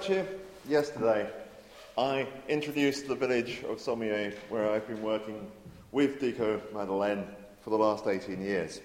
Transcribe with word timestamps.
lecture 0.00 0.26
yesterday, 0.66 1.28
I 1.98 2.26
introduced 2.48 3.06
the 3.06 3.14
village 3.14 3.62
of 3.68 3.76
Somié, 3.76 4.34
where 4.48 4.70
I've 4.70 4.88
been 4.88 5.02
working 5.02 5.50
with 5.92 6.18
Diko 6.18 6.58
Madeleine 6.72 7.26
for 7.60 7.68
the 7.68 7.76
last 7.76 8.06
18 8.06 8.40
years. 8.40 8.80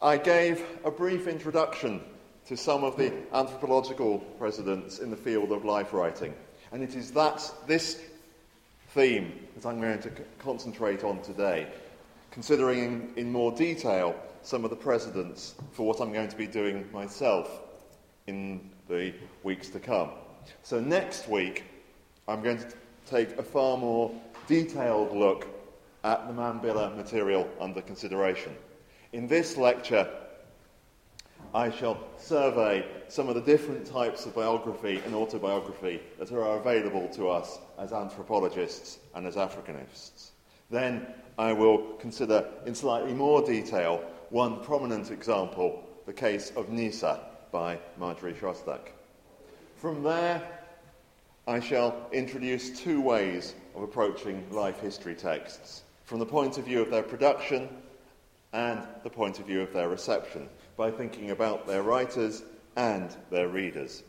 I 0.00 0.16
gave 0.16 0.64
a 0.82 0.90
brief 0.90 1.26
introduction 1.28 2.00
to 2.46 2.56
some 2.56 2.84
of 2.84 2.96
the 2.96 3.12
anthropological 3.34 4.20
precedents 4.38 4.98
in 4.98 5.10
the 5.10 5.16
field 5.16 5.52
of 5.52 5.66
life 5.66 5.92
writing, 5.92 6.34
and 6.72 6.82
it 6.82 6.94
is 6.94 7.10
that 7.10 7.42
this 7.66 8.00
theme 8.94 9.34
that 9.56 9.66
I'm 9.66 9.78
going 9.78 10.00
to 10.00 10.08
c- 10.08 10.22
concentrate 10.38 11.04
on 11.04 11.20
today, 11.20 11.66
considering 12.30 12.82
in, 12.82 13.12
in 13.16 13.30
more 13.30 13.52
detail 13.52 14.16
some 14.40 14.64
of 14.64 14.70
the 14.70 14.76
precedents 14.76 15.54
for 15.72 15.86
what 15.86 16.00
I'm 16.00 16.14
going 16.14 16.30
to 16.30 16.36
be 16.38 16.46
doing 16.46 16.88
myself 16.94 17.60
in 18.26 18.70
the 18.88 19.12
weeks 19.42 19.68
to 19.70 19.80
come. 19.80 20.10
So, 20.62 20.80
next 20.80 21.28
week, 21.28 21.64
I'm 22.26 22.42
going 22.42 22.58
to 22.58 22.72
take 23.06 23.38
a 23.38 23.42
far 23.42 23.76
more 23.76 24.10
detailed 24.46 25.16
look 25.16 25.46
at 26.04 26.26
the 26.26 26.32
Mambila 26.32 26.96
material 26.96 27.48
under 27.60 27.82
consideration. 27.82 28.54
In 29.12 29.26
this 29.26 29.56
lecture, 29.56 30.08
I 31.54 31.70
shall 31.70 31.98
survey 32.18 32.84
some 33.08 33.28
of 33.28 33.34
the 33.34 33.40
different 33.40 33.86
types 33.86 34.26
of 34.26 34.34
biography 34.34 35.00
and 35.04 35.14
autobiography 35.14 36.00
that 36.18 36.30
are 36.30 36.58
available 36.58 37.08
to 37.14 37.28
us 37.28 37.58
as 37.78 37.92
anthropologists 37.92 38.98
and 39.14 39.26
as 39.26 39.36
Africanists. 39.36 40.30
Then 40.70 41.06
I 41.38 41.52
will 41.52 41.78
consider 41.98 42.46
in 42.66 42.74
slightly 42.74 43.14
more 43.14 43.40
detail 43.40 44.02
one 44.30 44.62
prominent 44.62 45.10
example, 45.10 45.82
the 46.04 46.12
case 46.12 46.52
of 46.54 46.68
Nisa 46.68 47.27
by 47.50 47.78
Marjorie 47.98 48.34
Shostak. 48.34 48.90
From 49.76 50.02
there, 50.02 50.42
I 51.46 51.60
shall 51.60 52.08
introduce 52.12 52.78
two 52.78 53.00
ways 53.00 53.54
of 53.74 53.82
approaching 53.82 54.44
life 54.50 54.80
history 54.80 55.14
texts 55.14 55.82
from 56.04 56.18
the 56.18 56.26
point 56.26 56.58
of 56.58 56.64
view 56.64 56.82
of 56.82 56.90
their 56.90 57.02
production 57.02 57.68
and 58.52 58.82
the 59.02 59.10
point 59.10 59.38
of 59.38 59.46
view 59.46 59.60
of 59.60 59.72
their 59.72 59.88
reception 59.88 60.48
by 60.76 60.90
thinking 60.90 61.30
about 61.30 61.66
their 61.66 61.82
writers 61.82 62.42
and 62.76 63.14
their 63.30 63.48
readers. 63.48 64.02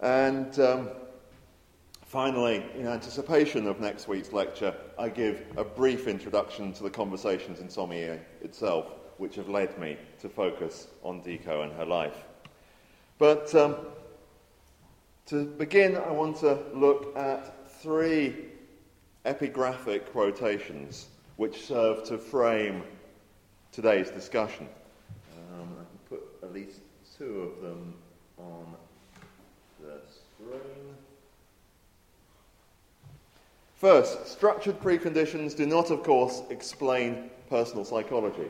And 0.00 0.58
um, 0.60 0.90
finally, 2.02 2.64
in 2.76 2.86
anticipation 2.86 3.66
of 3.66 3.80
next 3.80 4.08
week's 4.08 4.32
lecture, 4.32 4.74
I 4.98 5.08
give 5.08 5.42
a 5.56 5.64
brief 5.64 6.06
introduction 6.06 6.72
to 6.74 6.82
the 6.82 6.90
conversations 6.90 7.60
in 7.60 7.68
Somié 7.68 8.20
itself, 8.42 8.86
which 9.18 9.36
have 9.36 9.48
led 9.48 9.78
me 9.78 9.96
to 10.20 10.28
focus 10.28 10.88
on 11.02 11.22
Diko 11.22 11.62
and 11.62 11.72
her 11.74 11.84
life. 11.84 12.24
But 13.18 13.54
um, 13.54 13.76
to 15.26 15.44
begin, 15.44 15.96
I 15.96 16.10
want 16.10 16.36
to 16.38 16.58
look 16.74 17.16
at 17.16 17.70
three 17.70 18.34
epigraphic 19.24 20.06
quotations 20.06 21.06
which 21.36 21.64
serve 21.64 22.04
to 22.04 22.18
frame 22.18 22.82
today's 23.72 24.10
discussion. 24.10 24.68
Um, 25.52 25.68
I 25.72 25.84
can 25.84 25.98
put 26.08 26.22
at 26.42 26.52
least 26.52 26.80
two 27.18 27.40
of 27.42 27.62
them 27.62 27.94
on 28.38 28.74
the 29.80 30.00
screen. 30.08 30.94
First, 33.76 34.28
structured 34.28 34.80
preconditions 34.80 35.56
do 35.56 35.66
not, 35.66 35.90
of 35.90 36.02
course, 36.02 36.42
explain 36.50 37.30
personal 37.48 37.84
psychology. 37.84 38.48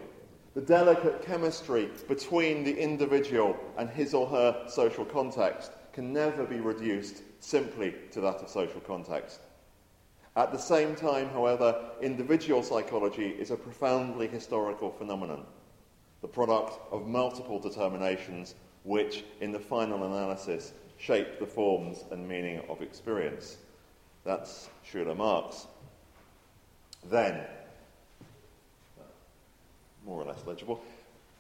The 0.54 0.60
delicate 0.60 1.22
chemistry 1.22 1.90
between 2.06 2.62
the 2.62 2.78
individual 2.78 3.56
and 3.76 3.90
his 3.90 4.14
or 4.14 4.28
her 4.28 4.66
social 4.68 5.04
context 5.04 5.72
can 5.92 6.12
never 6.12 6.44
be 6.44 6.60
reduced 6.60 7.22
simply 7.40 7.92
to 8.12 8.20
that 8.20 8.36
of 8.36 8.48
social 8.48 8.80
context. 8.80 9.40
At 10.36 10.52
the 10.52 10.58
same 10.58 10.94
time, 10.94 11.28
however, 11.30 11.90
individual 12.00 12.62
psychology 12.62 13.30
is 13.30 13.50
a 13.50 13.56
profoundly 13.56 14.28
historical 14.28 14.92
phenomenon, 14.92 15.44
the 16.22 16.28
product 16.28 16.78
of 16.92 17.08
multiple 17.08 17.58
determinations 17.58 18.54
which, 18.84 19.24
in 19.40 19.50
the 19.50 19.58
final 19.58 20.04
analysis, 20.04 20.72
shape 20.98 21.40
the 21.40 21.46
forms 21.46 22.04
and 22.12 22.28
meaning 22.28 22.62
of 22.68 22.80
experience. 22.80 23.56
That's 24.24 24.68
Shula 24.88 25.16
Marks. 25.16 25.66
Then, 27.10 27.44
more 30.06 30.20
or 30.20 30.24
less 30.24 30.44
legible, 30.46 30.80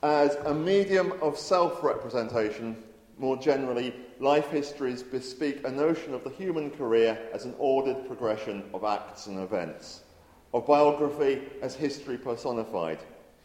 as 0.02 0.34
a 0.46 0.54
medium 0.54 1.12
of 1.22 1.38
self 1.38 1.82
representation, 1.82 2.76
more 3.16 3.36
generally, 3.36 3.94
life 4.20 4.48
histories 4.48 5.02
bespeak 5.02 5.66
a 5.66 5.70
notion 5.70 6.14
of 6.14 6.24
the 6.24 6.30
human 6.30 6.70
career 6.70 7.18
as 7.32 7.44
an 7.44 7.54
ordered 7.58 8.06
progression 8.06 8.64
of 8.74 8.84
acts 8.84 9.26
and 9.26 9.38
events, 9.38 10.02
of 10.52 10.66
biography 10.66 11.42
as 11.62 11.74
history 11.74 12.18
personified, 12.18 12.98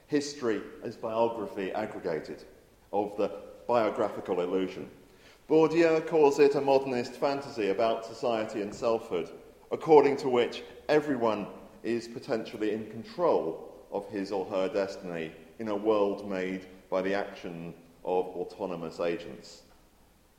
history 0.07 0.62
as 0.84 0.96
biography 0.96 1.72
aggregated, 1.72 2.44
of 2.91 3.16
the 3.18 3.31
biographical 3.68 4.41
illusion. 4.41 4.90
Bourdieu 5.47 6.06
calls 6.07 6.40
it 6.40 6.56
a 6.56 6.62
modernist 6.62 7.13
fantasy 7.13 7.69
about 7.69 8.06
society 8.06 8.62
and 8.62 8.74
selfhood, 8.74 9.30
according 9.72 10.18
to 10.18 10.30
which 10.30 10.63
everyone 10.90 11.47
is 11.84 12.07
potentially 12.07 12.74
in 12.74 12.90
control 12.90 13.69
of 13.92 14.08
his 14.10 14.32
or 14.32 14.46
her 14.46 14.70
destiny 14.70 15.32
in 15.60 15.68
a 15.68 15.76
world 15.76 16.30
made 16.30 16.66
by 16.90 17.02
the 17.02 17.14
action 17.14 17.74
of 18.06 18.26
autonomous 18.28 19.00
agents. 19.00 19.64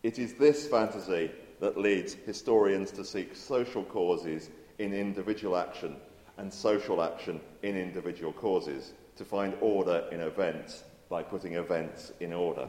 It 0.02 0.18
is 0.18 0.34
this 0.34 0.66
fantasy 0.66 1.30
that 1.60 1.78
leads 1.78 2.14
historians 2.14 2.90
to 2.92 3.04
seek 3.04 3.36
social 3.36 3.84
causes 3.84 4.50
in 4.78 4.94
individual 4.94 5.56
action 5.56 5.96
and 6.38 6.52
social 6.52 7.02
action 7.02 7.40
in 7.62 7.76
individual 7.76 8.32
causes, 8.32 8.92
to 9.16 9.24
find 9.26 9.54
order 9.60 10.04
in 10.10 10.20
events 10.20 10.84
by 11.10 11.22
putting 11.22 11.54
events 11.54 12.12
in 12.20 12.32
order. 12.32 12.66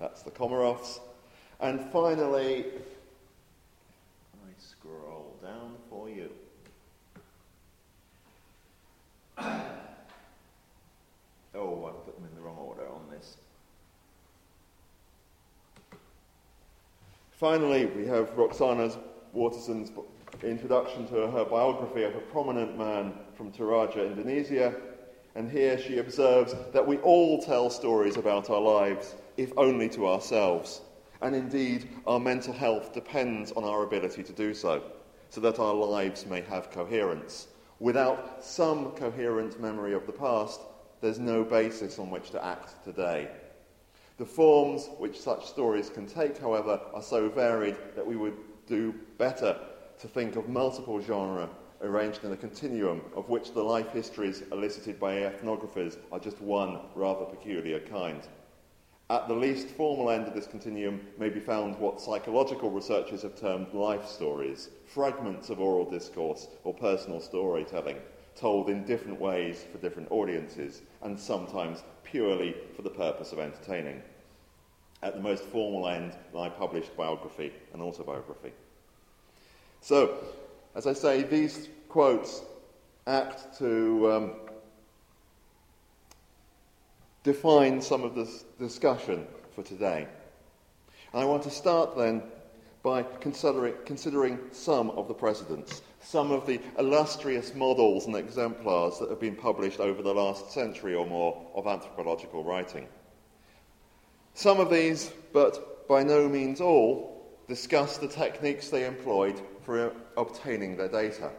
That's 0.00 0.22
the 0.22 0.30
Comaroffs. 0.30 1.00
And 1.60 1.80
finally, 1.92 2.64
I 4.34 4.50
scroll 4.56 5.36
down 5.42 5.74
for 5.90 6.08
you. 6.08 6.30
Oh, 11.56 11.86
I 11.86 12.04
put 12.04 12.16
them 12.16 12.28
in 12.28 12.34
the 12.34 12.42
wrong 12.42 12.58
order 12.58 12.86
on 12.88 13.02
this. 13.10 13.36
Finally, 17.30 17.86
we 17.86 18.06
have 18.06 18.36
Roxana 18.36 18.90
Waterson's 19.32 19.90
introduction 20.42 21.06
to 21.08 21.30
her 21.30 21.44
biography 21.44 22.02
of 22.02 22.14
a 22.14 22.20
prominent 22.20 22.78
man 22.78 23.12
from 23.34 23.52
Toraja, 23.52 24.06
Indonesia. 24.06 24.74
And 25.34 25.50
here 25.50 25.78
she 25.78 25.98
observes 25.98 26.54
that 26.72 26.86
we 26.86 26.96
all 26.98 27.42
tell 27.42 27.68
stories 27.68 28.16
about 28.16 28.48
our 28.48 28.60
lives, 28.60 29.14
if 29.36 29.52
only 29.58 29.88
to 29.90 30.08
ourselves. 30.08 30.80
And 31.20 31.34
indeed, 31.34 31.88
our 32.06 32.18
mental 32.18 32.54
health 32.54 32.94
depends 32.94 33.52
on 33.52 33.64
our 33.64 33.82
ability 33.82 34.22
to 34.22 34.32
do 34.32 34.54
so, 34.54 34.82
so 35.28 35.40
that 35.42 35.58
our 35.58 35.74
lives 35.74 36.24
may 36.26 36.40
have 36.42 36.70
coherence. 36.70 37.48
Without 37.80 38.42
some 38.42 38.92
coherent 38.92 39.60
memory 39.60 39.92
of 39.92 40.06
the 40.06 40.12
past, 40.12 40.60
there's 41.00 41.18
no 41.18 41.44
basis 41.44 41.98
on 41.98 42.10
which 42.10 42.30
to 42.30 42.44
act 42.44 42.82
today. 42.84 43.28
The 44.18 44.24
forms 44.24 44.88
which 44.98 45.20
such 45.20 45.46
stories 45.46 45.90
can 45.90 46.06
take, 46.06 46.38
however, 46.38 46.80
are 46.94 47.02
so 47.02 47.28
varied 47.28 47.76
that 47.94 48.06
we 48.06 48.16
would 48.16 48.36
do 48.66 48.94
better 49.18 49.58
to 50.00 50.08
think 50.08 50.36
of 50.36 50.48
multiple 50.48 51.00
genres 51.00 51.50
arranged 51.82 52.24
in 52.24 52.32
a 52.32 52.36
continuum 52.36 53.02
of 53.14 53.28
which 53.28 53.52
the 53.52 53.62
life 53.62 53.92
histories 53.92 54.42
elicited 54.52 54.98
by 54.98 55.14
ethnographers 55.16 55.98
are 56.10 56.18
just 56.18 56.40
one 56.40 56.80
rather 56.94 57.26
peculiar 57.26 57.80
kind. 57.80 58.22
At 59.08 59.28
the 59.28 59.34
least 59.34 59.68
formal 59.68 60.10
end 60.10 60.26
of 60.26 60.34
this 60.34 60.48
continuum 60.48 61.06
may 61.18 61.28
be 61.28 61.38
found 61.38 61.78
what 61.78 62.00
psychological 62.00 62.70
researchers 62.70 63.22
have 63.22 63.38
termed 63.38 63.72
life 63.72 64.06
stories, 64.06 64.70
fragments 64.86 65.50
of 65.50 65.60
oral 65.60 65.88
discourse 65.88 66.48
or 66.64 66.74
personal 66.74 67.20
storytelling, 67.20 67.98
told 68.36 68.68
in 68.68 68.84
different 68.84 69.20
ways 69.20 69.64
for 69.72 69.78
different 69.78 70.10
audiences, 70.10 70.82
and 71.02 71.18
sometimes 71.18 71.82
purely 72.04 72.54
for 72.74 72.82
the 72.82 72.90
purpose 72.90 73.32
of 73.32 73.38
entertaining. 73.38 74.02
At 75.02 75.14
the 75.14 75.20
most 75.20 75.44
formal 75.44 75.88
end, 75.88 76.14
I 76.36 76.48
published 76.48 76.96
biography 76.96 77.52
and 77.72 77.82
autobiography. 77.82 78.52
So, 79.80 80.16
as 80.74 80.86
I 80.86 80.92
say, 80.92 81.22
these 81.22 81.68
quotes 81.88 82.42
act 83.06 83.58
to 83.58 84.12
um, 84.12 84.32
define 87.22 87.80
some 87.80 88.02
of 88.02 88.14
this 88.14 88.44
discussion 88.58 89.26
for 89.54 89.62
today. 89.62 90.06
And 91.12 91.22
I 91.22 91.24
want 91.24 91.42
to 91.44 91.50
start 91.50 91.96
then 91.96 92.22
by 92.82 93.02
considering, 93.20 93.74
considering 93.84 94.38
some 94.52 94.90
of 94.90 95.08
the 95.08 95.14
precedents, 95.14 95.82
some 96.06 96.30
of 96.30 96.46
the 96.46 96.60
illustrious 96.78 97.52
models 97.52 98.06
and 98.06 98.14
exemplars 98.14 99.00
that 99.00 99.10
have 99.10 99.18
been 99.18 99.34
published 99.34 99.80
over 99.80 100.02
the 100.02 100.14
last 100.14 100.52
century 100.52 100.94
or 100.94 101.04
more 101.04 101.44
of 101.56 101.66
anthropological 101.66 102.44
writing. 102.44 102.86
Some 104.32 104.60
of 104.60 104.70
these, 104.70 105.10
but 105.32 105.88
by 105.88 106.04
no 106.04 106.28
means 106.28 106.60
all, 106.60 107.36
discuss 107.48 107.98
the 107.98 108.06
techniques 108.06 108.68
they 108.68 108.86
employed 108.86 109.42
for 109.62 109.92
obtaining 110.16 110.76
their 110.76 110.88
data, 110.88 111.32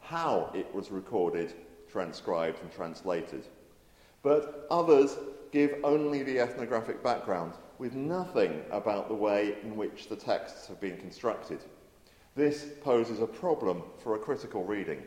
how 0.00 0.50
it 0.54 0.72
was 0.74 0.90
recorded, 0.90 1.54
transcribed, 1.90 2.60
and 2.60 2.70
translated. 2.70 3.46
But 4.22 4.66
others 4.70 5.16
give 5.52 5.74
only 5.84 6.22
the 6.22 6.38
ethnographic 6.38 7.02
background, 7.02 7.54
with 7.78 7.94
nothing 7.94 8.62
about 8.70 9.08
the 9.08 9.14
way 9.14 9.56
in 9.62 9.74
which 9.74 10.08
the 10.10 10.16
texts 10.16 10.66
have 10.66 10.80
been 10.82 10.98
constructed. 10.98 11.60
This 12.34 12.66
poses 12.80 13.20
a 13.20 13.26
problem 13.26 13.82
for 13.98 14.14
a 14.14 14.18
critical 14.18 14.64
reading. 14.64 15.02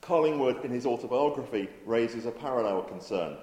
Collingwood, 0.00 0.64
in 0.64 0.72
his 0.72 0.86
autobiography, 0.86 1.68
raises 1.86 2.26
a 2.26 2.32
parallel 2.32 2.82
concern. 2.82 3.36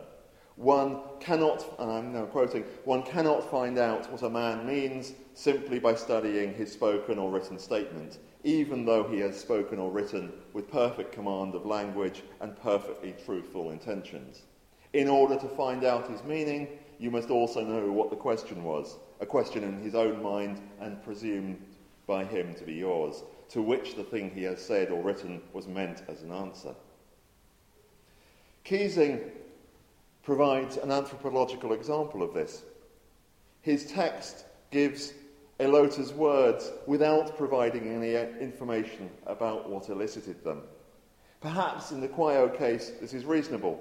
One 0.57 0.99
cannot, 1.19 1.65
and 1.79 1.91
I'm 1.91 2.13
now 2.13 2.25
quoting, 2.25 2.63
one 2.83 3.03
cannot 3.03 3.49
find 3.49 3.77
out 3.77 4.11
what 4.11 4.21
a 4.21 4.29
man 4.29 4.65
means 4.65 5.13
simply 5.33 5.79
by 5.79 5.95
studying 5.95 6.53
his 6.53 6.71
spoken 6.71 7.19
or 7.19 7.31
written 7.31 7.59
statement, 7.59 8.19
even 8.43 8.85
though 8.85 9.03
he 9.03 9.19
has 9.19 9.39
spoken 9.39 9.79
or 9.79 9.91
written 9.91 10.31
with 10.53 10.71
perfect 10.71 11.11
command 11.13 11.55
of 11.55 11.65
language 11.65 12.23
and 12.41 12.59
perfectly 12.61 13.13
truthful 13.25 13.71
intentions. 13.71 14.43
In 14.93 15.07
order 15.07 15.37
to 15.37 15.47
find 15.49 15.83
out 15.83 16.09
his 16.09 16.23
meaning, 16.23 16.67
you 16.99 17.11
must 17.11 17.29
also 17.29 17.63
know 17.63 17.91
what 17.91 18.09
the 18.09 18.15
question 18.15 18.63
was, 18.63 18.97
a 19.19 19.25
question 19.25 19.63
in 19.63 19.81
his 19.81 19.95
own 19.95 20.23
mind 20.23 20.61
and 20.79 21.03
presumed 21.03 21.61
by 22.07 22.23
him 22.25 22.53
to 22.55 22.63
be 22.63 22.73
yours, 22.73 23.23
to 23.49 23.61
which 23.61 23.95
the 23.95 24.03
thing 24.03 24.31
he 24.31 24.43
has 24.43 24.61
said 24.61 24.91
or 24.91 25.01
written 25.01 25.41
was 25.53 25.67
meant 25.67 26.03
as 26.07 26.21
an 26.21 26.31
answer. 26.31 26.75
Keesing 28.63 29.19
provides 30.23 30.77
an 30.77 30.91
anthropological 30.91 31.73
example 31.73 32.23
of 32.23 32.33
this. 32.33 32.63
His 33.61 33.85
text 33.85 34.45
gives 34.71 35.13
Elota's 35.59 36.11
words 36.11 36.71
without 36.87 37.37
providing 37.37 37.87
any 37.87 38.15
information 38.41 39.09
about 39.25 39.69
what 39.69 39.89
elicited 39.89 40.43
them. 40.43 40.63
Perhaps 41.41 41.91
in 41.91 42.01
the 42.01 42.07
Kwaio 42.07 42.57
case, 42.57 42.91
this 42.99 43.13
is 43.13 43.23
reasonable. 43.23 43.79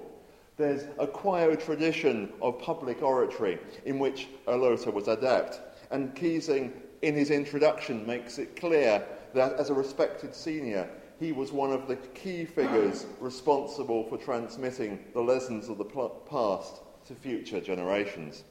There's 0.55 0.83
a 0.99 1.07
Kwaio 1.07 1.61
tradition 1.61 2.31
of 2.41 2.59
public 2.59 3.01
oratory 3.01 3.59
in 3.85 3.99
which 3.99 4.27
Elota 4.47 4.93
was 4.93 5.07
adept, 5.07 5.59
and 5.91 6.15
Keesing, 6.15 6.71
in 7.05 7.13
his 7.13 7.29
introduction, 7.29 8.05
makes 8.07 8.39
it 8.39 8.55
clear 8.55 9.05
that 9.35 9.53
as 9.53 9.69
a 9.69 9.73
respected 9.73 10.33
senior, 10.33 10.89
he 11.19 11.31
was 11.31 11.51
one 11.51 11.71
of 11.71 11.87
the 11.87 11.97
key 11.97 12.45
figures 12.45 13.05
responsible 13.19 14.05
for 14.05 14.17
transmitting 14.17 14.97
the 15.13 15.21
lessons 15.21 15.69
of 15.69 15.77
the 15.77 15.85
past 15.85 16.81
to 17.07 17.13
future 17.13 17.61
generations. 17.61 18.43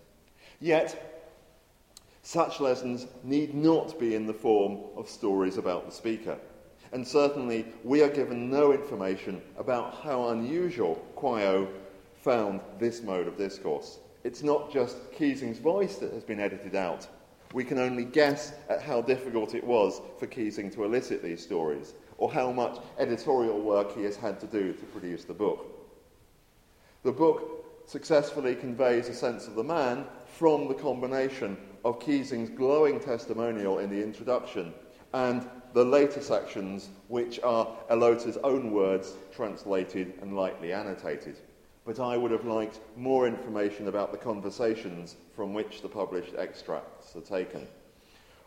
Yet, 0.61 1.27
such 2.23 2.61
lessons 2.61 3.09
need 3.25 3.55
not 3.55 3.99
be 3.99 4.15
in 4.15 4.25
the 4.25 4.33
form 4.33 4.79
of 4.97 5.09
stories 5.09 5.56
about 5.56 5.87
the 5.87 5.93
speaker. 5.93 6.39
And 6.93 7.05
certainly, 7.06 7.67
we 7.83 8.03
are 8.03 8.09
given 8.09 8.51
no 8.51 8.73
information 8.73 9.43
about 9.59 9.97
how 9.97 10.29
unusual 10.29 11.05
Kwaio 11.17 11.69
found 12.23 12.61
this 12.79 13.03
mode 13.03 13.27
of 13.27 13.37
discourse. 13.37 13.99
It's 14.23 14.45
not 14.45 14.73
just 14.73 14.97
Keesing's 15.11 15.59
voice 15.59 15.97
that 15.97 16.12
has 16.12 16.23
been 16.23 16.39
edited 16.39 16.77
out. 16.77 17.09
We 17.55 17.62
can 17.62 17.79
only 17.79 18.05
guess 18.05 18.53
at 18.69 18.83
how 18.83 19.01
difficult 19.01 19.55
it 19.55 19.62
was 19.62 20.03
for 20.19 20.27
Keesing 20.27 20.71
to 20.73 20.83
elicit 20.83 21.23
these 21.23 21.41
stories, 21.41 21.95
or 22.19 22.33
how 22.33 22.51
much 22.51 22.81
editorial 22.99 23.61
work 23.61 23.95
he 23.95 24.03
has 24.03 24.17
had 24.17 24.41
to 24.41 24.49
do 24.49 24.73
to 24.73 24.85
produce 24.87 25.23
the 25.23 25.35
book. 25.35 25.65
The 27.05 27.12
book 27.12 27.65
successfully 27.87 28.56
conveys 28.56 29.09
a 29.09 29.15
sense 29.15 29.47
of 29.47 29.55
the 29.55 29.62
man 29.62 30.05
from 30.27 30.67
the 30.67 30.75
combination 30.75 31.56
of 31.85 32.01
Keesing's 32.01 32.51
glowing 32.51 32.99
testimonial 32.99 33.79
in 33.79 33.89
the 33.89 34.03
introduction 34.03 34.75
and 35.12 35.49
the 35.75 35.85
later 35.85 36.23
sections, 36.23 36.89
which 37.06 37.39
are 37.45 37.69
Elota's 37.89 38.39
own 38.39 38.73
words 38.73 39.12
translated 39.33 40.15
and 40.23 40.35
lightly 40.35 40.73
annotated. 40.73 41.37
But 41.84 42.00
I 42.00 42.16
would 42.16 42.31
have 42.31 42.46
liked 42.46 42.81
more 42.96 43.26
information 43.26 43.88
about 43.88 44.10
the 44.10 44.19
conversations 44.19 45.16
from 45.36 45.52
which 45.52 45.82
the 45.82 45.88
published 45.88 46.34
extracts 46.36 47.14
are 47.14 47.20
taken. 47.20 47.66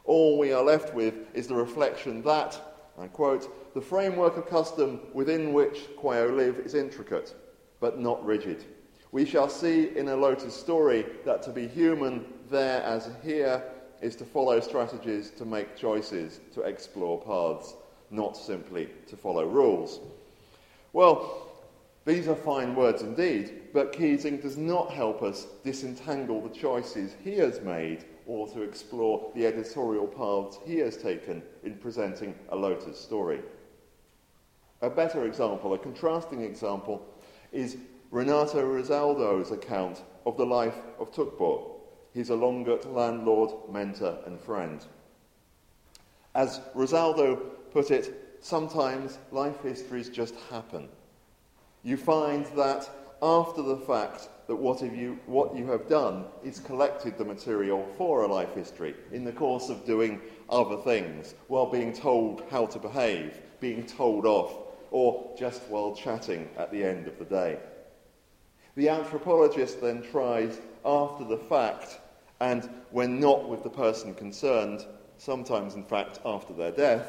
All 0.05 0.39
we 0.39 0.53
are 0.53 0.63
left 0.63 0.93
with 0.93 1.13
is 1.35 1.47
the 1.47 1.55
reflection 1.55 2.23
that, 2.23 2.59
I 2.97 3.07
quote, 3.07 3.73
the 3.73 3.81
framework 3.81 4.37
of 4.37 4.47
custom 4.47 5.01
within 5.13 5.53
which 5.53 5.85
Kwaio 5.97 6.35
live 6.35 6.59
is 6.59 6.73
intricate, 6.73 7.35
but 7.79 7.99
not 7.99 8.25
rigid. 8.25 8.63
We 9.11 9.25
shall 9.25 9.49
see 9.49 9.95
in 9.95 10.07
Elota's 10.07 10.55
story 10.55 11.05
that 11.25 11.43
to 11.43 11.51
be 11.51 11.67
human 11.67 12.25
there 12.49 12.81
as 12.83 13.09
here 13.23 13.63
is 14.01 14.15
to 14.15 14.25
follow 14.25 14.59
strategies, 14.59 15.29
to 15.31 15.45
make 15.45 15.75
choices, 15.75 16.39
to 16.53 16.61
explore 16.61 17.21
paths, 17.21 17.75
not 18.09 18.37
simply 18.37 18.89
to 19.07 19.17
follow 19.17 19.45
rules. 19.45 19.99
Well, 20.93 21.46
these 22.07 22.29
are 22.29 22.35
fine 22.35 22.73
words 22.73 23.01
indeed, 23.01 23.63
but 23.73 23.91
Keesing 23.91 24.37
does 24.41 24.55
not 24.55 24.93
help 24.93 25.21
us 25.21 25.45
disentangle 25.65 26.41
the 26.41 26.55
choices 26.55 27.13
he 27.21 27.33
has 27.33 27.59
made 27.59 28.05
or 28.25 28.47
to 28.47 28.61
explore 28.61 29.29
the 29.35 29.45
editorial 29.45 30.07
paths 30.07 30.57
he 30.65 30.77
has 30.77 30.95
taken 30.95 31.43
in 31.63 31.75
presenting 31.75 32.33
Elota's 32.49 32.97
story. 32.97 33.41
A 34.81 34.89
better 34.89 35.25
example, 35.25 35.73
a 35.73 35.77
contrasting 35.77 36.43
example, 36.43 37.05
is 37.51 37.75
Renato 38.09 38.65
Rosaldo's 38.65 39.51
account 39.51 40.01
of 40.25 40.37
the 40.37 40.45
life 40.45 40.77
of 40.99 41.11
Tukbaw, 41.11 41.71
his 42.13 42.29
Ilongot 42.29 42.85
landlord, 42.85 43.51
mentor, 43.69 44.19
and 44.25 44.39
friend. 44.39 44.85
As 46.33 46.61
Rosaldo 46.73 47.35
put 47.73 47.91
it, 47.91 48.37
sometimes 48.39 49.17
life 49.33 49.61
histories 49.61 50.07
just 50.07 50.35
happen. 50.49 50.87
You 51.87 51.95
find 51.95 52.45
that 52.57 52.89
after 53.21 53.61
the 53.61 53.77
fact 53.77 54.27
that 54.47 54.57
what, 54.57 54.81
you, 54.81 55.17
what 55.25 55.55
you 55.55 55.67
have 55.67 55.87
done 55.87 56.25
is 56.43 56.59
collected 56.59 57.17
the 57.17 57.23
material 57.23 57.87
for 57.97 58.23
a 58.23 58.27
life 58.27 58.53
history 58.53 58.93
in 59.13 59.23
the 59.23 59.31
course 59.31 59.69
of 59.69 59.85
doing 59.85 60.19
other 60.49 60.75
things, 60.75 61.33
while 61.47 61.65
being 61.65 61.93
told 61.93 62.43
how 62.51 62.65
to 62.65 62.77
behave, 62.77 63.39
being 63.61 63.85
told 63.85 64.25
off, 64.25 64.53
or 64.91 65.33
just 65.39 65.61
while 65.69 65.95
chatting 65.95 66.49
at 66.57 66.73
the 66.73 66.83
end 66.83 67.07
of 67.07 67.17
the 67.19 67.23
day. 67.23 67.57
The 68.75 68.89
anthropologist 68.89 69.79
then 69.79 70.03
tries, 70.11 70.59
after 70.83 71.23
the 71.23 71.37
fact, 71.37 72.01
and 72.41 72.69
when 72.91 73.21
not 73.21 73.47
with 73.47 73.63
the 73.63 73.69
person 73.69 74.13
concerned, 74.13 74.85
sometimes 75.19 75.75
in 75.75 75.85
fact 75.85 76.19
after 76.25 76.51
their 76.51 76.71
death, 76.71 77.07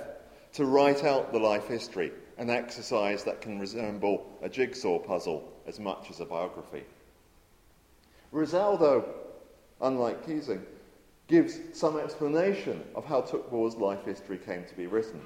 to 0.53 0.67
write 0.67 1.03
out 1.03 1.33
the 1.33 1.41
life 1.41 1.67
history, 1.67 2.13
an 2.39 2.51
exercise 2.51 3.25
that 3.25 3.41
can 3.41 3.59
resemble 3.59 4.27
a 4.43 4.49
jigsaw 4.49 4.99
puzzle 4.99 5.53
as 5.67 5.79
much 5.79 6.09
as 6.11 6.21
a 6.21 6.25
biography. 6.25 6.85
Rosaldo, 8.33 9.05
unlike 9.81 10.25
Keesing, 10.25 10.63
gives 11.27 11.59
some 11.73 11.99
explanation 11.99 12.83
of 12.95 13.05
how 13.05 13.21
Tukbaw's 13.21 13.77
life 13.77 14.05
history 14.05 14.39
came 14.39 14.65
to 14.65 14.75
be 14.75 14.87
written. 14.87 15.21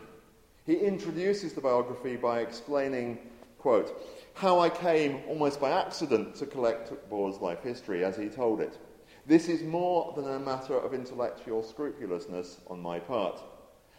He 0.64 0.74
introduces 0.74 1.52
the 1.52 1.60
biography 1.60 2.16
by 2.16 2.40
explaining, 2.40 3.18
quote, 3.58 3.94
how 4.34 4.60
I 4.60 4.70
came 4.70 5.20
almost 5.28 5.60
by 5.60 5.70
accident 5.70 6.34
to 6.36 6.46
collect 6.46 6.90
Tukbaw's 6.90 7.40
life 7.40 7.62
history 7.62 8.04
as 8.04 8.16
he 8.16 8.28
told 8.28 8.60
it. 8.60 8.78
This 9.26 9.48
is 9.48 9.62
more 9.62 10.12
than 10.16 10.28
a 10.28 10.38
matter 10.38 10.76
of 10.76 10.94
intellectual 10.94 11.62
scrupulousness 11.62 12.58
on 12.68 12.80
my 12.80 12.98
part. 12.98 13.40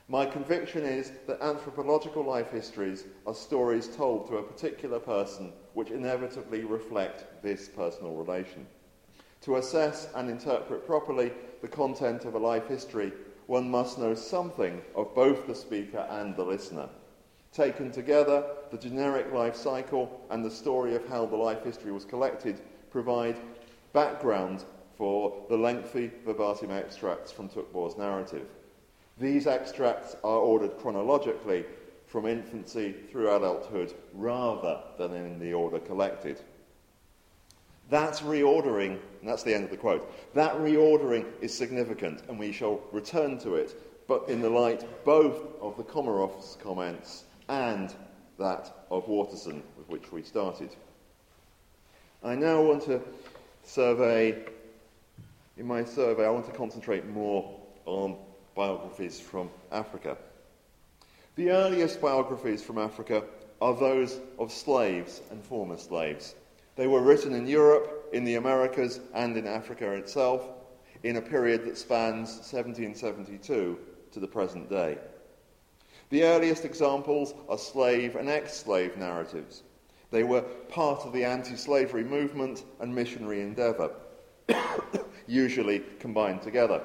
My 0.09 0.25
conviction 0.25 0.83
is 0.83 1.13
that 1.27 1.41
anthropological 1.41 2.23
life 2.23 2.51
histories 2.51 3.05
are 3.25 3.33
stories 3.33 3.87
told 3.87 4.27
to 4.27 4.37
a 4.37 4.43
particular 4.43 4.99
person 4.99 5.53
which 5.73 5.91
inevitably 5.91 6.65
reflect 6.65 7.41
this 7.41 7.69
personal 7.69 8.13
relation. 8.13 8.67
To 9.41 9.55
assess 9.55 10.09
and 10.13 10.29
interpret 10.29 10.85
properly 10.85 11.31
the 11.61 11.69
content 11.69 12.25
of 12.25 12.35
a 12.35 12.39
life 12.39 12.67
history, 12.67 13.13
one 13.47 13.69
must 13.71 13.97
know 13.97 14.13
something 14.13 14.81
of 14.93 15.15
both 15.15 15.47
the 15.47 15.55
speaker 15.55 16.05
and 16.09 16.35
the 16.35 16.43
listener. 16.43 16.89
Taken 17.53 17.91
together, 17.91 18.43
the 18.71 18.77
generic 18.77 19.31
life 19.31 19.55
cycle 19.55 20.21
and 20.29 20.43
the 20.43 20.51
story 20.51 20.95
of 20.95 21.07
how 21.07 21.25
the 21.25 21.35
life 21.35 21.63
history 21.63 21.91
was 21.91 22.03
collected 22.03 22.59
provide 22.89 23.37
background 23.93 24.65
for 24.97 25.45
the 25.49 25.57
lengthy 25.57 26.11
verbatim 26.25 26.71
extracts 26.71 27.31
from 27.31 27.47
Tukbaw's 27.47 27.97
narrative. 27.97 28.47
These 29.19 29.47
extracts 29.47 30.15
are 30.23 30.39
ordered 30.39 30.77
chronologically 30.79 31.65
from 32.07 32.25
infancy 32.25 32.93
through 33.11 33.35
adulthood 33.35 33.93
rather 34.13 34.81
than 34.97 35.13
in 35.13 35.39
the 35.39 35.53
order 35.53 35.79
collected. 35.79 36.39
That 37.89 38.13
reordering, 38.15 38.99
and 39.19 39.29
that's 39.29 39.43
the 39.43 39.53
end 39.53 39.65
of 39.65 39.69
the 39.69 39.77
quote, 39.77 40.33
that 40.33 40.55
reordering 40.55 41.25
is 41.41 41.55
significant, 41.55 42.23
and 42.27 42.39
we 42.39 42.51
shall 42.51 42.81
return 42.91 43.37
to 43.39 43.55
it, 43.55 43.75
but 44.07 44.27
in 44.29 44.41
the 44.41 44.49
light 44.49 44.85
both 45.05 45.59
of 45.61 45.77
the 45.77 45.83
Comaroff's 45.83 46.57
comments 46.61 47.25
and 47.49 47.93
that 48.39 48.85
of 48.89 49.07
Waterson, 49.07 49.61
with 49.77 49.87
which 49.89 50.11
we 50.11 50.23
started. 50.23 50.75
I 52.23 52.35
now 52.35 52.61
want 52.61 52.83
to 52.83 53.01
survey 53.63 54.43
In 55.55 55.67
my 55.67 55.83
survey, 55.83 56.25
I 56.25 56.29
want 56.29 56.47
to 56.47 56.51
concentrate 56.51 57.05
more 57.07 57.59
on 57.85 58.17
biographies 58.55 59.19
from 59.19 59.49
Africa. 59.71 60.17
The 61.35 61.49
earliest 61.49 61.99
biographies 61.99 62.63
from 62.63 62.77
Africa 62.77 63.23
are 63.61 63.75
those 63.75 64.19
of 64.39 64.51
slaves 64.51 65.21
and 65.31 65.43
former 65.43 65.77
slaves. 65.77 66.35
They 66.75 66.87
were 66.87 67.01
written 67.01 67.33
in 67.33 67.47
Europe, 67.47 68.09
in 68.13 68.23
the 68.23 68.35
Americas, 68.35 68.99
and 69.13 69.37
in 69.37 69.47
Africa 69.47 69.91
itself 69.93 70.47
in 71.03 71.17
a 71.17 71.21
period 71.21 71.65
that 71.65 71.77
spans 71.77 72.29
1772 72.29 73.77
to 74.11 74.19
the 74.19 74.27
present 74.27 74.69
day. 74.69 74.97
The 76.09 76.23
earliest 76.23 76.65
examples 76.65 77.33
are 77.49 77.57
slave 77.57 78.15
and 78.15 78.29
ex 78.29 78.53
slave 78.53 78.97
narratives. 78.97 79.63
They 80.11 80.23
were 80.23 80.41
part 80.41 81.05
of 81.05 81.13
the 81.13 81.25
anti 81.25 81.55
slavery 81.55 82.03
movement 82.03 82.63
and 82.79 82.93
missionary 82.93 83.41
endeavour, 83.41 83.91
usually 85.27 85.81
combined 85.99 86.41
together. 86.41 86.81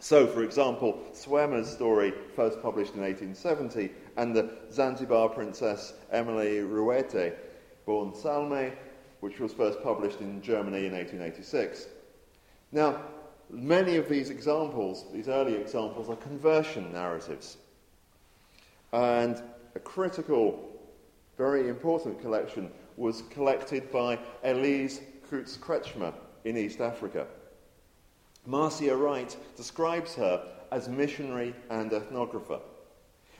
So, 0.00 0.28
for 0.28 0.44
example, 0.44 1.02
Swema's 1.12 1.68
story, 1.68 2.12
first 2.36 2.62
published 2.62 2.94
in 2.94 3.00
1870, 3.00 3.90
and 4.16 4.34
the 4.34 4.50
Zanzibar 4.70 5.28
princess 5.28 5.94
Emily 6.12 6.60
Ruete, 6.60 7.34
born 7.84 8.12
Salme, 8.12 8.72
which 9.20 9.40
was 9.40 9.52
first 9.52 9.82
published 9.82 10.20
in 10.20 10.40
Germany 10.40 10.86
in 10.86 10.92
1886. 10.92 11.88
Now, 12.70 13.02
many 13.50 13.96
of 13.96 14.08
these 14.08 14.30
examples, 14.30 15.06
these 15.12 15.28
early 15.28 15.54
examples, 15.54 16.08
are 16.08 16.16
conversion 16.16 16.92
narratives. 16.92 17.56
And 18.92 19.42
a 19.74 19.80
critical, 19.80 20.68
very 21.36 21.68
important 21.68 22.20
collection 22.20 22.70
was 22.96 23.22
collected 23.30 23.90
by 23.90 24.18
Elise 24.44 25.00
Kootz-Kretschmer 25.28 26.14
in 26.44 26.56
East 26.56 26.80
Africa. 26.80 27.26
Marcia 28.48 28.96
Wright 28.96 29.36
describes 29.56 30.14
her 30.14 30.42
as 30.72 30.88
missionary 30.88 31.54
and 31.68 31.90
ethnographer. 31.90 32.62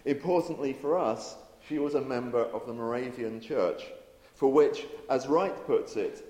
Importantly 0.04 0.74
for 0.74 0.98
us, 0.98 1.36
she 1.66 1.78
was 1.78 1.94
a 1.94 2.00
member 2.02 2.42
of 2.42 2.66
the 2.66 2.74
Moravian 2.74 3.40
Church, 3.40 3.84
for 4.34 4.52
which, 4.52 4.84
as 5.08 5.26
Wright 5.26 5.66
puts 5.66 5.96
it, 5.96 6.26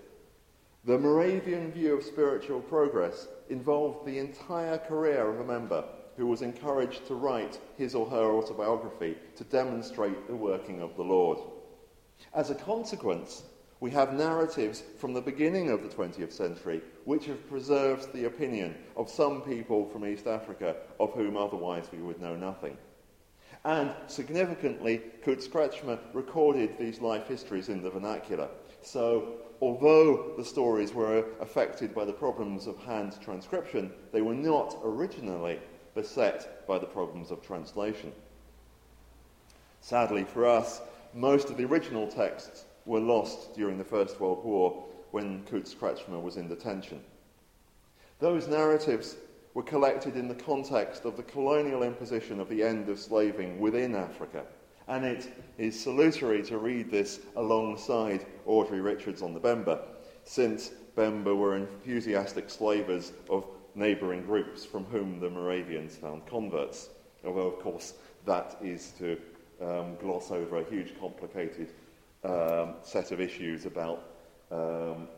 the 0.84 0.96
Moravian 0.96 1.72
view 1.72 1.96
of 1.96 2.04
spiritual 2.04 2.60
progress 2.60 3.26
involved 3.50 4.06
the 4.06 4.20
entire 4.20 4.78
career 4.78 5.28
of 5.28 5.40
a 5.40 5.52
member 5.52 5.84
who 6.16 6.28
was 6.28 6.42
encouraged 6.42 7.04
to 7.08 7.16
write 7.16 7.58
his 7.76 7.96
or 7.96 8.08
her 8.08 8.30
autobiography 8.30 9.16
to 9.34 9.42
demonstrate 9.42 10.28
the 10.28 10.36
working 10.36 10.80
of 10.80 10.96
the 10.96 11.02
Lord. 11.02 11.38
As 12.32 12.50
a 12.50 12.54
consequence, 12.54 13.42
we 13.80 13.90
have 13.90 14.14
narratives 14.14 14.84
from 14.98 15.14
the 15.14 15.20
beginning 15.20 15.68
of 15.68 15.82
the 15.82 15.88
20th 15.88 16.32
century 16.32 16.80
which 17.08 17.24
have 17.24 17.48
preserved 17.48 18.12
the 18.12 18.26
opinion 18.26 18.74
of 18.94 19.08
some 19.08 19.40
people 19.40 19.88
from 19.88 20.04
East 20.04 20.26
Africa 20.26 20.76
of 21.00 21.10
whom 21.14 21.38
otherwise 21.38 21.86
we 21.90 22.02
would 22.02 22.20
know 22.20 22.36
nothing. 22.36 22.76
And 23.64 23.94
significantly, 24.08 25.00
Kootz-Kretschmer 25.24 25.98
recorded 26.12 26.76
these 26.76 27.00
life 27.00 27.26
histories 27.26 27.70
in 27.70 27.82
the 27.82 27.88
vernacular. 27.88 28.46
So, 28.82 29.38
although 29.62 30.34
the 30.36 30.44
stories 30.44 30.92
were 30.92 31.24
affected 31.40 31.94
by 31.94 32.04
the 32.04 32.12
problems 32.12 32.66
of 32.66 32.76
hand 32.76 33.14
transcription, 33.22 33.90
they 34.12 34.20
were 34.20 34.34
not 34.34 34.76
originally 34.84 35.60
beset 35.94 36.66
by 36.66 36.78
the 36.78 36.84
problems 36.84 37.30
of 37.30 37.40
translation. 37.40 38.12
Sadly 39.80 40.24
for 40.24 40.44
us, 40.44 40.82
most 41.14 41.48
of 41.48 41.56
the 41.56 41.64
original 41.64 42.06
texts 42.06 42.66
were 42.84 43.00
lost 43.00 43.54
during 43.54 43.78
the 43.78 43.84
First 43.84 44.20
World 44.20 44.44
War 44.44 44.84
when 45.10 45.44
Kootz-Kretschmer 45.44 46.22
was 46.22 46.36
in 46.36 46.48
detention. 46.48 47.00
Those 48.18 48.48
narratives 48.48 49.16
were 49.54 49.62
collected 49.62 50.16
in 50.16 50.28
the 50.28 50.34
context 50.34 51.04
of 51.04 51.16
the 51.16 51.22
colonial 51.22 51.82
imposition 51.82 52.40
of 52.40 52.48
the 52.48 52.62
end 52.62 52.88
of 52.88 52.98
slaving 52.98 53.58
within 53.58 53.94
Africa, 53.94 54.44
and 54.88 55.04
it 55.04 55.28
is 55.58 55.78
salutary 55.78 56.42
to 56.44 56.58
read 56.58 56.90
this 56.90 57.20
alongside 57.36 58.26
Audrey 58.46 58.80
Richards 58.80 59.22
on 59.22 59.34
the 59.34 59.40
Bemba, 59.40 59.80
since 60.24 60.70
Bemba 60.96 61.36
were 61.36 61.56
enthusiastic 61.56 62.50
slavers 62.50 63.12
of 63.30 63.46
neighbouring 63.74 64.24
groups 64.24 64.64
from 64.64 64.84
whom 64.86 65.20
the 65.20 65.30
Moravians 65.30 65.96
found 65.96 66.26
converts. 66.26 66.88
Although, 67.24 67.48
of 67.48 67.60
course, 67.60 67.94
that 68.26 68.56
is 68.62 68.92
to 68.98 69.18
um, 69.60 69.96
gloss 69.96 70.30
over 70.30 70.58
a 70.58 70.64
huge, 70.64 70.98
complicated 71.00 71.68
um, 72.24 72.74
set 72.82 73.12
of 73.12 73.20
issues 73.20 73.66
about 73.66 74.04
um, 74.50 75.08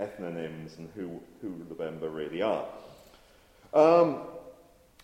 ethnonyms 0.00 0.78
and 0.78 0.88
who, 0.94 1.20
who 1.40 1.64
the 1.68 1.74
Bemba 1.74 2.12
really 2.12 2.42
are. 2.42 2.66
Um, 3.72 4.20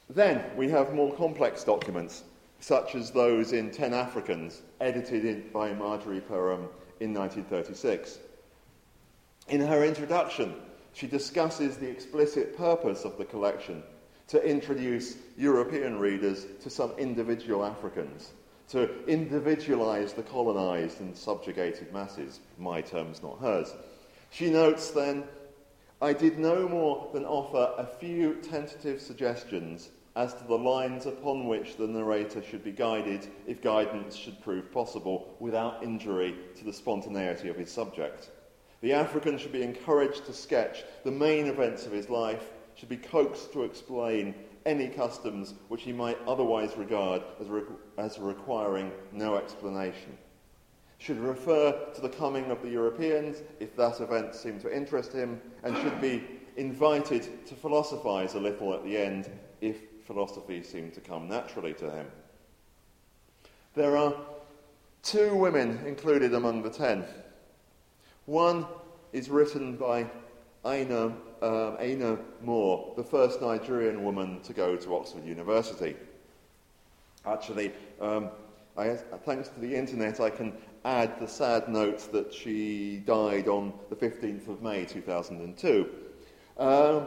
then 0.08 0.44
we 0.56 0.68
have 0.68 0.94
more 0.94 1.14
complex 1.14 1.64
documents, 1.64 2.24
such 2.60 2.94
as 2.94 3.10
those 3.10 3.52
in 3.52 3.70
Ten 3.70 3.94
Africans, 3.94 4.62
edited 4.80 5.24
in, 5.24 5.44
by 5.52 5.72
Margery 5.72 6.20
Perham 6.20 6.68
in 7.00 7.14
1936. 7.14 8.18
In 9.48 9.60
her 9.60 9.84
introduction, 9.84 10.54
she 10.92 11.06
discusses 11.06 11.76
the 11.76 11.88
explicit 11.88 12.56
purpose 12.56 13.04
of 13.04 13.16
the 13.18 13.24
collection 13.24 13.82
to 14.28 14.42
introduce 14.44 15.16
European 15.36 15.98
readers 15.98 16.46
to 16.62 16.70
some 16.70 16.92
individual 16.98 17.64
Africans, 17.64 18.30
to 18.70 19.04
individualize 19.06 20.12
the 20.12 20.22
colonized 20.22 21.00
and 21.00 21.16
subjugated 21.16 21.92
masses, 21.92 22.40
my 22.58 22.80
terms, 22.80 23.22
not 23.22 23.38
hers. 23.40 23.74
She 24.30 24.48
notes 24.48 24.90
then, 24.90 25.24
I 26.00 26.12
did 26.12 26.38
no 26.38 26.68
more 26.68 27.10
than 27.12 27.24
offer 27.24 27.74
a 27.76 27.84
few 27.84 28.36
tentative 28.36 29.00
suggestions 29.00 29.90
as 30.16 30.34
to 30.34 30.44
the 30.44 30.58
lines 30.58 31.06
upon 31.06 31.46
which 31.46 31.76
the 31.76 31.86
narrator 31.86 32.42
should 32.42 32.64
be 32.64 32.72
guided 32.72 33.26
if 33.46 33.60
guidance 33.60 34.16
should 34.16 34.40
prove 34.42 34.72
possible 34.72 35.36
without 35.40 35.82
injury 35.82 36.34
to 36.56 36.64
the 36.64 36.72
spontaneity 36.72 37.48
of 37.48 37.56
his 37.56 37.70
subject. 37.70 38.30
The 38.80 38.92
African 38.92 39.36
should 39.36 39.52
be 39.52 39.62
encouraged 39.62 40.26
to 40.26 40.32
sketch 40.32 40.84
the 41.04 41.10
main 41.10 41.46
events 41.46 41.86
of 41.86 41.92
his 41.92 42.08
life, 42.08 42.50
should 42.76 42.88
be 42.88 42.96
coaxed 42.96 43.52
to 43.52 43.64
explain 43.64 44.34
any 44.66 44.88
customs 44.88 45.54
which 45.68 45.82
he 45.82 45.92
might 45.92 46.18
otherwise 46.26 46.76
regard 46.76 47.22
as, 47.40 47.48
re- 47.48 47.62
as 47.98 48.18
requiring 48.18 48.92
no 49.12 49.36
explanation. 49.36 50.16
Should 50.98 51.18
refer 51.18 51.72
to 51.94 52.00
the 52.00 52.08
coming 52.08 52.50
of 52.50 52.60
the 52.62 52.68
Europeans 52.68 53.42
if 53.58 53.74
that 53.76 54.00
event 54.00 54.34
seemed 54.34 54.60
to 54.62 54.76
interest 54.76 55.12
him, 55.12 55.40
and 55.62 55.76
should 55.78 56.00
be 56.00 56.22
invited 56.56 57.46
to 57.46 57.54
philosophize 57.54 58.34
a 58.34 58.40
little 58.40 58.74
at 58.74 58.84
the 58.84 58.98
end 58.98 59.30
if 59.60 59.76
philosophy 60.06 60.62
seemed 60.62 60.92
to 60.94 61.00
come 61.00 61.28
naturally 61.28 61.72
to 61.74 61.90
him. 61.90 62.06
There 63.74 63.96
are 63.96 64.14
two 65.02 65.34
women 65.36 65.78
included 65.86 66.34
among 66.34 66.62
the 66.62 66.70
ten. 66.70 67.04
One 68.26 68.66
is 69.12 69.30
written 69.30 69.76
by 69.76 70.06
Aina, 70.66 71.14
uh, 71.42 71.76
Aina 71.78 72.18
Moore, 72.42 72.92
the 72.96 73.04
first 73.04 73.40
Nigerian 73.40 74.04
woman 74.04 74.40
to 74.42 74.52
go 74.52 74.76
to 74.76 74.94
Oxford 74.96 75.24
University. 75.24 75.96
Actually, 77.26 77.72
um, 78.00 78.30
I, 78.76 78.94
thanks 79.24 79.48
to 79.48 79.60
the 79.60 79.74
internet, 79.74 80.20
I 80.20 80.30
can 80.30 80.54
add 80.84 81.18
the 81.20 81.26
sad 81.26 81.68
note 81.68 82.10
that 82.12 82.32
she 82.32 83.02
died 83.06 83.48
on 83.48 83.72
the 83.90 83.96
15th 83.96 84.48
of 84.48 84.62
May 84.62 84.84
2002. 84.84 85.88
Um, 86.58 87.06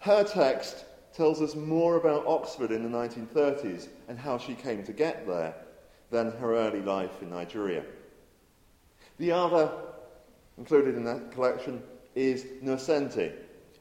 her 0.00 0.24
text 0.24 0.84
tells 1.12 1.40
us 1.40 1.54
more 1.54 1.96
about 1.96 2.26
Oxford 2.26 2.72
in 2.72 2.82
the 2.82 2.88
1930s 2.88 3.88
and 4.08 4.18
how 4.18 4.38
she 4.38 4.54
came 4.54 4.82
to 4.84 4.92
get 4.92 5.26
there 5.26 5.54
than 6.10 6.32
her 6.32 6.54
early 6.56 6.82
life 6.82 7.22
in 7.22 7.30
Nigeria. 7.30 7.84
The 9.18 9.30
other 9.30 9.70
Included 10.58 10.94
in 10.96 11.04
that 11.04 11.32
collection 11.32 11.82
is 12.14 12.46
Nosente, 12.62 13.32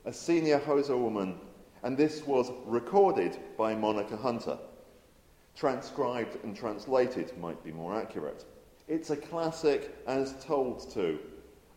a 0.06 0.14
senior 0.14 0.60
Xhosa 0.60 0.98
woman, 0.98 1.40
and 1.84 1.98
this 1.98 2.26
was 2.26 2.52
recorded 2.66 3.38
by 3.58 3.76
Monica 3.76 4.18
Hunter. 4.18 4.58
Transcribed 5.56 6.44
and 6.44 6.56
translated 6.56 7.38
might 7.38 7.64
be 7.64 7.72
more 7.72 7.96
accurate. 7.96 8.46
It's 8.88 9.12
a 9.12 9.18
classic 9.18 9.96
as 10.08 10.36
told 10.44 10.92
to, 10.94 11.20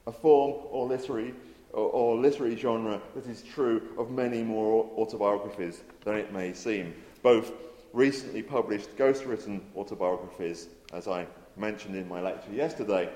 a 0.06 0.12
form 0.12 0.66
or 0.70 0.86
literary, 0.86 1.34
or, 1.72 1.90
or 1.90 2.16
literary 2.16 2.56
genre 2.56 3.00
that 3.14 3.26
is 3.26 3.42
true 3.42 3.82
of 3.98 4.10
many 4.10 4.42
more 4.42 4.90
autobiographies 4.96 5.82
than 6.04 6.16
it 6.16 6.32
may 6.32 6.52
seem, 6.52 6.94
both 7.22 7.52
recently 7.92 8.42
published 8.42 8.96
ghost-written 8.96 9.60
autobiographies, 9.76 10.68
as 10.92 11.06
I 11.06 11.26
mentioned 11.56 11.96
in 11.96 12.08
my 12.08 12.20
lecture 12.20 12.52
yesterday, 12.52 13.08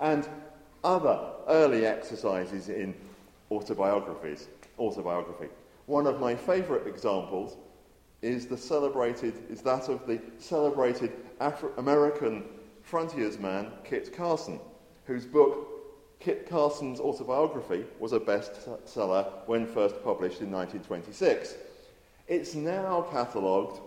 and 0.00 0.28
other 0.82 1.32
early 1.48 1.86
exercises 1.86 2.68
in 2.68 2.94
autobiographies, 3.50 4.48
autobiography. 4.78 5.48
One 5.86 6.06
of 6.06 6.20
my 6.20 6.34
favourite 6.34 6.86
examples 6.86 7.56
is 8.22 8.46
the 8.46 8.56
celebrated 8.56 9.34
is 9.50 9.60
that 9.62 9.88
of 9.88 10.06
the 10.06 10.20
celebrated 10.38 11.12
Afro- 11.40 11.72
American 11.76 12.44
frontiersman 12.82 13.70
Kit 13.84 14.16
Carson, 14.16 14.60
whose 15.04 15.26
book 15.26 15.68
Kit 16.20 16.48
Carson's 16.48 17.00
autobiography 17.00 17.84
was 17.98 18.14
a 18.14 18.20
bestseller 18.20 19.26
when 19.46 19.66
first 19.66 20.02
published 20.02 20.40
in 20.40 20.50
1926. 20.50 21.54
It's 22.26 22.54
now 22.54 23.02
catalogued 23.10 23.80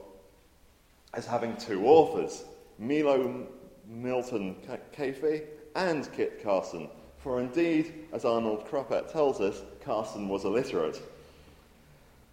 as 1.16 1.26
having 1.26 1.58
two 1.58 1.88
authors, 1.88 2.46
Milo 2.78 3.48
Milton 3.88 4.56
Quaife 4.94 5.44
and 5.76 6.12
Kit 6.14 6.44
Carson, 6.44 6.90
for 7.28 7.42
indeed, 7.42 7.94
as 8.14 8.24
Arnold 8.24 8.66
Krupat 8.66 9.12
tells 9.12 9.42
us, 9.42 9.62
Carson 9.82 10.30
was 10.30 10.46
illiterate. 10.46 11.02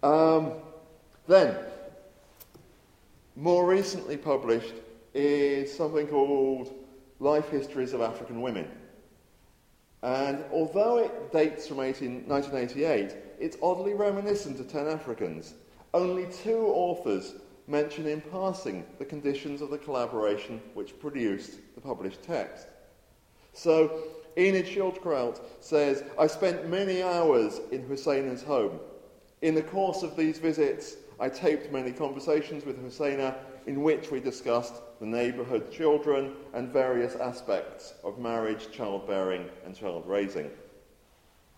Um, 0.01 0.53
then, 1.27 1.53
more 3.35 3.65
recently 3.65 4.15
published 4.15 4.73
is 5.13 5.75
something 5.75 6.07
called 6.07 6.73
Life 7.19 7.49
Histories 7.49 7.91
of 7.91 7.99
African 7.99 8.41
Women. 8.41 8.69
And 10.01 10.45
although 10.53 10.99
it 10.99 11.29
dates 11.33 11.67
from 11.67 11.81
18, 11.81 12.25
1988, 12.25 13.17
it's 13.37 13.57
oddly 13.61 13.95
reminiscent 13.95 14.61
of 14.61 14.71
Ten 14.71 14.87
Africans. 14.87 15.55
Only 15.93 16.25
two 16.31 16.67
authors 16.67 17.33
mention 17.67 18.07
in 18.07 18.21
passing 18.21 18.85
the 18.97 19.03
conditions 19.03 19.61
of 19.61 19.71
the 19.71 19.77
collaboration 19.77 20.61
which 20.73 20.97
produced 21.01 21.57
the 21.75 21.81
published 21.81 22.23
text. 22.23 22.67
So, 23.51 24.01
Enid 24.37 24.65
Schildkrout 24.65 25.39
says, 25.59 26.03
I 26.19 26.27
spent 26.27 26.69
many 26.69 27.01
hours 27.01 27.61
in 27.71 27.83
Husseina's 27.83 28.43
home. 28.43 28.79
In 29.41 29.55
the 29.55 29.61
course 29.61 30.03
of 30.03 30.17
these 30.17 30.39
visits, 30.39 30.97
I 31.19 31.29
taped 31.29 31.71
many 31.71 31.91
conversations 31.91 32.65
with 32.65 32.83
Husseina 32.83 33.35
in 33.65 33.81
which 33.81 34.11
we 34.11 34.19
discussed 34.19 34.75
the 34.99 35.05
neighbourhood 35.05 35.71
children 35.71 36.33
and 36.53 36.71
various 36.71 37.15
aspects 37.15 37.93
of 38.03 38.19
marriage, 38.19 38.71
childbearing, 38.71 39.49
and 39.65 39.75
child 39.75 40.03
raising. 40.05 40.49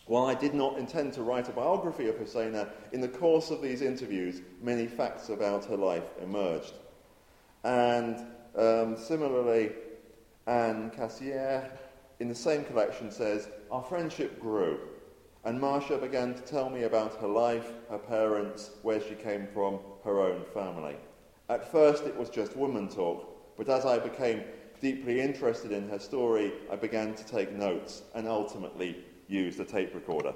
While 0.05 0.25
I 0.25 0.35
did 0.35 0.53
not 0.53 0.77
intend 0.77 1.13
to 1.13 1.23
write 1.23 1.49
a 1.49 1.51
biography 1.51 2.07
of 2.07 2.15
Husseina, 2.15 2.69
in 2.93 3.01
the 3.01 3.09
course 3.09 3.51
of 3.51 3.61
these 3.61 3.81
interviews, 3.81 4.41
many 4.61 4.87
facts 4.87 5.29
about 5.29 5.65
her 5.65 5.75
life 5.75 6.05
emerged. 6.21 6.73
And 7.63 8.17
um, 8.55 8.95
similarly, 8.95 9.71
Anne 10.45 10.91
Cassier, 10.91 11.69
in 12.19 12.29
the 12.29 12.35
same 12.35 12.63
collection, 12.65 13.11
says, 13.11 13.49
Our 13.71 13.83
friendship 13.83 14.39
grew, 14.39 14.79
and 15.45 15.59
Marcia 15.59 15.97
began 15.97 16.33
to 16.33 16.41
tell 16.41 16.69
me 16.69 16.83
about 16.83 17.15
her 17.21 17.27
life, 17.27 17.71
her 17.89 17.97
parents, 17.97 18.71
where 18.81 19.01
she 19.01 19.15
came 19.15 19.47
from, 19.53 19.79
her 20.03 20.19
own 20.19 20.43
family. 20.53 20.95
At 21.49 21.71
first, 21.71 22.03
it 22.03 22.17
was 22.17 22.29
just 22.29 22.57
woman 22.57 22.89
talk, 22.89 23.55
but 23.55 23.69
as 23.69 23.85
I 23.85 23.99
became 23.99 24.43
deeply 24.81 25.21
interested 25.21 25.71
in 25.71 25.89
her 25.89 25.99
story, 25.99 26.51
I 26.71 26.75
began 26.75 27.15
to 27.15 27.25
take 27.25 27.51
notes 27.51 28.03
and 28.13 28.27
ultimately 28.27 28.97
used 29.27 29.59
a 29.59 29.65
tape 29.65 29.93
recorder. 29.95 30.33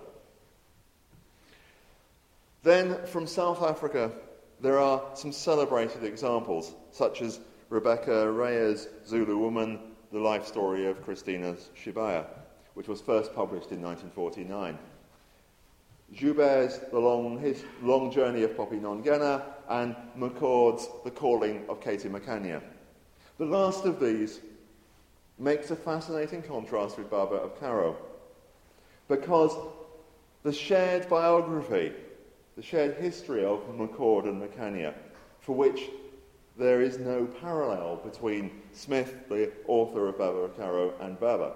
Then, 2.63 3.05
from 3.07 3.25
South 3.27 3.61
Africa, 3.63 4.11
there 4.59 4.79
are 4.79 5.01
some 5.15 5.31
celebrated 5.31 6.03
examples, 6.03 6.73
such 6.91 7.21
as 7.21 7.39
Rebecca 7.69 8.31
Reyher's 8.31 8.87
Zulu 9.07 9.37
Woman, 9.37 9.79
the 10.11 10.19
life 10.19 10.45
story 10.45 10.87
of 10.87 11.03
Christina 11.03 11.55
Sibiya, 11.81 12.25
which 12.73 12.87
was 12.87 13.01
first 13.01 13.33
published 13.33 13.71
in 13.71 13.81
1949. 13.81 14.77
Joubert's 16.13 16.79
The 16.79 16.99
Long, 16.99 17.39
His 17.39 17.63
Long 17.81 18.11
Journey 18.11 18.43
of 18.43 18.57
Poppie 18.57 18.81
Nongena, 18.81 19.43
and 19.69 19.95
McCord's 20.17 20.87
The 21.05 21.11
Calling 21.11 21.63
of 21.69 21.79
Katie 21.79 22.09
Makanya. 22.09 22.61
The 23.37 23.45
last 23.45 23.85
of 23.85 23.99
these 23.99 24.41
makes 25.39 25.71
a 25.71 25.75
fascinating 25.75 26.43
contrast 26.43 26.97
with 26.97 27.09
Baba 27.09 27.35
of 27.35 27.59
Karo 27.59 27.95
because 29.07 29.55
the 30.43 30.51
shared 30.51 31.09
biography, 31.09 31.93
the 32.55 32.61
shared 32.61 32.97
history 32.97 33.45
of 33.45 33.59
McCord 33.77 34.25
and 34.25 34.41
Makanya, 34.41 34.93
for 35.39 35.55
which 35.55 35.89
there 36.61 36.79
is 36.79 36.99
no 36.99 37.25
parallel 37.25 37.95
between 38.03 38.51
Smith, 38.71 39.27
the 39.29 39.51
author 39.67 40.07
of 40.07 40.19
Baba 40.19 40.47
Karo, 40.55 40.93
and 41.01 41.19
Baba. 41.19 41.53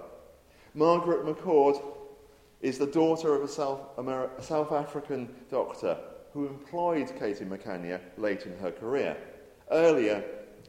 Margaret 0.73 1.23
McCord 1.23 1.79
is 2.62 2.79
the 2.79 2.88
daughter 2.88 3.36
of 3.36 3.43
a 3.43 3.47
South, 3.47 3.82
South 4.43 4.71
African 4.71 5.29
doctor 5.51 5.95
who 6.34 6.47
employed 6.47 7.13
Katie 7.19 7.45
Makanya 7.45 8.01
late 8.17 8.47
in 8.47 8.58
her 8.58 8.71
career. 8.71 9.15
Earlier, 9.69 10.23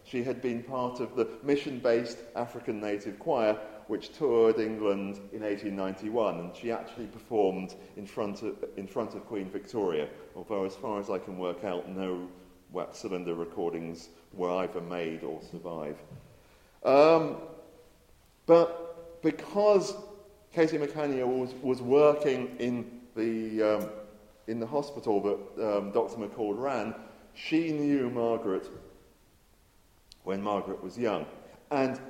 she 0.05 0.23
had 0.23 0.43
been 0.43 0.63
part 0.63 1.01
of 1.01 1.17
the 1.17 1.29
mission 1.43 1.79
based 1.79 2.19
African 2.37 2.79
Native 2.79 3.19
Choir 3.19 3.59
which 3.87 4.13
toured 4.13 4.59
England 4.59 5.17
in 5.33 5.41
1891, 5.41 6.41
and 6.41 6.55
she 6.55 6.71
actually 6.71 7.07
performed 7.07 7.75
in 7.97 8.05
front 8.05 8.43
of, 8.43 8.57
in 8.77 8.87
front 8.87 9.15
of 9.15 9.25
Queen 9.25 9.49
Victoria, 9.49 10.09
although, 10.35 10.65
as 10.65 10.75
far 10.75 11.01
as 11.01 11.09
I 11.09 11.19
can 11.19 11.39
work 11.39 11.65
out, 11.65 11.89
no 11.89 12.29
wax 12.73 12.99
cylinder 12.99 13.35
recordings 13.35 14.09
were 14.33 14.51
either 14.59 14.81
made 14.81 15.23
or 15.23 15.41
survive. 15.51 15.97
Um, 16.85 17.37
but 18.47 19.23
because 19.23 19.95
Katie 20.55 20.79
Makanya 20.79 21.27
was, 21.27 21.53
was 21.63 21.83
working 21.83 22.57
in 22.59 23.01
the, 23.17 23.63
um, 23.63 23.89
in 24.47 24.61
the 24.61 24.67
hospital 24.67 25.21
that 25.23 25.77
um, 25.77 25.91
Dr. 25.91 26.17
McCord 26.17 26.59
ran, 26.59 26.95
she 27.35 27.73
knew 27.73 28.09
Margaret 28.11 28.69
when 30.25 30.43
Margaret 30.43 30.83
was 30.83 30.99
young. 30.99 31.27
And 31.71 32.01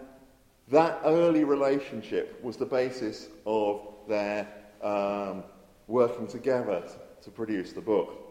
that 0.69 1.01
early 1.05 1.45
relationship 1.45 2.43
was 2.43 2.57
the 2.57 2.67
basis 2.67 3.29
of 3.47 3.87
their 4.09 4.49
um, 4.83 5.45
working 5.87 6.27
together 6.27 6.83
to 7.23 7.31
produce 7.31 7.73
the 7.73 7.81
book. 7.81 8.26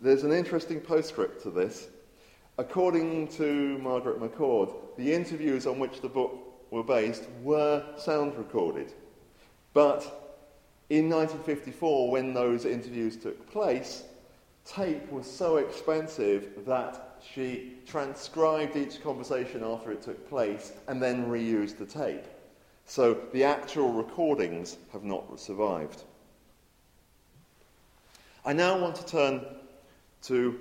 There's 0.00 0.24
an 0.24 0.32
interesting 0.32 0.80
postscript 0.80 1.42
to 1.44 1.50
this. 1.50 1.88
According 2.58 3.28
to 3.28 3.78
Margaret 3.78 4.20
McCord, 4.20 4.74
the 4.96 5.12
interviews 5.12 5.66
on 5.66 5.78
which 5.78 6.00
the 6.00 6.08
book 6.08 6.36
were 6.70 6.82
based 6.82 7.24
were 7.42 7.82
sound 7.96 8.36
recorded. 8.36 8.92
But 9.72 10.02
in 10.90 11.08
1954, 11.08 12.10
when 12.10 12.34
those 12.34 12.64
interviews 12.66 13.16
took 13.16 13.50
place, 13.50 14.04
tape 14.66 15.10
was 15.10 15.30
so 15.30 15.56
expensive 15.56 16.64
that 16.66 17.18
she 17.34 17.78
transcribed 17.86 18.76
each 18.76 19.02
conversation 19.02 19.64
after 19.64 19.92
it 19.92 20.02
took 20.02 20.28
place 20.28 20.72
and 20.88 21.02
then 21.02 21.26
reused 21.26 21.78
the 21.78 21.86
tape. 21.86 22.24
So 22.84 23.18
the 23.32 23.44
actual 23.44 23.92
recordings 23.92 24.76
have 24.92 25.04
not 25.04 25.40
survived. 25.40 26.02
I 28.44 28.52
now 28.52 28.78
want 28.78 28.94
to 28.96 29.06
turn 29.06 29.44
to 30.26 30.58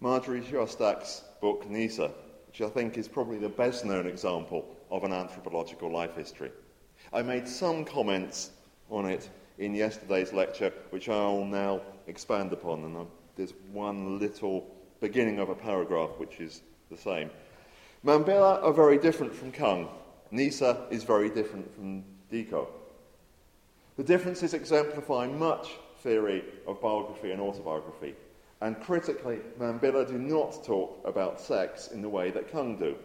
Marjorie 0.00 0.42
Shostak's 0.42 1.22
book 1.40 1.66
Nisa, 1.66 2.10
which 2.46 2.60
I 2.60 2.68
think 2.68 2.98
is 2.98 3.08
probably 3.08 3.38
the 3.38 3.48
best 3.48 3.86
known 3.86 4.06
example 4.06 4.66
of 4.90 5.02
an 5.02 5.14
anthropological 5.14 5.90
life 5.90 6.14
history. 6.14 6.50
I 7.10 7.22
made 7.22 7.48
some 7.48 7.86
comments 7.86 8.50
on 8.90 9.06
it 9.06 9.30
in 9.56 9.74
yesterday's 9.74 10.34
lecture, 10.34 10.74
which 10.90 11.08
I'll 11.08 11.44
now 11.44 11.80
expand 12.06 12.52
upon, 12.52 12.84
and 12.84 13.06
there's 13.34 13.54
one 13.72 14.18
little 14.18 14.66
beginning 15.00 15.38
of 15.38 15.48
a 15.48 15.54
paragraph 15.54 16.10
which 16.18 16.38
is 16.38 16.60
the 16.90 16.96
same. 16.96 17.30
Mambila 18.04 18.62
are 18.62 18.74
very 18.74 18.98
different 18.98 19.34
from 19.34 19.52
Kung. 19.52 19.88
Nisa 20.30 20.86
is 20.90 21.04
very 21.04 21.30
different 21.30 21.74
from 21.74 22.04
Diko. 22.30 22.66
The 23.96 24.04
differences 24.04 24.52
exemplify 24.52 25.28
much 25.28 25.70
theory 26.02 26.44
of 26.66 26.82
biography 26.82 27.30
and 27.30 27.40
autobiography. 27.40 28.14
And 28.60 28.80
critically, 28.80 29.38
Mambila 29.58 30.06
do 30.06 30.18
not 30.18 30.64
talk 30.64 31.00
about 31.04 31.40
sex 31.40 31.88
in 31.88 32.02
the 32.02 32.08
way 32.08 32.30
that 32.30 32.50
Kung 32.50 32.76
do. 32.76 32.96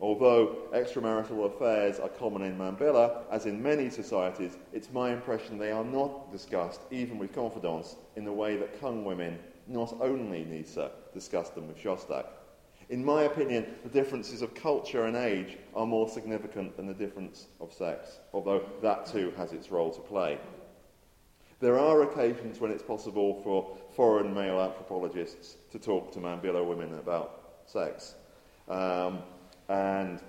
Although 0.00 0.56
extramarital 0.72 1.46
affairs 1.46 2.00
are 2.00 2.08
common 2.08 2.42
in 2.42 2.58
Mambila, 2.58 3.22
as 3.30 3.46
in 3.46 3.62
many 3.62 3.88
societies, 3.88 4.56
it's 4.72 4.90
my 4.90 5.12
impression 5.12 5.58
they 5.58 5.70
are 5.70 5.84
not 5.84 6.32
discussed, 6.32 6.80
even 6.90 7.18
with 7.18 7.34
confidants, 7.34 7.96
in 8.16 8.24
the 8.24 8.32
way 8.32 8.56
that 8.56 8.80
Kung 8.80 9.04
women, 9.04 9.38
not 9.68 9.94
only 10.00 10.44
Nisa, 10.44 10.90
discuss 11.14 11.50
them 11.50 11.68
with 11.68 11.78
Shostak. 11.78 12.26
In 12.88 13.04
my 13.04 13.22
opinion, 13.22 13.66
the 13.84 13.88
differences 13.88 14.42
of 14.42 14.54
culture 14.54 15.04
and 15.04 15.16
age 15.16 15.56
are 15.74 15.86
more 15.86 16.08
significant 16.08 16.76
than 16.76 16.86
the 16.86 16.94
difference 16.94 17.46
of 17.60 17.72
sex, 17.72 18.18
although 18.32 18.64
that 18.80 19.06
too 19.06 19.32
has 19.36 19.52
its 19.52 19.70
role 19.70 19.90
to 19.90 20.00
play. 20.00 20.38
There 21.60 21.78
are 21.78 22.02
occasions 22.02 22.58
when 22.58 22.72
it's 22.72 22.82
possible 22.82 23.40
for 23.44 23.78
foreign 23.94 24.32
male 24.34 24.60
anthropologists 24.60 25.56
to 25.70 25.78
talk 25.78 26.12
to 26.12 26.18
Mambila 26.18 26.64
women 26.66 26.94
about 26.94 27.42
sex. 27.66 28.14
Um, 28.68 29.20
and 29.68 30.20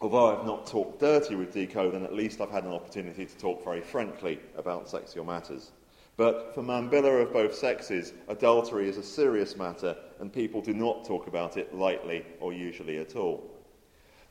although 0.00 0.36
I've 0.36 0.46
not 0.46 0.66
talked 0.66 1.00
dirty 1.00 1.34
with 1.34 1.54
Diko, 1.54 1.92
then 1.92 2.04
at 2.04 2.14
least 2.14 2.40
I've 2.40 2.50
had 2.50 2.64
an 2.64 2.72
opportunity 2.72 3.26
to 3.26 3.36
talk 3.38 3.64
very 3.64 3.80
frankly 3.80 4.38
about 4.56 4.88
sexual 4.88 5.24
matters. 5.24 5.72
But 6.16 6.54
for 6.54 6.62
Mambila 6.62 7.22
of 7.22 7.32
both 7.32 7.54
sexes, 7.54 8.12
adultery 8.28 8.88
is 8.88 8.98
a 8.98 9.02
serious 9.02 9.56
matter, 9.56 9.96
and 10.20 10.32
people 10.32 10.60
do 10.60 10.72
not 10.72 11.04
talk 11.04 11.26
about 11.26 11.56
it 11.56 11.74
lightly 11.74 12.24
or 12.40 12.52
usually 12.52 12.98
at 12.98 13.16
all. 13.16 13.50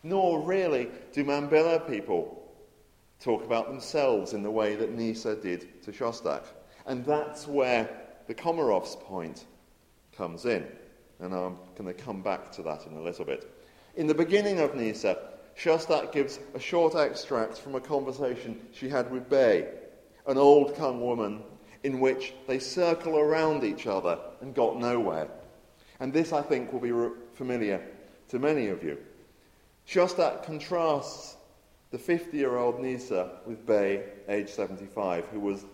Nor 0.01 0.41
really 0.41 0.89
do 1.11 1.25
Mambila 1.25 1.87
people 1.87 2.39
talk 3.19 3.43
about 3.43 3.67
themselves 3.67 4.33
in 4.33 4.43
the 4.43 4.51
way 4.51 4.75
that 4.75 4.93
Nisa 4.93 5.35
did 5.35 5.81
to 5.83 5.91
Shostak. 5.91 6.43
And 6.85 7.05
that's 7.05 7.47
where 7.47 7.89
the 8.27 8.33
Comaroff's 8.33 8.95
point 8.95 9.45
comes 10.15 10.45
in. 10.45 10.67
And 11.19 11.33
I'm 11.33 11.57
going 11.77 11.93
to 11.93 11.93
come 11.93 12.21
back 12.21 12.51
to 12.53 12.63
that 12.63 12.85
in 12.85 12.93
a 12.97 13.01
little 13.01 13.25
bit. 13.25 13.49
In 13.95 14.07
the 14.07 14.13
beginning 14.13 14.59
of 14.59 14.75
Nisa, 14.75 15.17
Shostak 15.57 16.11
gives 16.11 16.39
a 16.55 16.59
short 16.59 16.95
extract 16.95 17.57
from 17.57 17.75
a 17.75 17.81
conversation 17.81 18.59
she 18.71 18.89
had 18.89 19.11
with 19.11 19.29
Bay, 19.29 19.69
an 20.27 20.37
old 20.37 20.75
Kung 20.75 21.01
woman, 21.01 21.43
in 21.83 21.99
which 21.99 22.33
they 22.47 22.59
circle 22.59 23.19
around 23.19 23.63
each 23.63 23.87
other 23.87 24.17
and 24.41 24.55
got 24.55 24.79
nowhere. 24.79 25.27
And 25.99 26.11
this, 26.11 26.33
I 26.33 26.41
think, 26.41 26.73
will 26.73 26.79
be 26.79 27.13
familiar 27.33 27.81
to 28.29 28.39
many 28.39 28.67
of 28.67 28.83
you. 28.83 28.97
Shostak 29.87 30.43
contrasts 30.43 31.35
the 31.91 31.97
50 31.99 32.37
year 32.37 32.57
old 32.57 32.79
Nisa 32.79 33.39
with 33.45 33.65
Bay, 33.65 34.03
age 34.27 34.49
75, 34.49 35.25
who 35.25 35.39
was 35.39 35.65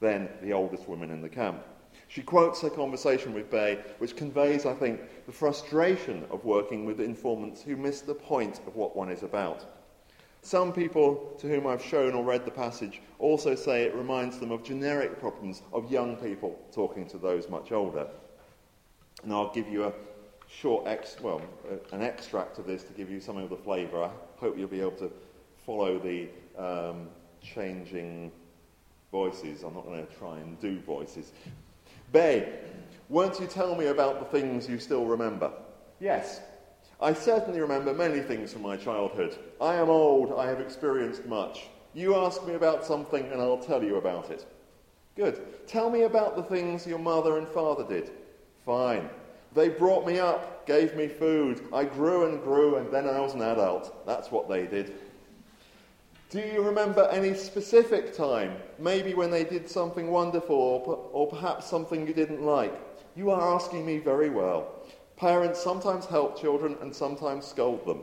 then 0.00 0.28
the 0.42 0.52
oldest 0.52 0.88
woman 0.88 1.10
in 1.10 1.22
the 1.22 1.28
camp. 1.28 1.62
She 2.08 2.22
quotes 2.22 2.62
her 2.62 2.70
conversation 2.70 3.34
with 3.34 3.50
Bay, 3.50 3.80
which 3.98 4.16
conveys, 4.16 4.64
I 4.64 4.72
think, 4.72 5.00
the 5.26 5.32
frustration 5.32 6.24
of 6.30 6.44
working 6.44 6.84
with 6.84 7.00
informants 7.00 7.62
who 7.62 7.76
miss 7.76 8.00
the 8.00 8.14
point 8.14 8.60
of 8.66 8.76
what 8.76 8.96
one 8.96 9.10
is 9.10 9.22
about. 9.22 9.64
Some 10.40 10.72
people 10.72 11.34
to 11.38 11.48
whom 11.48 11.66
I've 11.66 11.84
shown 11.84 12.14
or 12.14 12.24
read 12.24 12.44
the 12.44 12.50
passage 12.50 13.02
also 13.18 13.54
say 13.54 13.82
it 13.82 13.94
reminds 13.94 14.38
them 14.38 14.52
of 14.52 14.62
generic 14.62 15.18
problems 15.18 15.62
of 15.72 15.90
young 15.90 16.16
people 16.16 16.58
talking 16.72 17.06
to 17.08 17.18
those 17.18 17.48
much 17.48 17.72
older. 17.72 18.06
And 19.24 19.32
I'll 19.32 19.52
give 19.52 19.68
you 19.68 19.84
a 19.84 19.92
short, 20.48 20.86
ex- 20.86 21.16
well, 21.20 21.42
an 21.92 22.02
extract 22.02 22.58
of 22.58 22.66
this 22.66 22.84
to 22.84 22.92
give 22.92 23.10
you 23.10 23.20
some 23.20 23.36
of 23.36 23.50
the 23.50 23.56
flavour. 23.56 24.04
I 24.04 24.10
hope 24.36 24.56
you'll 24.56 24.68
be 24.68 24.80
able 24.80 24.92
to 24.92 25.12
follow 25.66 25.98
the 25.98 26.28
um, 26.56 27.08
changing 27.42 28.32
voices. 29.10 29.62
I'm 29.62 29.74
not 29.74 29.84
going 29.84 30.06
to 30.06 30.14
try 30.14 30.38
and 30.38 30.60
do 30.60 30.78
voices. 30.80 31.32
Bay, 32.12 32.60
won't 33.08 33.40
you 33.40 33.46
tell 33.46 33.74
me 33.74 33.86
about 33.86 34.20
the 34.20 34.38
things 34.38 34.68
you 34.68 34.78
still 34.78 35.06
remember? 35.06 35.52
Yes, 36.00 36.40
I 37.00 37.12
certainly 37.12 37.60
remember 37.60 37.94
many 37.94 38.20
things 38.20 38.52
from 38.52 38.62
my 38.62 38.76
childhood. 38.76 39.36
I 39.60 39.74
am 39.74 39.88
old, 39.88 40.38
I 40.38 40.46
have 40.46 40.60
experienced 40.60 41.26
much. 41.26 41.68
You 41.94 42.16
ask 42.16 42.46
me 42.46 42.54
about 42.54 42.84
something 42.84 43.24
and 43.32 43.40
I'll 43.40 43.58
tell 43.58 43.82
you 43.82 43.96
about 43.96 44.30
it. 44.30 44.46
Good. 45.16 45.66
Tell 45.66 45.90
me 45.90 46.02
about 46.02 46.36
the 46.36 46.42
things 46.42 46.86
your 46.86 46.98
mother 46.98 47.38
and 47.38 47.48
father 47.48 47.84
did. 47.84 48.10
Fine. 48.64 49.08
They 49.54 49.68
brought 49.68 50.06
me 50.06 50.18
up, 50.18 50.66
gave 50.66 50.94
me 50.94 51.08
food. 51.08 51.64
I 51.72 51.84
grew 51.84 52.28
and 52.28 52.42
grew, 52.42 52.76
and 52.76 52.92
then 52.92 53.08
I 53.08 53.18
was 53.20 53.34
an 53.34 53.42
adult. 53.42 54.06
That's 54.06 54.30
what 54.30 54.48
they 54.48 54.66
did. 54.66 54.94
Do 56.30 56.40
you 56.40 56.62
remember 56.62 57.08
any 57.10 57.32
specific 57.32 58.14
time, 58.14 58.56
maybe 58.78 59.14
when 59.14 59.30
they 59.30 59.44
did 59.44 59.66
something 59.66 60.10
wonderful 60.10 60.54
or, 60.54 61.08
or 61.10 61.26
perhaps 61.26 61.64
something 61.64 62.06
you 62.06 62.12
didn't 62.12 62.42
like? 62.42 62.74
You 63.16 63.30
are 63.30 63.54
asking 63.54 63.86
me 63.86 63.96
very 63.96 64.28
well. 64.28 64.82
Parents 65.16 65.58
sometimes 65.58 66.04
help 66.04 66.38
children 66.38 66.76
and 66.82 66.94
sometimes 66.94 67.46
scold 67.46 67.86
them. 67.86 68.02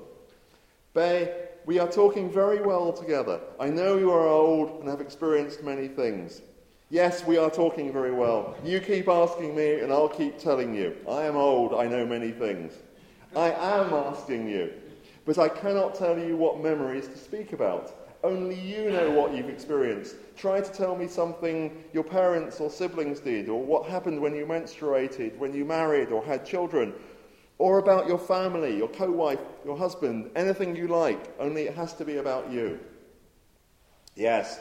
Bay, 0.96 1.50
we 1.68 1.78
are 1.78 1.88
talking 1.88 2.32
very 2.32 2.62
well 2.62 2.92
together. 2.92 3.40
I 3.60 3.70
know 3.70 3.96
you 3.96 4.10
are 4.10 4.28
old 4.28 4.80
and 4.80 4.90
have 4.90 5.02
experienced 5.02 5.64
many 5.64 5.88
things. 5.88 6.42
Yes, 6.90 7.24
we 7.28 7.38
are 7.38 7.52
talking 7.52 7.94
very 7.94 8.12
well. 8.12 8.56
You 8.64 8.80
keep 8.80 9.08
asking 9.08 9.56
me, 9.56 9.82
and 9.82 9.94
I'll 9.94 10.10
keep 10.10 10.40
telling 10.40 10.74
you. 10.74 10.96
I 11.08 11.26
am 11.26 11.36
old, 11.36 11.76
I 11.76 11.86
know 11.88 12.08
many 12.08 12.32
things. 12.32 12.74
I 13.36 13.52
am 13.52 13.94
asking 13.94 14.50
you, 14.50 14.74
but 15.26 15.38
I 15.38 15.48
cannot 15.48 15.94
tell 15.94 16.18
you 16.18 16.36
what 16.36 16.64
memories 16.64 17.08
to 17.08 17.18
speak 17.20 17.54
about. 17.54 18.05
Only 18.26 18.56
you 18.56 18.90
know 18.90 19.12
what 19.12 19.36
you've 19.36 19.50
experienced. 19.50 20.16
Try 20.36 20.60
to 20.60 20.72
tell 20.72 20.96
me 20.96 21.08
something 21.08 21.84
your 21.94 22.04
parents 22.04 22.60
or 22.60 22.72
siblings 22.72 23.20
did, 23.20 23.50
or 23.50 23.62
what 23.62 23.86
happened 23.88 24.20
when 24.20 24.34
you 24.34 24.48
menstruated, 24.48 25.38
when 25.38 25.54
you 25.54 25.64
married 25.64 26.10
or 26.10 26.26
had 26.26 26.44
children, 26.44 26.92
or 27.60 27.78
about 27.78 28.08
your 28.08 28.18
family, 28.18 28.76
your 28.76 28.88
co 28.88 29.12
wife, 29.12 29.42
your 29.64 29.78
husband, 29.78 30.32
anything 30.36 30.76
you 30.76 30.88
like, 30.88 31.36
only 31.40 31.68
it 31.68 31.76
has 31.76 31.94
to 31.94 32.04
be 32.04 32.18
about 32.18 32.52
you. 32.52 32.80
Yes, 34.16 34.60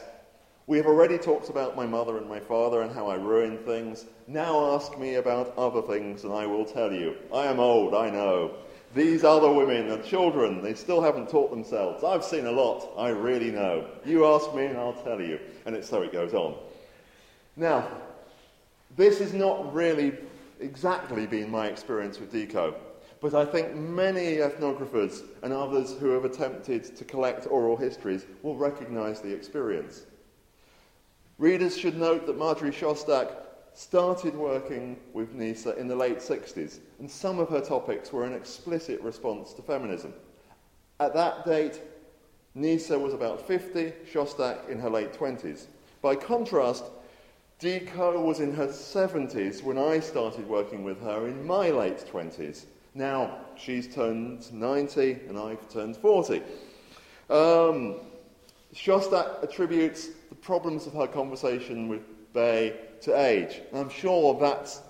we 0.67 0.77
have 0.77 0.85
already 0.85 1.17
talked 1.17 1.49
about 1.49 1.75
my 1.75 1.87
mother 1.87 2.19
and 2.19 2.29
my 2.29 2.41
father 2.41 2.83
and 2.83 2.93
how 2.93 3.07
I 3.07 3.15
ruined 3.15 3.65
things. 3.65 4.05
Now 4.27 4.75
ask 4.75 4.95
me 4.99 5.15
about 5.15 5.57
other 5.57 5.81
things 5.81 6.23
and 6.23 6.31
I 6.31 6.45
will 6.45 6.65
tell 6.65 6.93
you. 6.93 7.15
I 7.33 7.47
am 7.47 7.59
old, 7.59 7.95
I 7.95 8.11
know. 8.11 8.57
These 8.95 9.25
other 9.25 9.51
women 9.51 9.91
are 9.91 10.01
children. 10.01 10.61
They 10.61 10.73
still 10.73 11.01
haven't 11.01 11.27
taught 11.27 11.51
themselves. 11.51 12.01
I've 12.05 12.23
seen 12.23 12.45
a 12.45 12.51
lot. 12.51 12.93
I 12.97 13.09
really 13.09 13.51
know. 13.51 13.89
You 14.05 14.25
ask 14.25 14.55
me 14.55 14.67
and 14.67 14.77
I'll 14.77 14.93
tell 14.93 15.19
you. 15.19 15.37
And 15.65 15.75
it's 15.75 15.89
so 15.89 16.01
it 16.01 16.13
goes 16.13 16.33
on. 16.33 16.55
Now, 17.57 17.85
this 18.95 19.19
has 19.19 19.33
not 19.33 19.73
really 19.73 20.13
exactly 20.61 21.27
been 21.27 21.51
my 21.51 21.67
experience 21.67 22.21
with 22.21 22.31
Diko, 22.31 22.73
but 23.19 23.33
I 23.33 23.43
think 23.43 23.75
many 23.75 24.37
ethnographers 24.37 25.23
and 25.43 25.51
others 25.51 25.97
who 25.99 26.11
have 26.11 26.23
attempted 26.23 26.95
to 26.95 27.03
collect 27.03 27.47
oral 27.47 27.75
histories 27.75 28.25
will 28.43 28.55
recognize 28.55 29.19
the 29.19 29.33
experience. 29.33 30.03
Readers 31.37 31.77
should 31.77 31.97
note 31.97 32.25
that 32.27 32.37
Marjorie 32.37 32.71
Shostak 32.71 33.44
started 33.75 34.35
working 34.35 34.97
with 35.13 35.33
Nisa 35.33 35.77
in 35.77 35.87
the 35.87 35.95
late 35.95 36.19
60s, 36.19 36.79
and 36.99 37.11
some 37.11 37.39
of 37.39 37.49
her 37.49 37.61
topics 37.61 38.11
were 38.11 38.23
an 38.23 38.33
explicit 38.33 39.01
response 39.01 39.53
to 39.53 39.61
feminism. 39.61 40.13
At 40.99 41.13
that 41.13 41.45
date, 41.45 41.81
Nisa 42.55 42.97
was 42.97 43.13
about 43.13 43.45
50, 43.45 43.91
Shostak 44.11 44.69
in 44.69 44.79
her 44.79 44.89
late 44.89 45.11
20s. 45.11 45.65
By 46.01 46.15
contrast, 46.15 46.85
Diko 47.59 48.21
was 48.21 48.39
in 48.39 48.53
her 48.53 48.67
70s 48.67 49.61
when 49.61 49.77
I 49.77 49.99
started 49.99 50.47
working 50.47 50.83
with 50.83 51.01
her 51.01 51.27
in 51.27 51.45
my 51.45 51.69
late 51.69 52.05
20s. 52.11 52.65
Now 52.93 53.39
she's 53.57 53.93
turned 53.93 54.51
90 54.53 55.19
and 55.27 55.37
I've 55.37 55.67
turned 55.69 55.97
40. 55.97 56.41
Um, 57.29 57.95
Shostak 58.73 59.43
attributes 59.43 60.09
the 60.29 60.35
problems 60.35 60.87
of 60.87 60.93
her 60.93 61.07
conversation 61.07 61.89
with 61.89 62.01
Bay 62.33 62.73
to 63.01 63.19
age. 63.19 63.61
I'm 63.73 63.89
sure 63.89 64.37
that's 64.39 64.81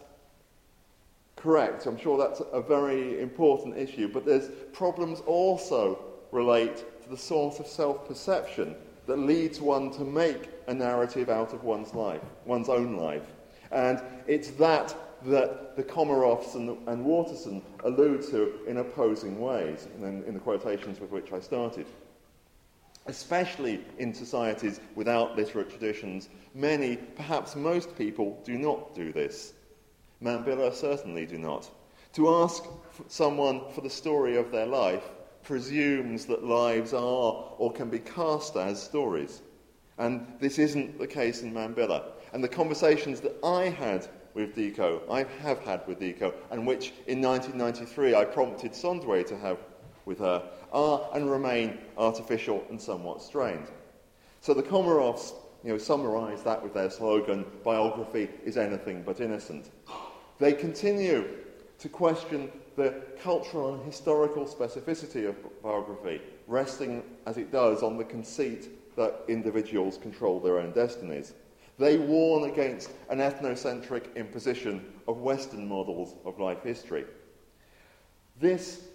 correct. 1.35 1.85
I'm 1.85 1.97
sure 1.97 2.17
that's 2.17 2.41
a 2.51 2.61
very 2.61 3.21
important 3.21 3.77
issue. 3.77 4.07
But 4.07 4.25
there's 4.25 4.49
problems 4.73 5.21
also 5.25 5.99
relate 6.31 6.83
to 7.03 7.09
the 7.09 7.17
sort 7.17 7.59
of 7.59 7.67
self-perception 7.67 8.75
that 9.07 9.19
leads 9.19 9.61
one 9.61 9.91
to 9.91 10.03
make 10.03 10.49
a 10.67 10.73
narrative 10.73 11.29
out 11.29 11.53
of 11.53 11.63
one's 11.63 11.93
life, 11.93 12.23
one's 12.45 12.69
own 12.69 12.97
life. 12.97 13.33
And 13.71 14.01
it's 14.27 14.49
that 14.51 14.95
that 15.25 15.75
the 15.75 15.83
Comaroffs 15.83 16.53
and, 16.55 16.77
and 16.87 17.03
Waterson 17.03 17.61
allude 17.83 18.21
to 18.29 18.59
in 18.67 18.77
opposing 18.77 19.39
ways, 19.39 19.87
in, 19.97 20.23
in 20.23 20.33
the 20.33 20.39
quotations 20.39 20.99
with 20.99 21.09
which 21.09 21.31
I 21.31 21.39
started 21.39 21.87
especially 23.07 23.83
in 23.97 24.13
societies 24.13 24.79
without 24.95 25.35
literate 25.35 25.69
traditions. 25.69 26.29
Many, 26.53 26.97
perhaps 26.97 27.55
most 27.55 27.95
people, 27.97 28.41
do 28.43 28.57
not 28.57 28.95
do 28.95 29.11
this. 29.11 29.53
Mambila 30.23 30.73
certainly 30.73 31.25
do 31.25 31.37
not. 31.37 31.69
To 32.13 32.29
ask 32.29 32.63
someone 33.07 33.61
for 33.73 33.81
the 33.81 33.89
story 33.89 34.37
of 34.37 34.51
their 34.51 34.65
life 34.65 35.03
presumes 35.43 36.25
that 36.25 36.43
lives 36.43 36.93
are 36.93 37.45
or 37.57 37.71
can 37.73 37.89
be 37.89 37.99
cast 37.99 38.55
as 38.55 38.81
stories. 38.81 39.41
And 39.97 40.25
this 40.39 40.57
isn't 40.57 40.97
the 40.97 41.07
case 41.07 41.41
in 41.41 41.53
Mambila. 41.53 42.03
And 42.33 42.43
the 42.43 42.49
conversations 42.49 43.21
that 43.21 43.35
I 43.43 43.69
had 43.69 44.07
with 44.33 44.55
Diko, 44.55 45.01
I 45.09 45.25
have 45.41 45.59
had 45.59 45.87
with 45.87 45.99
Diko, 45.99 46.33
and 46.51 46.67
which 46.67 46.91
in 47.07 47.21
1993 47.21 48.15
I 48.15 48.25
prompted 48.25 48.73
Sondwe 48.73 49.25
to 49.27 49.37
have 49.37 49.57
with 50.05 50.19
her, 50.19 50.43
are 50.71 51.09
and 51.13 51.29
remain 51.29 51.77
artificial 51.97 52.63
and 52.69 52.79
somewhat 52.79 53.21
strained. 53.21 53.67
So 54.41 54.53
the 54.53 54.63
Comaroffs 54.63 55.33
you 55.63 55.71
know, 55.71 55.77
summarize 55.77 56.43
that 56.43 56.61
with 56.61 56.73
their 56.73 56.91
slogan, 56.91 57.45
biography 57.63 58.29
is 58.43 58.57
anything 58.57 59.01
but 59.01 59.19
innocent. 59.19 59.71
They 60.37 60.53
continue 60.53 61.27
to 61.79 61.89
question 61.89 62.51
the 62.75 62.93
cultural 63.21 63.73
and 63.73 63.83
historical 63.83 64.45
specificity 64.45 65.27
of 65.27 65.35
biography, 65.63 66.21
resting 66.47 67.03
as 67.25 67.37
it 67.37 67.51
does 67.51 67.81
on 67.81 67.97
the 67.97 68.03
conceit 68.03 68.95
that 68.95 69.21
individuals 69.27 69.97
control 69.97 70.39
their 70.39 70.59
own 70.59 70.71
destinies. 70.71 71.33
They 71.77 71.97
warn 71.97 72.49
against 72.49 72.91
an 73.09 73.19
ethnocentric 73.19 74.15
imposition 74.15 74.85
of 75.07 75.17
Western 75.17 75.67
models 75.67 76.15
of 76.25 76.39
life 76.39 76.63
history. 76.63 77.05
This 78.39 78.87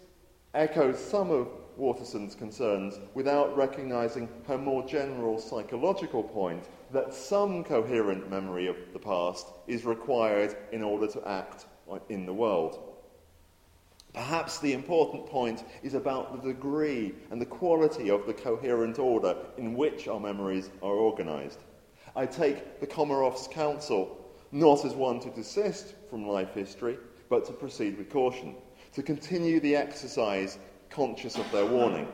echoes 0.54 0.98
some 0.98 1.30
of 1.30 1.48
Waterson's 1.76 2.34
concerns 2.34 2.98
without 3.14 3.56
recognizing 3.56 4.28
her 4.46 4.58
more 4.58 4.86
general 4.86 5.38
psychological 5.38 6.22
point 6.22 6.68
that 6.92 7.14
some 7.14 7.64
coherent 7.64 8.28
memory 8.28 8.66
of 8.66 8.76
the 8.92 8.98
past 8.98 9.46
is 9.66 9.84
required 9.84 10.56
in 10.72 10.82
order 10.82 11.06
to 11.06 11.26
act 11.26 11.66
in 12.08 12.26
the 12.26 12.32
world. 12.32 12.90
Perhaps 14.12 14.58
the 14.58 14.72
important 14.72 15.24
point 15.26 15.64
is 15.82 15.94
about 15.94 16.42
the 16.42 16.52
degree 16.52 17.14
and 17.30 17.40
the 17.40 17.46
quality 17.46 18.10
of 18.10 18.26
the 18.26 18.34
coherent 18.34 18.98
order 18.98 19.36
in 19.56 19.74
which 19.74 20.08
our 20.08 20.18
memories 20.18 20.70
are 20.82 20.96
organised. 20.96 21.60
I 22.16 22.26
take 22.26 22.80
the 22.80 22.86
Comaroff's 22.88 23.46
counsel 23.46 24.16
not 24.50 24.84
as 24.84 24.94
one 24.94 25.20
to 25.20 25.30
desist 25.30 25.94
from 26.10 26.26
life 26.26 26.52
history, 26.54 26.98
but 27.28 27.44
to 27.46 27.52
proceed 27.52 27.96
with 27.96 28.10
caution, 28.10 28.56
to 28.92 29.02
continue 29.02 29.60
the 29.60 29.76
exercise 29.76 30.58
conscious 30.90 31.36
of 31.36 31.50
their 31.52 31.66
warning. 31.66 32.08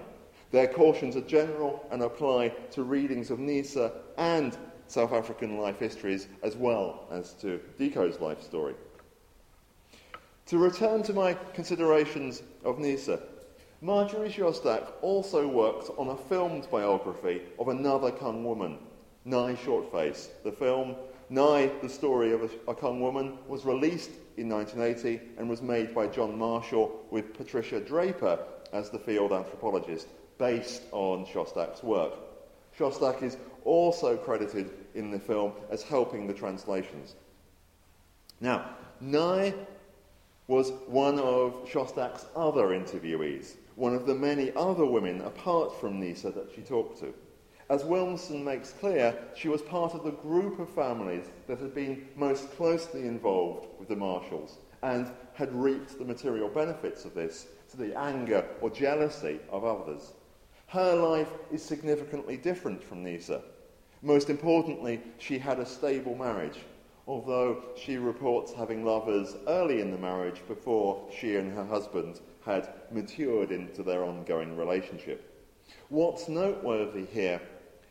Their 0.50 0.68
cautions 0.68 1.16
are 1.16 1.22
general 1.22 1.86
and 1.90 2.02
apply 2.02 2.48
to 2.72 2.82
readings 2.82 3.30
of 3.30 3.38
Nisa 3.38 3.92
and 4.16 4.56
South 4.88 5.12
African 5.12 5.58
life 5.58 5.78
histories 5.78 6.28
as 6.42 6.56
well 6.56 7.06
as 7.10 7.32
to 7.34 7.60
Diko's 7.78 8.20
life 8.20 8.42
story. 8.42 8.74
To 10.46 10.58
return 10.58 11.02
to 11.04 11.12
my 11.12 11.34
considerations 11.54 12.42
of 12.64 12.78
Nisa, 12.78 13.20
Marjorie 13.80 14.30
Shostak 14.30 14.92
also 15.02 15.46
worked 15.48 15.90
on 15.98 16.08
a 16.08 16.16
filmed 16.16 16.68
biography 16.70 17.42
of 17.58 17.68
another 17.68 18.10
Kung 18.12 18.44
woman, 18.44 18.78
Nai 19.24 19.54
Shortface. 19.54 20.28
The 20.44 20.52
film 20.52 20.94
Nai, 21.28 21.70
the 21.82 21.88
story 21.88 22.32
of 22.32 22.42
a, 22.42 22.70
a 22.70 22.74
Kung 22.74 23.00
woman, 23.00 23.38
was 23.48 23.64
released 23.64 24.10
in 24.36 24.48
1980 24.48 25.20
and 25.38 25.48
was 25.48 25.60
made 25.60 25.94
by 25.94 26.06
John 26.06 26.38
Marshall 26.38 27.04
with 27.10 27.34
Patricia 27.34 27.80
Draper 27.80 28.38
as 28.72 28.90
the 28.90 28.98
field 28.98 29.32
anthropologist, 29.32 30.08
based 30.38 30.82
on 30.92 31.24
Shostak's 31.26 31.82
work. 31.82 32.12
Shostak 32.78 33.22
is 33.22 33.38
also 33.64 34.16
credited 34.16 34.70
in 34.94 35.10
the 35.10 35.18
film 35.18 35.52
as 35.70 35.82
helping 35.82 36.26
the 36.26 36.34
translations. 36.34 37.14
Now, 38.40 38.70
Nai 39.00 39.54
was 40.46 40.70
one 40.86 41.18
of 41.18 41.68
Shostak's 41.68 42.26
other 42.36 42.68
interviewees, 42.68 43.56
one 43.74 43.94
of 43.94 44.06
the 44.06 44.14
many 44.14 44.52
other 44.54 44.84
women 44.84 45.22
apart 45.22 45.80
from 45.80 45.98
Nisa 45.98 46.30
that 46.30 46.52
she 46.54 46.62
talked 46.62 47.00
to. 47.00 47.12
As 47.68 47.83
Wilmsen 47.83 48.44
makes 48.44 48.72
clear, 48.72 49.18
she 49.35 49.48
was 49.48 49.61
part 49.61 49.92
of 49.94 50.05
the 50.05 50.12
group 50.12 50.61
of 50.61 50.68
families 50.70 51.24
that 51.48 51.59
had 51.59 51.74
been 51.74 52.07
most 52.14 52.48
closely 52.52 53.09
involved 53.09 53.66
with 53.81 53.88
the 53.88 53.96
Marshalls 53.96 54.59
and 54.83 55.11
had 55.35 55.52
reaped 55.52 55.98
the 55.98 56.05
material 56.05 56.48
benefits 56.48 57.05
of 57.05 57.14
this 57.14 57.48
to 57.70 57.76
the 57.76 57.98
anger 57.98 58.46
or 58.61 58.70
jealousy 58.70 59.40
of 59.50 59.64
others. 59.64 60.12
Her 60.68 60.94
life 60.94 61.31
is 61.50 61.61
significantly 61.61 62.37
different 62.37 62.85
from 62.85 63.02
Nisa. 63.02 63.42
Most 64.00 64.31
importantly, 64.31 65.00
she 65.18 65.37
had 65.37 65.59
a 65.59 65.66
stable 65.66 66.14
marriage, 66.14 66.61
although 67.09 67.64
she 67.76 67.96
reports 67.96 68.52
having 68.52 68.85
lovers 68.85 69.35
early 69.48 69.81
in 69.81 69.90
the 69.90 69.98
marriage 69.98 70.40
before 70.46 71.02
she 71.11 71.35
and 71.35 71.52
her 71.52 71.64
husband 71.64 72.20
had 72.44 72.68
matured 72.92 73.50
into 73.50 73.83
their 73.83 74.05
ongoing 74.05 74.57
relationship. 74.57 75.33
What's 75.88 76.29
noteworthy 76.29 77.07
here 77.07 77.40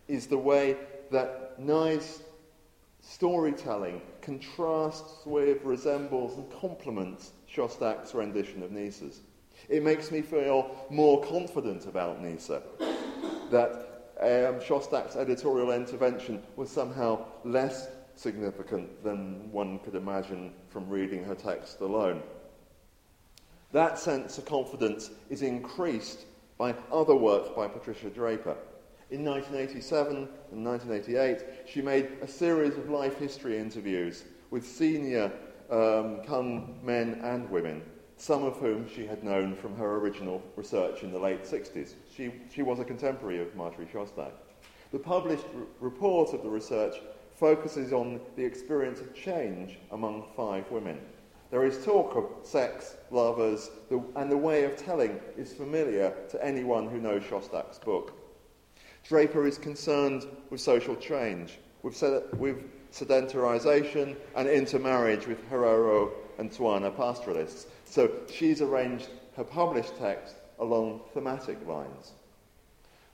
is 0.07 0.27
the 0.27 0.37
way 0.37 0.77
that 1.11 1.59
Nai's 1.59 2.21
storytelling 3.01 4.01
contrasts 4.21 5.25
with, 5.25 5.63
resembles, 5.63 6.37
and 6.37 6.51
complements 6.59 7.31
Shostak's 7.53 8.13
rendition 8.13 8.63
of 8.63 8.71
Nisa's. 8.71 9.21
It 9.69 9.83
makes 9.83 10.11
me 10.11 10.21
feel 10.21 10.75
more 10.89 11.23
confident 11.23 11.85
about 11.85 12.21
Nisa, 12.21 12.61
that 13.51 13.71
um, 14.19 14.59
Shostak's 14.59 15.15
editorial 15.15 15.71
intervention 15.71 16.41
was 16.55 16.69
somehow 16.69 17.25
less 17.43 17.87
significant 18.15 19.03
than 19.03 19.51
one 19.51 19.79
could 19.79 19.95
imagine 19.95 20.53
from 20.69 20.89
reading 20.89 21.23
her 21.23 21.35
text 21.35 21.81
alone. 21.81 22.21
That 23.71 23.99
sense 23.99 24.37
of 24.37 24.45
confidence 24.45 25.11
is 25.29 25.41
increased 25.41 26.25
by 26.57 26.75
other 26.91 27.15
work 27.15 27.55
by 27.55 27.67
Patricia 27.67 28.09
Draper. 28.09 28.55
In 29.11 29.23
1987 29.23 30.27
and 30.51 30.65
1988, 30.65 31.67
she 31.67 31.79
made 31.79 32.13
a 32.23 32.27
series 32.27 32.75
of 32.75 32.89
life 32.89 33.19
history 33.19 33.55
interviews 33.55 34.23
with 34.49 34.65
senior 34.65 35.31
um, 35.69 36.21
Kung 36.25 36.79
men 36.81 37.19
and 37.23 37.47
women, 37.51 37.83
some 38.17 38.43
of 38.43 38.55
whom 38.57 38.89
she 38.89 39.05
had 39.05 39.23
known 39.23 39.55
from 39.55 39.75
her 39.77 39.97
original 39.97 40.41
research 40.55 41.03
in 41.03 41.11
the 41.11 41.19
late 41.19 41.43
60s. 41.43 41.93
She, 42.11 42.31
she 42.51 42.63
was 42.63 42.79
a 42.79 42.83
contemporary 42.83 43.39
of 43.39 43.55
Marjorie 43.55 43.85
Shostak. 43.93 44.31
The 44.91 44.97
published 44.97 45.45
r- 45.55 45.67
report 45.79 46.33
of 46.33 46.41
the 46.41 46.49
research 46.49 46.95
focuses 47.35 47.93
on 47.93 48.19
the 48.35 48.43
experience 48.43 49.01
of 49.01 49.13
change 49.13 49.77
among 49.91 50.25
five 50.35 50.71
women. 50.71 50.99
There 51.51 51.63
is 51.63 51.85
talk 51.85 52.15
of 52.15 52.25
sex, 52.43 52.95
lovers, 53.11 53.69
the, 53.89 54.03
and 54.15 54.31
the 54.31 54.37
way 54.37 54.63
of 54.63 54.75
telling 54.75 55.19
is 55.37 55.53
familiar 55.53 56.11
to 56.29 56.43
anyone 56.43 56.89
who 56.89 56.99
knows 56.99 57.21
Shostak's 57.21 57.77
book. 57.77 58.13
Draper 59.07 59.45
is 59.45 59.59
concerned 59.59 60.25
with 60.49 60.59
social 60.59 60.95
change, 60.95 61.59
with, 61.83 62.01
with 62.37 62.63
sedentarization 62.91 64.15
and 64.35 64.49
intermarriage 64.49 65.27
with 65.27 65.47
Herero 65.49 66.11
and 66.39 66.49
Tswana 66.49 66.95
pastoralists. 66.95 67.67
So 67.85 68.09
she's 68.31 68.61
arranged 68.61 69.09
her 69.37 69.43
published 69.43 69.95
text 69.99 70.35
along 70.59 71.01
thematic 71.13 71.65
lines. 71.67 72.13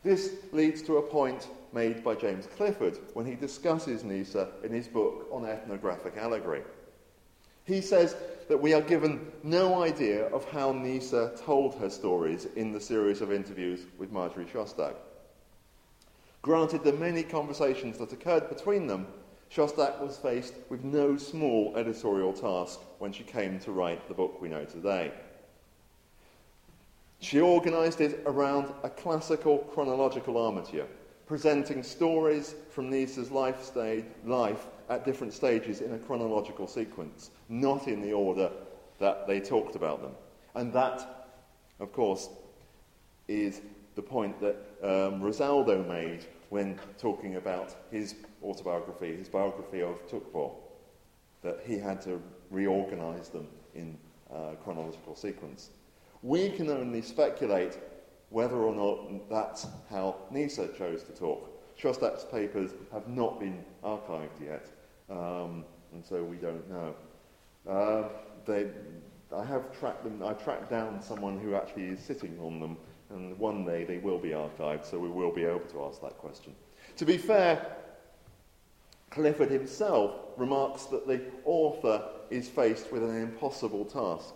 This 0.04 0.36
leads 0.54 0.82
to 0.84 0.98
a 0.98 1.02
point 1.02 1.50
made 1.74 2.04
by 2.04 2.16
James 2.16 2.48
Clifford 2.56 2.98
when 3.14 3.26
he 3.26 3.36
discusses 3.36 4.04
Nisa 4.04 4.48
in 4.64 4.72
his 4.72 4.88
book 4.88 5.28
on 5.30 5.46
ethnographic 5.46 6.16
allegory. 6.18 6.64
He 7.66 7.82
says 7.82 8.16
that 8.48 8.62
we 8.62 8.74
are 8.74 8.82
given 8.82 9.32
no 9.44 9.84
idea 9.84 10.28
of 10.28 10.50
how 10.52 10.72
Nisa 10.72 11.34
told 11.38 11.76
her 11.76 11.90
stories 11.90 12.48
in 12.56 12.72
the 12.72 12.82
series 12.82 13.22
of 13.22 13.32
interviews 13.32 13.82
with 13.98 14.12
Marjorie 14.12 14.46
Shostak. 14.46 14.96
Granted 16.42 16.84
the 16.84 16.94
many 16.94 17.24
conversations 17.24 17.98
that 17.98 18.14
occurred 18.14 18.50
between 18.50 18.88
them, 18.88 19.08
Shostak 19.52 20.02
was 20.02 20.18
faced 20.18 20.56
with 20.70 20.84
no 20.84 21.18
small 21.18 21.74
editorial 21.76 22.34
task 22.34 22.80
when 23.00 23.12
she 23.12 23.24
came 23.24 23.60
to 23.60 23.72
write 23.72 24.08
the 24.08 24.14
book 24.14 24.42
we 24.42 24.50
know 24.50 24.66
today. 24.66 25.12
She 27.20 27.40
organised 27.40 28.02
it 28.02 28.24
around 28.26 28.74
a 28.84 28.90
classical 28.90 29.60
chronological 29.60 30.38
armature, 30.38 30.88
presenting 31.28 31.84
stories 31.84 32.56
from 32.72 32.90
Nisa's 32.90 33.30
life, 33.30 33.64
stage, 33.64 34.06
life 34.26 34.66
at 34.90 35.06
different 35.06 35.34
stages 35.34 35.82
in 35.82 35.94
a 35.94 36.00
chronological 36.00 36.68
sequence, 36.68 37.30
not 37.48 37.88
in 37.88 38.02
the 38.02 38.14
order 38.14 38.50
that 39.00 39.28
they 39.28 39.40
talked 39.40 39.76
about 39.76 40.02
them. 40.02 40.14
And 40.56 40.74
that, 40.74 41.28
of 41.80 41.94
course, 41.94 42.30
is 43.28 43.62
the 43.96 44.02
point 44.02 44.40
that 44.40 44.56
um, 44.84 45.22
Rosaldo 45.22 45.88
made 45.88 46.26
when 46.50 46.78
talking 46.98 47.36
about 47.36 47.76
his 47.92 48.16
autobiography, 48.44 49.16
his 49.16 49.30
biography 49.30 49.82
of 49.82 50.06
Tukbaw, 50.08 50.54
that 51.42 51.60
he 51.66 51.78
had 51.78 52.02
to 52.02 52.22
reorganize 52.50 53.30
them 53.30 53.48
in 53.74 53.98
uh, 54.34 54.52
chronological 54.64 55.16
sequence. 55.16 55.70
We 56.22 56.50
can 56.50 56.70
only 56.70 57.02
speculate 57.02 57.78
whether 58.30 58.58
or 58.58 58.74
not 58.74 59.30
that's 59.30 59.68
how 59.90 60.16
Nisa 60.30 60.70
chose 60.78 61.04
to 61.04 61.12
talk. 61.12 61.50
Shostak's 61.80 62.26
papers 62.26 62.72
have 62.92 63.08
not 63.08 63.40
been 63.40 63.64
archived 63.84 64.40
yet, 64.44 64.68
um, 65.10 65.66
and 65.94 66.06
so 66.06 66.24
we 66.24 66.38
don't 66.38 66.70
know. 66.70 66.96
Uh, 67.68 68.10
they, 68.46 68.68
I 69.36 69.44
have 69.46 69.78
tracked 69.78 70.04
them. 70.04 70.22
I 70.24 70.34
tracked 70.34 70.70
down 70.70 71.02
someone 71.02 71.40
who 71.40 71.56
actually 71.56 71.86
is 71.86 72.00
sitting 72.00 72.38
on 72.40 72.60
them 72.60 72.78
and 73.14 73.38
one 73.38 73.66
day 73.66 73.84
they 73.84 73.98
will 73.98 74.18
be 74.18 74.30
archived, 74.30 74.86
so 74.86 75.00
we 75.00 75.10
will 75.10 75.32
be 75.32 75.44
able 75.44 75.60
to 75.60 75.84
ask 75.84 76.02
that 76.02 76.18
question. 76.18 76.56
To 76.98 77.06
be 77.06 77.18
fair, 77.18 77.78
Clifford 79.10 79.52
himself 79.52 80.16
remarks 80.38 80.86
that 80.86 81.08
the 81.08 81.22
author 81.46 82.04
is 82.30 82.48
faced 82.48 82.92
with 82.92 83.04
an 83.04 83.22
impossible 83.22 83.86
task. 83.86 84.36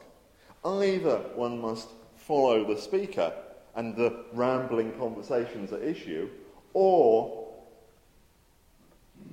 Either 0.64 1.18
one 1.36 1.62
must 1.62 1.90
follow 2.18 2.66
the 2.66 2.80
speaker 2.80 3.34
and 3.76 3.96
the 3.96 4.26
rambling 4.34 4.92
conversations 4.94 5.72
at 5.72 5.82
issue, 5.82 6.30
or 6.74 7.46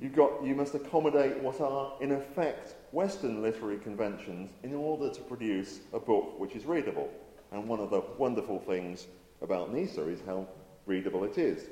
you, 0.01 0.09
got, 0.09 0.45
you 0.45 0.55
must 0.55 0.75
accommodate 0.75 1.39
what 1.39 1.61
are, 1.61 1.93
in 2.01 2.13
effect, 2.13 2.75
Western 2.93 3.43
literary 3.43 3.79
conventions 3.79 4.51
in 4.63 4.75
order 4.75 5.09
to 5.11 5.21
produce 5.23 5.81
a 5.93 5.99
book 5.99 6.39
which 6.39 6.55
is 6.55 6.65
readable. 6.65 7.09
And 7.53 7.69
one 7.69 7.81
of 7.81 7.91
the 7.91 8.03
wonderful 8.19 8.59
things 8.61 9.07
about 9.43 9.73
Nisa 9.73 10.09
is 10.09 10.21
how 10.27 10.47
readable 10.87 11.25
it 11.25 11.39
is. 11.39 11.65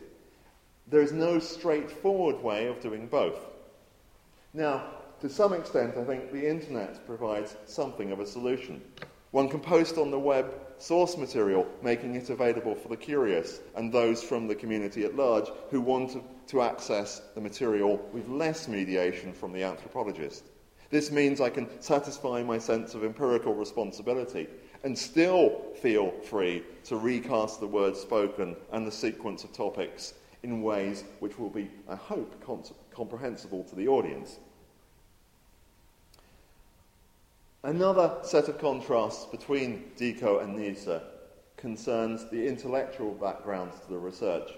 There 0.89 1.03
is 1.03 1.13
no 1.13 1.39
straightforward 1.39 2.43
way 2.43 2.67
of 2.67 2.81
doing 2.81 3.07
both. 3.07 3.39
Now, 4.53 4.85
to 5.21 5.29
some 5.29 5.53
extent, 5.53 5.97
I 5.97 6.05
think 6.05 6.33
the 6.33 6.49
internet 6.49 7.07
provides 7.07 7.57
something 7.67 8.11
of 8.11 8.21
a 8.21 8.27
solution. 8.27 8.81
One 9.31 9.49
can 9.49 9.61
post 9.61 9.99
on 9.99 10.11
the 10.11 10.19
web 10.19 10.53
source 10.79 11.17
material, 11.17 11.67
making 11.83 12.17
it 12.17 12.31
available 12.31 12.75
for 12.75 12.89
the 12.89 12.97
curious 12.97 13.61
and 13.77 13.93
those 13.93 14.23
from 14.23 14.49
the 14.49 14.55
community 14.55 15.05
at 15.05 15.15
large 15.15 15.49
who 15.71 15.81
want 15.81 16.17
to, 16.49 16.63
access 16.63 17.23
the 17.37 17.41
material 17.41 17.97
with 18.13 18.29
less 18.29 18.67
mediation 18.67 19.33
from 19.33 19.53
the 19.53 19.63
anthropologist. 19.63 20.43
This 20.91 21.13
means 21.13 21.41
I 21.41 21.49
can 21.49 21.69
satisfy 21.81 22.43
my 22.43 22.59
sense 22.59 22.95
of 22.95 23.05
empirical 23.05 23.55
responsibility 23.55 24.49
and 24.83 24.97
still 24.97 25.63
feel 25.81 26.11
free 26.23 26.63
to 26.85 26.97
recast 26.97 27.61
the 27.61 27.67
words 27.67 28.01
spoken 28.01 28.57
and 28.73 28.87
the 28.87 28.93
sequence 28.93 29.45
of 29.45 29.53
topics 29.53 30.15
in 30.43 30.63
ways 30.63 31.05
which 31.19 31.39
will 31.39 31.51
be, 31.51 31.71
I 31.89 31.97
hope, 31.97 32.35
comprehensible 32.95 33.65
to 33.65 33.77
the 33.77 33.89
audience. 33.89 34.39
Another 37.63 38.17
set 38.23 38.49
of 38.49 38.59
contrasts 38.59 39.27
between 39.27 39.91
Diko 39.99 40.43
and 40.43 40.57
Nisa 40.57 41.03
concerns 41.59 42.25
the 42.31 42.47
intellectual 42.47 43.13
background 43.13 43.73
to 43.73 43.91
the 43.91 43.99
research. 43.99 44.49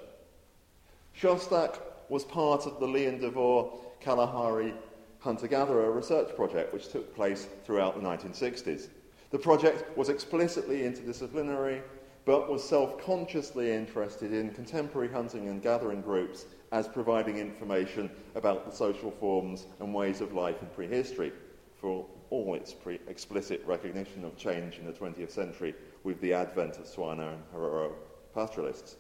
Shostak 1.19 1.81
was 2.09 2.25
part 2.25 2.65
of 2.67 2.79
the 2.79 2.87
Lee 2.87 3.11
DeVore 3.11 3.77
Kalahari 4.01 4.73
hunter 5.19 5.49
gatherer 5.49 5.91
research 5.91 6.35
project, 6.37 6.73
which 6.73 6.89
took 6.89 7.15
place 7.15 7.49
throughout 7.65 7.95
the 7.95 8.07
1960s. 8.07 8.89
The 9.33 9.39
project 9.39 9.97
was 9.97 10.11
explicitly 10.11 10.81
interdisciplinary, 10.83 11.81
but 12.27 12.51
was 12.51 12.63
self 12.63 13.03
consciously 13.03 13.73
interested 13.73 14.31
in 14.31 14.51
contemporary 14.51 15.09
hunting 15.09 15.49
and 15.49 15.63
gathering 15.63 16.03
groups 16.03 16.45
as 16.71 16.87
providing 16.87 17.39
information 17.39 18.11
about 18.35 18.67
the 18.67 18.77
social 18.77 19.11
forms 19.11 19.67
and 19.81 19.95
ways 19.95 20.21
of 20.21 20.35
life 20.35 20.61
in 20.61 20.69
prehistory, 20.69 21.33
for 21.81 22.05
all 22.29 22.55
its 22.55 22.75
pre- 22.75 23.01
explicit 23.09 23.63
recognition 23.67 24.23
of 24.27 24.37
change 24.37 24.79
in 24.79 24.85
the 24.85 24.93
20th 24.93 25.31
century 25.31 25.75
with 26.05 26.21
the 26.21 26.35
advent 26.35 26.77
of 26.77 26.85
Tswana 26.85 27.33
and 27.33 27.43
Herero 27.55 27.93
pastoralists. 28.35 28.97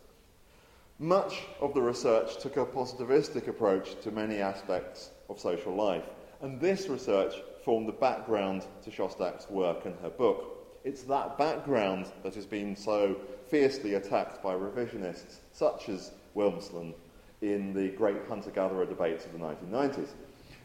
Much 0.99 1.43
of 1.61 1.75
the 1.75 1.83
research 1.83 2.39
took 2.39 2.57
a 2.57 2.65
positivistic 2.65 3.49
approach 3.49 4.01
to 4.01 4.11
many 4.11 4.39
aspects 4.39 5.11
of 5.29 5.39
social 5.39 5.75
life, 5.75 6.05
and 6.41 6.59
this 6.59 6.89
research 6.89 7.35
formed 7.65 7.89
the 7.89 7.93
background 7.93 8.67
to 8.85 8.91
Shostak's 8.91 9.49
work 9.51 9.85
and 9.85 9.95
her 10.03 10.11
book. 10.11 10.81
It's 10.85 11.03
that 11.05 11.39
background 11.39 12.07
that 12.23 12.35
has 12.35 12.47
been 12.47 12.75
so 12.75 13.17
fiercely 13.49 13.95
attacked 13.95 14.43
by 14.43 14.55
revisionists 14.55 15.37
such 15.53 15.89
as 15.89 16.13
Wilmsen 16.35 16.95
in 17.41 17.73
the 17.73 17.91
great 17.91 18.17
hunter-gatherer 18.29 18.87
debates 18.87 19.25
of 19.27 19.33
the 19.33 19.39
1990s. 19.39 20.09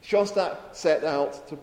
Shostak 0.03 0.57
set 0.71 1.03
out 1.03 1.47
to 1.49 1.57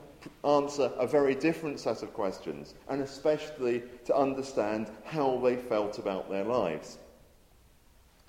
answer 0.45 0.91
a 0.99 1.07
very 1.07 1.35
different 1.35 1.79
set 1.79 2.03
of 2.03 2.13
questions, 2.15 2.75
and 2.89 3.01
especially 3.01 3.83
to 4.05 4.17
understand 4.17 4.91
how 5.05 5.39
they 5.39 5.57
felt 5.57 5.99
about 5.99 6.31
their 6.31 6.45
lives. 6.45 6.99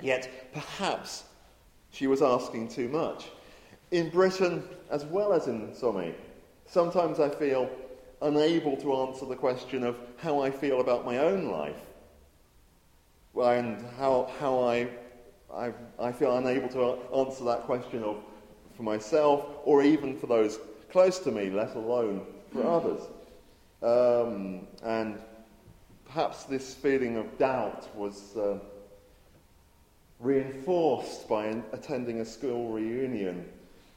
Yet, 0.02 0.30
perhaps 0.54 1.24
she 1.92 2.08
was 2.08 2.22
asking 2.22 2.68
too 2.68 2.90
much. 2.90 3.30
In 3.92 4.10
Britain, 4.10 4.64
as 4.90 5.06
well 5.06 5.32
as 5.32 5.48
in 5.48 5.70
Somié, 5.70 6.14
sometimes 6.66 7.20
I 7.20 7.30
feel 7.30 7.70
unable 8.22 8.78
to 8.78 8.96
answer 8.96 9.26
the 9.26 9.36
question 9.36 9.84
of 9.84 9.98
how 10.18 10.42
I 10.42 10.50
feel 10.50 10.82
about 10.82 11.06
my 11.06 11.20
own 11.20 11.50
life 11.50 11.82
and 13.36 13.84
how, 13.98 14.32
how 14.40 14.60
I, 14.64 14.88
I, 15.54 15.74
I 16.00 16.12
feel 16.12 16.38
unable 16.38 16.70
to 16.70 16.98
answer 17.16 17.44
that 17.46 17.64
question 17.64 18.04
of 18.04 18.18
for 18.76 18.84
myself 18.84 19.46
or 19.64 19.84
even 19.84 20.18
for 20.18 20.28
those 20.28 20.60
close 20.92 21.20
to 21.20 21.32
me, 21.32 21.50
let 21.50 21.76
alone 21.76 22.26
for 22.52 22.62
hmm. 22.62 22.68
others. 22.68 23.02
Um, 23.82 24.68
and 24.84 25.20
perhaps 26.06 26.44
this 26.44 26.74
feeling 26.74 27.18
of 27.18 27.38
doubt 27.38 27.94
was 27.96 28.36
uh, 28.38 28.60
reinforced 30.20 31.28
by 31.28 31.62
attending 31.74 32.22
a 32.22 32.26
school 32.26 32.72
reunion 32.72 33.46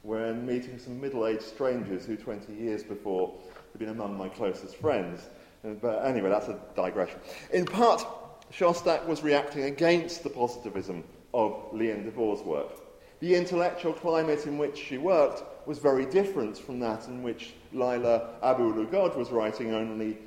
when 0.03 0.45
meeting 0.45 0.79
some 0.79 0.99
middle 0.99 1.27
aged 1.27 1.41
strangers 1.41 2.05
who 2.05 2.15
20 2.15 2.53
years 2.53 2.83
before 2.83 3.33
had 3.71 3.79
been 3.79 3.89
among 3.89 4.17
my 4.17 4.29
closest 4.29 4.75
friends. 4.77 5.29
Uh, 5.65 5.69
but 5.81 6.05
anyway, 6.05 6.29
that's 6.29 6.47
a 6.47 6.59
digression. 6.75 7.19
In 7.51 7.65
part, 7.65 8.05
Shostak 8.51 9.05
was 9.05 9.23
reacting 9.23 9.63
against 9.63 10.23
the 10.23 10.29
positivism 10.29 11.03
of 11.33 11.67
Lee 11.73 11.91
and 11.91 12.05
DeVore's 12.05 12.41
work. 12.41 12.71
The 13.19 13.35
intellectual 13.35 13.93
climate 13.93 14.47
in 14.47 14.57
which 14.57 14.77
she 14.77 14.97
worked 14.97 15.43
was 15.67 15.77
very 15.77 16.05
different 16.05 16.57
from 16.57 16.79
that 16.79 17.07
in 17.07 17.21
which 17.21 17.53
Lila 17.73 18.29
Abu 18.41 18.73
Lughod 18.73 19.17
was 19.17 19.29
writing 19.29 19.73
only 19.73 20.17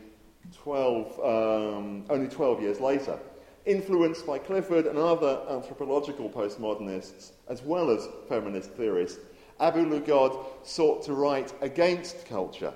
12, 0.52 1.18
um, 1.18 2.04
only 2.10 2.28
12 2.28 2.60
years 2.60 2.80
later. 2.80 3.18
Influenced 3.64 4.26
by 4.26 4.38
Clifford 4.38 4.86
and 4.86 4.98
other 4.98 5.40
anthropological 5.48 6.28
postmodernists, 6.28 7.32
as 7.48 7.62
well 7.62 7.90
as 7.90 8.08
feminist 8.28 8.72
theorists, 8.72 9.20
Abu 9.62 9.86
Lughod 9.86 10.44
sought 10.64 11.04
to 11.04 11.14
write 11.14 11.52
against 11.60 12.26
culture. 12.26 12.74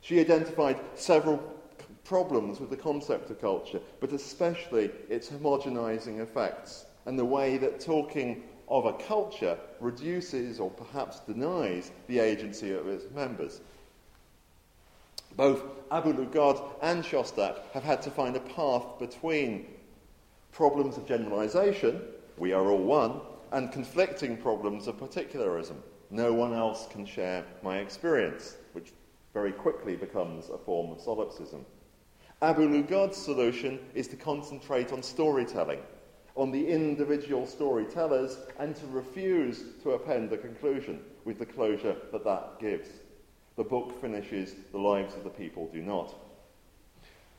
She 0.00 0.20
identified 0.20 0.78
several 0.94 1.42
problems 2.04 2.60
with 2.60 2.70
the 2.70 2.76
concept 2.76 3.30
of 3.30 3.40
culture, 3.40 3.80
but 3.98 4.12
especially 4.12 4.92
its 5.08 5.28
homogenizing 5.28 6.20
effects 6.20 6.86
and 7.06 7.18
the 7.18 7.24
way 7.24 7.58
that 7.58 7.80
talking 7.80 8.44
of 8.68 8.86
a 8.86 8.92
culture 8.92 9.58
reduces 9.80 10.60
or 10.60 10.70
perhaps 10.70 11.18
denies 11.18 11.90
the 12.06 12.20
agency 12.20 12.72
of 12.74 12.86
its 12.86 13.12
members. 13.12 13.60
Both 15.36 15.64
Abu 15.90 16.12
Lughod 16.12 16.62
and 16.80 17.02
Shostak 17.02 17.56
have 17.72 17.82
had 17.82 18.02
to 18.02 18.10
find 18.10 18.36
a 18.36 18.40
path 18.40 18.84
between 19.00 19.66
problems 20.52 20.96
of 20.96 21.08
generalization, 21.08 22.02
we 22.38 22.52
are 22.52 22.68
all 22.68 22.84
one, 22.84 23.20
and 23.50 23.72
conflicting 23.72 24.36
problems 24.36 24.86
of 24.86 24.96
particularism. 24.96 25.82
No 26.10 26.32
one 26.32 26.52
else 26.52 26.88
can 26.88 27.06
share 27.06 27.44
my 27.62 27.78
experience, 27.78 28.56
which 28.72 28.92
very 29.32 29.52
quickly 29.52 29.96
becomes 29.96 30.48
a 30.48 30.58
form 30.58 30.90
of 30.90 31.00
solipsism. 31.00 31.64
Abu 32.42 32.68
Lughod's 32.68 33.16
solution 33.16 33.78
is 33.94 34.08
to 34.08 34.16
concentrate 34.16 34.92
on 34.92 35.02
storytelling 35.02 35.80
on 36.36 36.50
the 36.50 36.66
individual 36.66 37.46
storytellers 37.46 38.38
and 38.58 38.74
to 38.76 38.86
refuse 38.86 39.64
to 39.82 39.90
append 39.92 40.32
a 40.32 40.38
conclusion 40.38 41.00
with 41.24 41.38
the 41.38 41.46
closure 41.46 41.96
that 42.12 42.24
that 42.24 42.58
gives. 42.58 42.88
The 43.56 43.64
book 43.64 44.00
finishes, 44.00 44.54
the 44.72 44.78
lives 44.78 45.14
of 45.14 45.24
the 45.24 45.30
people 45.30 45.68
do 45.72 45.82
not. 45.82 46.14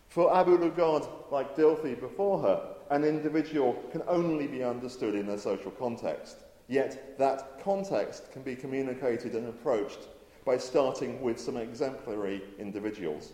For 0.07 0.35
Abu 0.35 0.57
Lughod, 0.57 1.07
like 1.31 1.55
Dilthey 1.55 1.99
before 1.99 2.41
her, 2.41 2.75
an 2.89 3.03
individual 3.03 3.73
can 3.91 4.03
only 4.07 4.45
be 4.45 4.63
understood 4.63 5.15
in 5.15 5.29
a 5.29 5.37
social 5.37 5.71
context. 5.71 6.37
Yet 6.71 7.17
that 7.17 7.61
context 7.61 8.31
can 8.31 8.43
be 8.43 8.55
communicated 8.55 9.35
and 9.35 9.49
approached 9.49 10.07
by 10.45 10.57
starting 10.57 11.21
with 11.21 11.37
some 11.37 11.57
exemplary 11.57 12.41
individuals. 12.59 13.33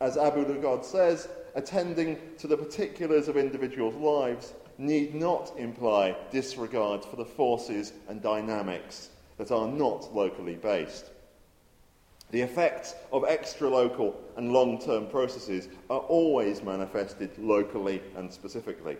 As 0.00 0.16
Abu 0.16 0.46
Lughod 0.46 0.82
says, 0.82 1.28
attending 1.54 2.16
to 2.38 2.46
the 2.46 2.56
particulars 2.56 3.28
of 3.28 3.36
individuals' 3.36 3.96
lives 3.96 4.54
need 4.78 5.14
not 5.14 5.52
imply 5.58 6.16
disregard 6.30 7.04
for 7.04 7.16
the 7.16 7.26
forces 7.26 7.92
and 8.08 8.22
dynamics 8.22 9.10
that 9.36 9.52
are 9.52 9.68
not 9.68 10.14
locally 10.14 10.54
based. 10.54 11.10
The 12.30 12.40
effects 12.40 12.94
of 13.12 13.26
extra 13.28 13.68
local 13.68 14.18
and 14.38 14.50
long 14.50 14.80
term 14.80 15.08
processes 15.08 15.68
are 15.90 16.00
always 16.00 16.62
manifested 16.62 17.36
locally 17.36 18.00
and 18.16 18.32
specifically. 18.32 18.96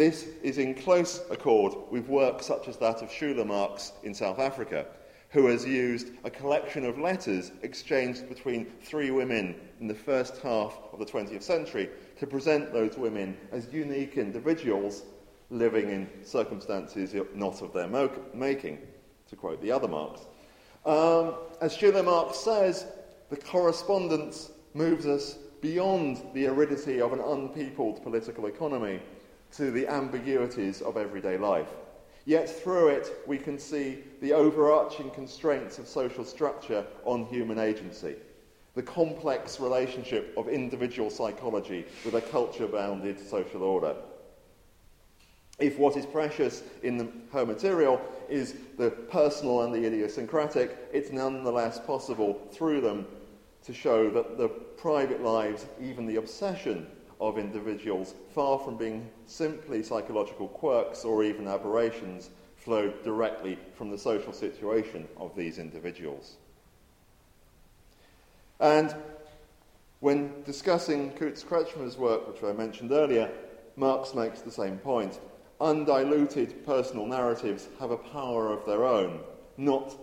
This 0.00 0.28
is 0.42 0.56
in 0.56 0.72
close 0.76 1.20
accord 1.30 1.74
with 1.90 2.08
work 2.08 2.42
such 2.42 2.68
as 2.68 2.78
that 2.78 3.02
of 3.02 3.10
Shula 3.10 3.46
Marks 3.46 3.92
in 4.02 4.14
South 4.14 4.38
Africa, 4.38 4.86
who 5.28 5.44
has 5.48 5.66
used 5.66 6.12
a 6.24 6.30
collection 6.30 6.86
of 6.86 6.98
letters 6.98 7.52
exchanged 7.60 8.26
between 8.26 8.64
three 8.80 9.10
women 9.10 9.54
in 9.78 9.86
the 9.86 9.94
first 9.94 10.38
half 10.38 10.80
of 10.90 11.00
the 11.00 11.04
20th 11.04 11.42
century 11.42 11.90
to 12.18 12.26
present 12.26 12.72
those 12.72 12.96
women 12.96 13.36
as 13.52 13.70
unique 13.74 14.16
individuals 14.16 15.02
living 15.50 15.90
in 15.90 16.08
circumstances 16.24 17.14
not 17.34 17.60
of 17.60 17.74
their 17.74 17.86
mo- 17.86 18.24
making, 18.32 18.78
to 19.28 19.36
quote 19.36 19.60
the 19.60 19.70
other 19.70 19.86
Marx. 19.86 20.22
Um, 20.86 21.34
as 21.60 21.76
Shula 21.76 22.02
Marks 22.02 22.38
says, 22.38 22.86
the 23.28 23.36
correspondence 23.36 24.50
moves 24.72 25.04
us 25.04 25.34
beyond 25.60 26.22
the 26.32 26.46
aridity 26.46 27.02
of 27.02 27.12
an 27.12 27.20
unpeopled 27.20 28.02
political 28.02 28.46
economy 28.46 28.98
to 29.56 29.70
the 29.70 29.86
ambiguities 29.86 30.82
of 30.82 30.96
everyday 30.96 31.36
life. 31.36 31.68
Yet 32.24 32.48
through 32.48 32.88
it, 32.88 33.10
we 33.26 33.38
can 33.38 33.58
see 33.58 33.98
the 34.20 34.32
overarching 34.32 35.10
constraints 35.10 35.78
of 35.78 35.88
social 35.88 36.24
structure 36.24 36.84
on 37.04 37.26
human 37.26 37.58
agency 37.58 38.16
the 38.74 38.82
complex 38.82 39.58
relationship 39.58 40.32
of 40.36 40.48
individual 40.48 41.10
psychology 41.10 41.84
with 42.04 42.14
a 42.14 42.20
culture 42.20 42.66
bounded 42.66 43.18
social 43.18 43.62
order. 43.62 43.96
If 45.58 45.78
what 45.78 45.96
is 45.96 46.06
precious 46.06 46.62
in 46.82 46.96
the, 46.96 47.08
her 47.32 47.44
material 47.44 48.00
is 48.28 48.54
the 48.78 48.90
personal 48.90 49.62
and 49.62 49.74
the 49.74 49.84
idiosyncratic, 49.84 50.78
it's 50.92 51.10
nonetheless 51.10 51.80
possible 51.80 52.40
through 52.52 52.80
them 52.80 53.06
to 53.64 53.74
show 53.74 54.08
that 54.10 54.38
the 54.38 54.48
private 54.48 55.22
lives, 55.22 55.66
even 55.82 56.06
the 56.06 56.16
obsession 56.16 56.86
of 57.20 57.38
individuals, 57.38 58.14
far 58.34 58.58
from 58.58 58.76
being 58.76 59.08
simply 59.26 59.82
psychological 59.82 60.48
quirks 60.48 61.04
or 61.04 61.22
even 61.22 61.46
aberrations, 61.46 62.30
flow 62.56 62.92
directly 63.04 63.58
from 63.74 63.90
the 63.90 63.98
social 63.98 64.32
situation 64.32 65.06
of 65.16 65.34
these 65.36 65.58
individuals. 65.58 66.36
And 68.58 68.94
When 70.00 70.42
discussing 70.44 71.12
Kootz-Kretschmer's 71.12 71.98
work, 71.98 72.26
which 72.26 72.42
I 72.42 72.54
mentioned 72.54 72.90
earlier, 72.90 73.30
Marks 73.76 74.14
makes 74.14 74.40
the 74.40 74.50
same 74.50 74.78
point. 74.78 75.20
Undiluted 75.60 76.64
personal 76.64 77.04
narratives 77.04 77.68
have 77.78 77.90
a 77.90 77.98
power 77.98 78.50
of 78.50 78.64
their 78.64 78.86
own, 78.86 79.20
not 79.58 79.94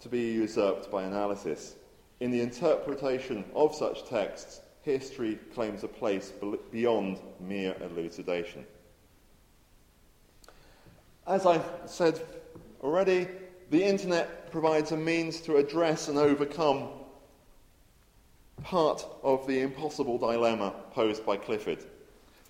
to 0.00 0.08
be 0.08 0.32
usurped 0.32 0.90
by 0.90 1.04
analysis. 1.04 1.76
In 2.18 2.32
the 2.32 2.40
interpretation 2.40 3.44
of 3.54 3.76
such 3.76 4.08
texts, 4.08 4.60
history 4.88 5.38
claims 5.54 5.84
a 5.84 5.88
place 5.88 6.32
beyond 6.72 7.20
mere 7.40 7.76
elucidation. 7.82 8.64
As 11.26 11.44
I 11.44 11.60
said 11.84 12.20
already, 12.82 13.28
the 13.70 13.84
internet 13.84 14.50
provides 14.50 14.92
a 14.92 14.96
means 14.96 15.42
to 15.42 15.56
address 15.58 16.08
and 16.08 16.16
overcome 16.16 16.88
part 18.62 19.04
of 19.22 19.46
the 19.46 19.60
impossible 19.60 20.16
dilemma 20.16 20.74
posed 20.92 21.24
by 21.26 21.36
Clifford. 21.36 21.84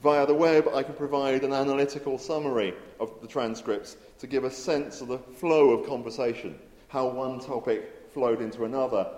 Via 0.01 0.25
the 0.25 0.35
web, 0.35 0.69
I 0.73 0.85
can 0.85 0.95
provide 0.95 1.43
an 1.43 1.53
analytical 1.53 2.19
summary 2.19 2.73
of 3.01 3.11
the 3.21 3.27
transcripts 3.27 3.97
to 4.21 4.29
give 4.29 4.45
a 4.45 4.51
sense 4.51 5.01
of 5.01 5.09
the 5.09 5.19
flow 5.19 5.71
of 5.71 5.89
conversation, 5.89 6.57
how 6.87 7.09
one 7.09 7.41
topic 7.41 8.09
flowed 8.15 8.41
into 8.41 8.65
another 8.65 9.11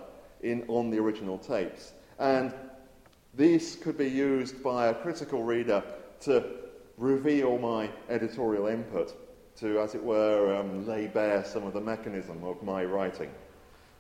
in, 0.42 0.64
on 0.68 0.88
the 0.88 0.98
original 0.98 1.36
tapes. 1.36 1.92
And 2.18 2.54
these 3.35 3.76
could 3.76 3.97
be 3.97 4.09
used 4.09 4.62
by 4.62 4.89
a 4.89 4.95
critical 4.95 5.43
reader 5.43 5.83
to 6.20 6.45
reveal 6.97 7.59
my 7.59 7.89
editorial 8.09 8.66
input 8.66 9.14
to, 9.57 9.81
as 9.81 9.95
it 9.95 10.03
were, 10.03 10.55
um, 10.57 10.87
lay 10.87 11.07
bare 11.07 11.45
some 11.45 11.64
of 11.64 11.72
the 11.72 11.81
mechanism 11.81 12.43
of 12.45 12.62
my 12.62 12.85
writing. 12.85 13.31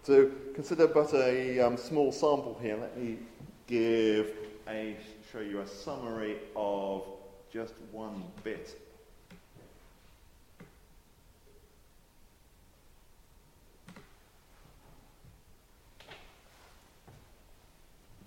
To 0.06 0.34
consider 0.54 0.86
but 0.86 1.12
a 1.14 1.60
um, 1.60 1.76
small 1.76 2.12
sample 2.12 2.58
here, 2.60 2.76
let 2.76 2.96
me 2.98 3.18
give 3.66 4.32
a, 4.68 4.96
show 5.30 5.40
you 5.40 5.60
a 5.60 5.66
summary 5.66 6.38
of 6.56 7.04
just 7.52 7.74
one 7.92 8.22
bit. 8.42 8.80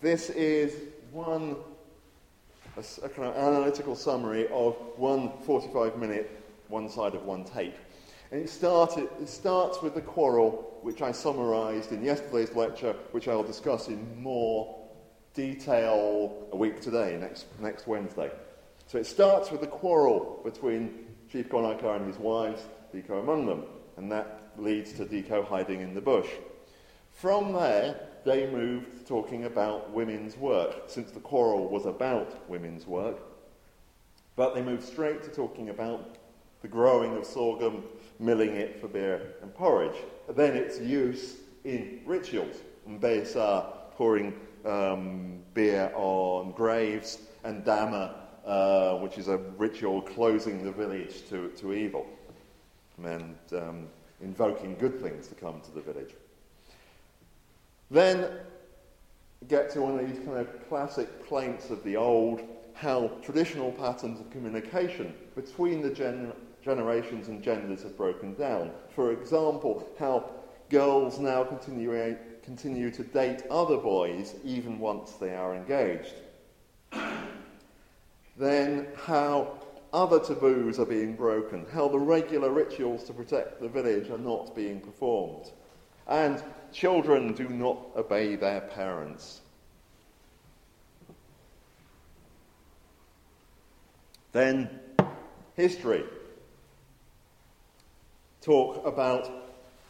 This 0.02 0.30
is 0.32 0.93
one 1.14 1.56
a, 2.76 3.06
a 3.06 3.10
kind 3.10 3.28
of 3.28 3.36
analytical 3.36 3.96
summary 3.96 4.48
of 4.48 4.76
one 4.98 5.32
45 5.46 5.98
minute 5.98 6.44
one 6.70 6.90
side 6.90 7.14
of 7.14 7.24
one 7.24 7.44
tape. 7.44 7.76
And 8.32 8.42
it, 8.42 8.50
started, 8.50 9.08
it 9.22 9.30
starts 9.30 9.82
with 9.84 9.94
the 9.94 10.02
quarrel, 10.02 10.80
which 10.82 11.04
I 11.04 11.12
summarised 11.12 11.92
in 11.92 12.04
yesterday's 12.04 12.56
lecture, 12.56 12.96
which 13.12 13.28
I'll 13.28 13.44
discuss 13.44 13.90
in 13.90 14.22
more 14.22 14.80
detail 15.36 16.48
a 16.52 16.58
week 16.58 16.82
today, 16.82 17.16
next, 17.20 17.46
next 17.60 17.86
Wednesday. 17.86 18.32
So 18.88 18.98
it 18.98 19.06
starts 19.06 19.52
with 19.52 19.62
the 19.62 19.68
quarrel 19.68 20.42
between 20.44 21.06
Chief 21.32 21.48
Conacher 21.48 21.96
and 21.96 22.08
his 22.08 22.18
wives, 22.18 22.64
Diko 22.94 23.20
among 23.20 23.46
them, 23.46 23.66
and 23.98 24.12
that 24.12 24.54
leads 24.58 24.94
to 24.94 25.06
Diko 25.06 25.46
hiding 25.46 25.82
in 25.82 25.94
the 25.94 26.02
bush. 26.02 26.30
From 27.12 27.54
there, 27.54 28.00
they 28.26 28.50
moved 28.50 28.98
to 28.98 29.04
talking 29.04 29.46
about 29.46 29.92
women's 29.92 30.38
work, 30.38 30.84
since 30.88 31.12
the 31.12 31.20
quarrel 31.20 31.68
was 31.68 31.86
about 31.86 32.50
women's 32.50 32.88
work. 32.88 33.18
But 34.36 34.56
they 34.56 34.62
moved 34.62 34.84
straight 34.84 35.22
to 35.24 35.30
talking 35.30 35.70
about 35.70 36.18
the 36.62 36.68
growing 36.68 37.16
of 37.18 37.26
sorghum, 37.26 37.84
milling 38.20 38.56
it 38.56 38.80
for 38.80 38.88
beer 38.88 39.36
and 39.42 39.54
porridge. 39.54 39.98
then 40.36 40.56
its 40.56 40.80
use 40.80 41.36
in 41.66 42.02
rituals. 42.06 42.56
Mbesa 42.90 43.66
pouring 43.96 44.34
um, 44.66 45.40
beer 45.54 45.92
on 45.96 46.52
graves, 46.52 47.20
and 47.44 47.64
Dama, 47.64 48.16
uh, 48.46 48.98
which 48.98 49.18
is 49.18 49.28
a 49.28 49.38
ritual 49.58 50.02
closing 50.02 50.64
the 50.64 50.72
village 50.72 51.28
to, 51.30 51.50
to 51.50 51.74
evil, 51.74 52.06
and 53.04 53.36
um, 53.54 53.88
invoking 54.22 54.76
good 54.76 55.02
things 55.02 55.28
to 55.28 55.36
come 55.36 55.60
to 55.62 55.72
the 55.72 55.82
village. 55.82 56.14
Then 57.94 58.28
get 59.48 59.70
to 59.72 59.82
one 59.82 60.00
of 60.00 60.08
these 60.08 60.26
kind 60.26 60.40
of 60.40 60.68
classic 60.68 61.28
plaints 61.28 61.70
of 61.70 61.84
the 61.84 61.96
old, 61.96 62.42
how 62.74 63.12
traditional 63.22 63.72
patterns 63.72 64.20
of 64.20 64.32
communication 64.32 65.14
between 65.36 65.84
the 65.84 65.92
gen- 65.92 66.34
generations 66.64 67.28
and 67.28 67.44
genders 67.44 67.84
have 67.84 67.96
broken 67.96 68.34
down. 68.34 68.72
For 68.96 69.12
example, 69.12 69.88
how 70.00 70.26
girls 70.70 71.20
now 71.20 71.44
continue, 71.44 72.18
continue 72.42 72.90
to 72.90 73.04
date 73.04 73.44
other 73.52 73.78
boys 73.78 74.34
even 74.44 74.80
once 74.80 75.12
they 75.12 75.36
are 75.36 75.54
engaged. 75.54 76.16
then, 78.36 78.88
how 78.96 79.54
other 79.94 80.20
taboos 80.20 80.80
are 80.80 80.86
being 80.86 81.16
broken, 81.16 81.68
how 81.72 81.88
the 81.90 82.00
regular 82.00 82.50
rituals 82.50 83.04
to 83.04 83.14
protect 83.14 83.62
the 83.62 83.70
village 83.70 84.10
are 84.10 84.18
not 84.18 84.56
being 84.56 84.80
performed, 84.80 85.52
and 86.08 86.44
children 86.74 87.34
do 87.34 87.48
not 87.48 87.78
obey 87.96 88.36
their 88.36 88.62
parents. 88.62 89.42
Then, 94.32 94.80
history 95.56 96.04
talk 98.42 98.86
about 98.86 99.30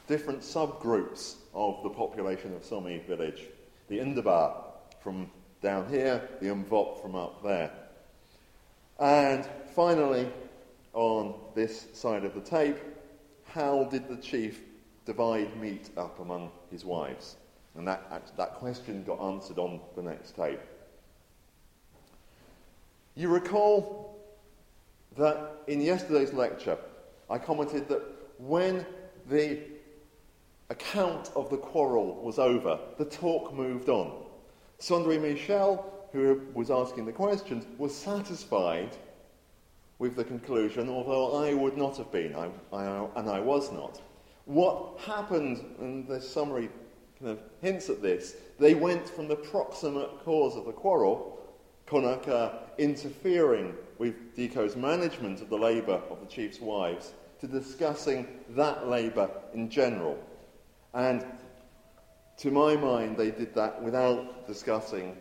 different 0.08 0.42
subgroups 0.42 1.36
of 1.54 1.82
the 1.82 1.90
population 1.90 2.54
of 2.54 2.62
Somié 2.62 3.04
village. 3.08 3.44
The 3.88 4.00
Indaba 4.00 4.54
from 5.02 5.32
down 5.62 5.90
here, 5.90 6.30
the 6.42 6.48
Umvot 6.48 7.02
from 7.02 7.16
up 7.16 7.42
there. 7.42 7.72
And 9.00 9.48
finally, 9.74 10.30
on 10.94 11.34
this 11.56 11.88
side 11.94 12.26
of 12.26 12.36
the 12.36 12.42
tape, 12.42 12.78
how 13.46 13.86
did 13.86 14.08
the 14.08 14.18
chief 14.18 14.62
divide 15.06 15.56
meat 15.60 15.90
up 15.98 16.20
among 16.20 16.52
his 16.74 16.84
wives? 16.84 17.38
And 17.76 17.88
that, 17.88 18.36
that 18.36 18.56
question 18.56 19.04
got 19.04 19.22
answered 19.22 19.58
on 19.58 19.80
the 19.96 20.02
next 20.02 20.36
tape. 20.36 20.60
You 23.16 23.30
recall 23.30 24.20
that 25.16 25.52
in 25.68 25.80
yesterday's 25.82 26.34
lecture, 26.34 26.78
I 27.30 27.38
commented 27.38 27.88
that 27.88 28.02
when 28.38 28.86
the 29.30 29.60
account 30.70 31.32
of 31.36 31.50
the 31.50 31.58
quarrel 31.58 32.16
was 32.22 32.40
over, 32.40 32.80
the 32.98 33.06
talk 33.06 33.54
moved 33.54 33.90
on. 33.90 34.12
Sandrine 34.80 35.22
Michel, 35.22 36.08
who 36.12 36.42
was 36.54 36.70
asking 36.70 37.06
the 37.06 37.12
questions, 37.12 37.66
was 37.78 37.96
satisfied 37.96 38.98
with 40.00 40.16
the 40.16 40.24
conclusion, 40.24 40.90
although 40.90 41.46
I 41.46 41.54
would 41.54 41.78
not 41.78 41.98
have 41.98 42.12
been, 42.12 42.36
I, 42.36 42.50
I, 42.74 43.08
and 43.16 43.30
I 43.30 43.40
was 43.40 43.72
not. 43.72 44.02
What 44.46 45.00
happened, 45.00 45.64
and 45.80 46.08
the 46.08 46.20
summary 46.20 46.70
kind 47.20 47.32
of 47.32 47.40
hints 47.62 47.90
at 47.90 48.02
this, 48.02 48.36
they 48.60 48.74
went 48.74 49.08
from 49.08 49.28
the 49.28 49.36
proximate 49.36 50.24
cause 50.26 50.56
of 50.56 50.66
the 50.66 50.72
quarrel, 50.72 51.40
Conacher 51.88 52.52
interfering 52.78 53.76
with 53.98 54.36
Diko's 54.36 54.76
management 54.76 55.42
of 55.42 55.50
the 55.50 55.58
labour 55.58 56.02
of 56.10 56.20
the 56.20 56.26
chief's 56.26 56.60
wives, 56.60 57.14
to 57.40 57.48
discussing 57.48 58.28
that 58.50 58.88
labour 58.88 59.30
in 59.54 59.70
general. 59.70 60.18
And 60.94 61.26
to 62.38 62.52
my 62.52 62.76
mind, 62.76 63.18
they 63.18 63.32
did 63.32 63.54
that 63.56 63.82
without 63.82 64.48
discussing 64.48 65.18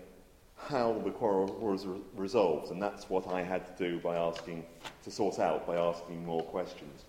how 0.56 1.00
the 1.04 1.10
quarrel 1.10 1.46
was 1.60 1.86
re- 1.86 2.00
resolved, 2.14 2.70
and 2.70 2.80
that's 2.80 3.10
what 3.10 3.26
I 3.28 3.42
had 3.42 3.66
to 3.66 3.90
do 3.90 3.98
by 3.98 4.16
asking, 4.16 4.64
to 5.04 5.10
sort 5.10 5.38
out 5.38 5.66
by 5.66 5.76
asking 5.76 6.24
more 6.24 6.42
questions. 6.42 7.04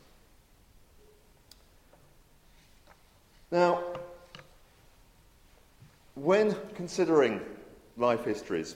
Now, 3.53 3.83
when 6.15 6.55
considering 6.73 7.39
life 7.97 8.25
histories, 8.25 8.75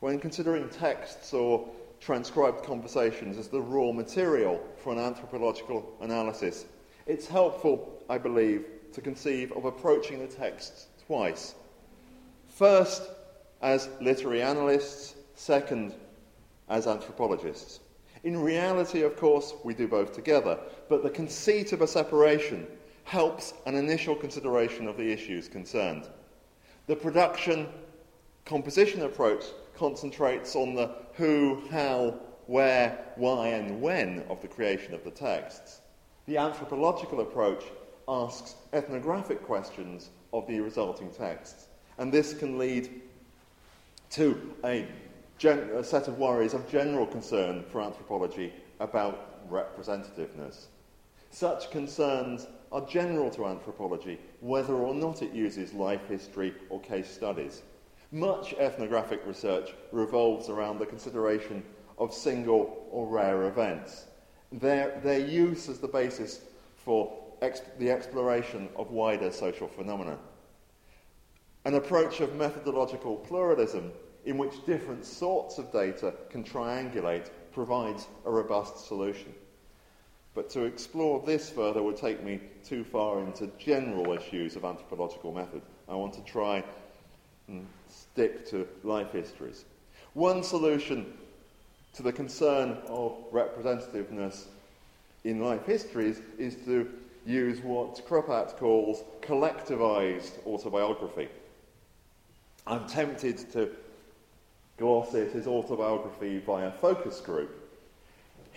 when 0.00 0.18
considering 0.18 0.70
texts 0.70 1.34
or 1.34 1.68
transcribed 2.00 2.64
conversations 2.64 3.36
as 3.36 3.48
the 3.48 3.60
raw 3.60 3.92
material 3.92 4.66
for 4.78 4.94
an 4.94 4.98
anthropological 4.98 5.94
analysis, 6.00 6.64
it's 7.06 7.26
helpful, 7.26 8.02
I 8.08 8.16
believe, 8.16 8.64
to 8.94 9.02
conceive 9.02 9.52
of 9.52 9.66
approaching 9.66 10.20
the 10.20 10.26
text 10.26 10.86
twice. 11.06 11.54
First, 12.48 13.02
as 13.60 13.90
literary 14.00 14.40
analysts, 14.40 15.16
second, 15.34 15.92
as 16.70 16.86
anthropologists. 16.86 17.80
In 18.24 18.40
reality, 18.40 19.02
of 19.02 19.18
course, 19.18 19.52
we 19.64 19.74
do 19.74 19.86
both 19.86 20.14
together, 20.14 20.58
but 20.88 21.02
the 21.02 21.10
conceit 21.10 21.74
of 21.74 21.82
a 21.82 21.86
separation 21.86 22.66
helps 23.06 23.54
an 23.66 23.76
initial 23.76 24.16
consideration 24.16 24.88
of 24.88 24.96
the 24.96 25.12
issues 25.12 25.46
concerned. 25.48 26.08
The 26.88 26.96
production 26.96 27.68
composition 28.44 29.02
approach 29.02 29.44
concentrates 29.76 30.56
on 30.56 30.74
the 30.74 30.90
who, 31.12 31.62
how, 31.70 32.18
where, 32.46 33.12
why, 33.14 33.48
and 33.48 33.80
when 33.80 34.24
of 34.28 34.42
the 34.42 34.48
creation 34.48 34.92
of 34.92 35.04
the 35.04 35.12
texts. 35.12 35.82
The 36.26 36.36
anthropological 36.36 37.20
approach 37.20 37.62
asks 38.08 38.56
ethnographic 38.72 39.44
questions 39.44 40.10
of 40.32 40.44
the 40.48 40.58
resulting 40.58 41.12
texts, 41.12 41.68
and 41.98 42.12
this 42.12 42.34
can 42.34 42.58
lead 42.58 43.02
to 44.10 44.52
a, 44.64 44.84
gen- 45.38 45.70
a 45.76 45.84
set 45.84 46.08
of 46.08 46.18
worries 46.18 46.54
of 46.54 46.68
general 46.68 47.06
concern 47.06 47.64
for 47.70 47.80
anthropology 47.80 48.52
about 48.80 49.48
representativeness. 49.48 50.66
Such 51.30 51.70
concerns 51.70 52.48
are 52.76 52.86
general 52.86 53.30
to 53.30 53.46
anthropology, 53.46 54.18
whether 54.40 54.74
or 54.74 54.94
not 54.94 55.22
it 55.22 55.32
uses 55.32 55.72
life 55.72 56.06
history 56.08 56.52
or 56.68 56.78
case 56.78 57.08
studies. 57.08 57.62
Much 58.12 58.52
ethnographic 58.58 59.22
research 59.24 59.70
revolves 59.92 60.50
around 60.50 60.78
the 60.78 60.84
consideration 60.84 61.64
of 61.96 62.12
single 62.12 62.86
or 62.90 63.06
rare 63.06 63.44
events, 63.44 64.04
their, 64.52 65.00
their 65.02 65.26
use 65.26 65.70
as 65.70 65.78
the 65.78 65.88
basis 65.88 66.40
for 66.76 67.10
exp- 67.40 67.78
the 67.78 67.90
exploration 67.90 68.68
of 68.76 68.90
wider 68.90 69.32
social 69.32 69.68
phenomena. 69.68 70.18
An 71.64 71.76
approach 71.76 72.20
of 72.20 72.36
methodological 72.36 73.16
pluralism 73.16 73.90
in 74.26 74.36
which 74.36 74.66
different 74.66 75.06
sorts 75.06 75.56
of 75.56 75.72
data 75.72 76.12
can 76.28 76.44
triangulate 76.44 77.30
provides 77.52 78.06
a 78.26 78.30
robust 78.30 78.86
solution. 78.86 79.32
But 80.36 80.50
to 80.50 80.64
explore 80.64 81.22
this 81.24 81.48
further 81.48 81.82
would 81.82 81.96
take 81.96 82.22
me 82.22 82.40
too 82.62 82.84
far 82.84 83.20
into 83.20 83.50
general 83.58 84.12
issues 84.12 84.54
of 84.54 84.66
anthropological 84.66 85.32
method. 85.32 85.62
I 85.88 85.94
want 85.94 86.12
to 86.12 86.20
try 86.24 86.62
and 87.48 87.66
stick 87.88 88.46
to 88.50 88.68
life 88.84 89.12
histories. 89.12 89.64
One 90.12 90.42
solution 90.42 91.14
to 91.94 92.02
the 92.02 92.12
concern 92.12 92.76
of 92.86 93.16
representativeness 93.32 94.44
in 95.24 95.40
life 95.40 95.64
histories 95.64 96.20
is 96.38 96.56
to 96.66 96.92
use 97.24 97.60
what 97.62 98.06
Krupat 98.06 98.58
calls 98.58 99.04
collectivized 99.22 100.46
autobiography. 100.46 101.28
I'm 102.66 102.86
tempted 102.86 103.38
to 103.52 103.70
gloss 104.76 105.14
it 105.14 105.34
as 105.34 105.46
autobiography 105.46 106.40
via 106.40 106.72
focus 106.72 107.22
group. 107.22 107.65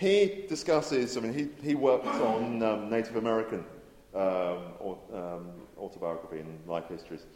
He 0.00 0.46
discusses, 0.48 1.18
I 1.18 1.20
mean, 1.20 1.34
he, 1.34 1.48
he 1.62 1.74
worked 1.74 2.06
on 2.06 2.62
um, 2.62 2.88
Native 2.88 3.16
American 3.16 3.66
um, 4.14 4.72
or, 4.78 4.98
um, 5.12 5.50
autobiography 5.76 6.38
and 6.38 6.58
life 6.66 6.88
histories. 6.88 7.26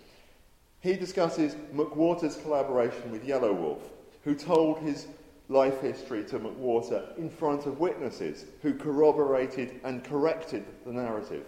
He 0.80 0.94
discusses 0.94 1.56
McWhorter's 1.74 2.36
collaboration 2.36 3.10
with 3.10 3.22
Yellow 3.22 3.52
Wolf, 3.52 3.90
who 4.22 4.34
told 4.34 4.78
his 4.78 5.08
life 5.50 5.78
history 5.82 6.24
to 6.24 6.38
McWhorter 6.38 7.14
in 7.18 7.28
front 7.28 7.66
of 7.66 7.80
witnesses 7.80 8.46
who 8.62 8.72
corroborated 8.72 9.78
and 9.84 10.02
corrected 10.02 10.64
the 10.86 10.92
narrative. 10.92 11.44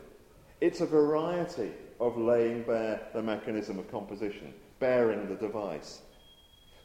It's 0.61 0.83
a 0.83 0.87
variety 0.87 1.73
of 1.99 2.19
laying 2.19 2.65
bare 2.65 3.09
the 3.15 3.23
mechanism 3.23 3.79
of 3.79 3.91
composition, 3.91 4.53
bearing 4.81 5.27
the 5.31 5.37
device. 5.37 6.03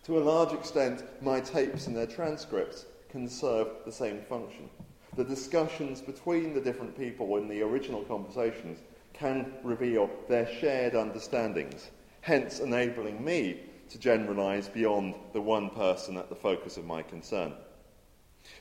To 0.05 0.19
a 0.19 0.23
large 0.23 0.53
extent, 0.53 1.03
my 1.21 1.41
tapes 1.41 1.87
and 1.87 1.95
their 1.97 2.07
transcripts 2.07 2.85
can 3.11 3.27
serve 3.27 3.67
the 3.85 3.91
same 3.91 4.21
function. 4.21 4.69
The 5.15 5.23
discussions 5.23 6.01
between 6.01 6.53
the 6.53 6.61
different 6.61 6.97
people 6.97 7.37
in 7.37 7.47
the 7.47 7.61
original 7.61 8.03
conversations 8.03 8.79
can 9.13 9.53
reveal 9.63 10.09
their 10.29 10.47
shared 10.47 10.95
understandings, 10.95 11.91
hence 12.21 12.59
enabling 12.59 13.23
me 13.23 13.59
to 13.89 13.99
generalize 13.99 14.69
beyond 14.69 15.15
the 15.33 15.41
one 15.41 15.69
person 15.69 16.15
at 16.15 16.29
the 16.29 16.35
focus 16.35 16.77
of 16.77 16.85
my 16.85 17.03
concern. 17.03 17.53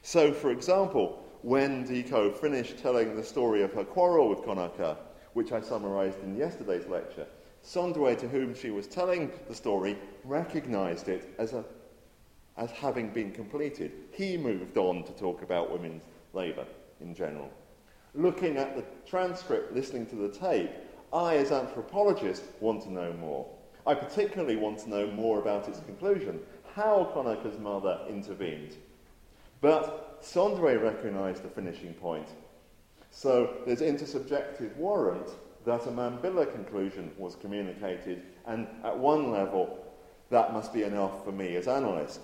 So, 0.03 0.32
for 0.32 0.51
example, 0.51 1.22
when 1.42 1.86
Diko 1.86 2.36
finished 2.36 2.78
telling 2.78 3.14
the 3.14 3.22
story 3.22 3.62
of 3.62 3.72
her 3.72 3.84
quarrel 3.84 4.28
with 4.28 4.40
Konaka, 4.40 4.96
which 5.32 5.53
I 5.53 5.61
summarized 5.61 6.22
in 6.24 6.36
yesterday's 6.36 6.86
lecture, 6.86 7.26
Sondwe, 7.64 8.18
to 8.18 8.28
whom 8.28 8.55
she 8.55 8.70
was 8.70 8.86
telling 8.86 9.30
the 9.48 9.55
story, 9.55 9.96
recognized 10.24 11.09
it 11.09 11.32
as, 11.38 11.53
a, 11.53 11.64
as 12.61 12.70
having 12.70 13.08
been 13.08 13.32
completed. 13.32 13.90
He 14.12 14.36
moved 14.36 14.76
on 14.76 15.02
to 15.04 15.12
talk 15.12 15.42
about 15.42 15.72
women's 15.72 16.04
labour 16.34 16.66
in 17.00 17.14
general. 17.14 17.50
Looking 18.14 18.58
at 18.58 18.76
the 18.76 18.84
transcript, 19.08 19.74
listening 19.74 20.06
to 20.06 20.16
the 20.16 20.28
tape, 20.28 20.70
I, 21.12 21.36
as 21.36 21.52
anthropologist, 21.52 22.42
want 22.61 22.82
to 22.82 22.92
know 22.92 23.14
more. 23.14 23.48
I 23.86 23.94
particularly 23.94 24.56
want 24.56 24.78
to 24.80 24.90
know 24.90 25.06
more 25.06 25.40
about 25.40 25.68
its 25.68 25.80
conclusion, 25.80 26.38
how 26.74 27.11
Konaka's 27.14 27.58
mother 27.58 28.00
intervened. 28.08 28.76
But 29.62 30.22
Sondwe 30.22 30.82
recognized 30.82 31.42
the 31.42 31.48
finishing 31.48 31.94
point. 31.94 32.28
So 33.11 33.56
there's 33.66 33.80
intersubjective 33.80 34.76
warrant 34.76 35.30
that 35.64 35.86
a 35.86 35.90
Mambila 35.90 36.52
conclusion 36.52 37.11
was 37.16 37.36
communicated, 37.36 38.22
and 38.46 38.66
at 38.84 38.96
one 38.96 39.30
level, 39.30 39.78
that 40.28 40.52
must 40.52 40.74
be 40.74 40.82
enough 40.82 41.24
for 41.24 41.32
me 41.32 41.56
as 41.56 41.66
analyst. 41.66 42.20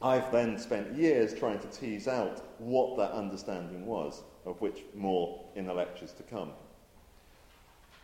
I've 0.00 0.30
then 0.30 0.58
spent 0.58 0.96
years 0.96 1.34
trying 1.34 1.58
to 1.58 1.66
tease 1.68 2.06
out 2.06 2.42
what 2.58 2.96
that 2.98 3.12
understanding 3.12 3.84
was, 3.84 4.22
of 4.46 4.60
which 4.60 4.84
more 4.94 5.44
in 5.56 5.66
the 5.66 5.74
lectures 5.74 6.12
to 6.12 6.22
come. 6.22 6.52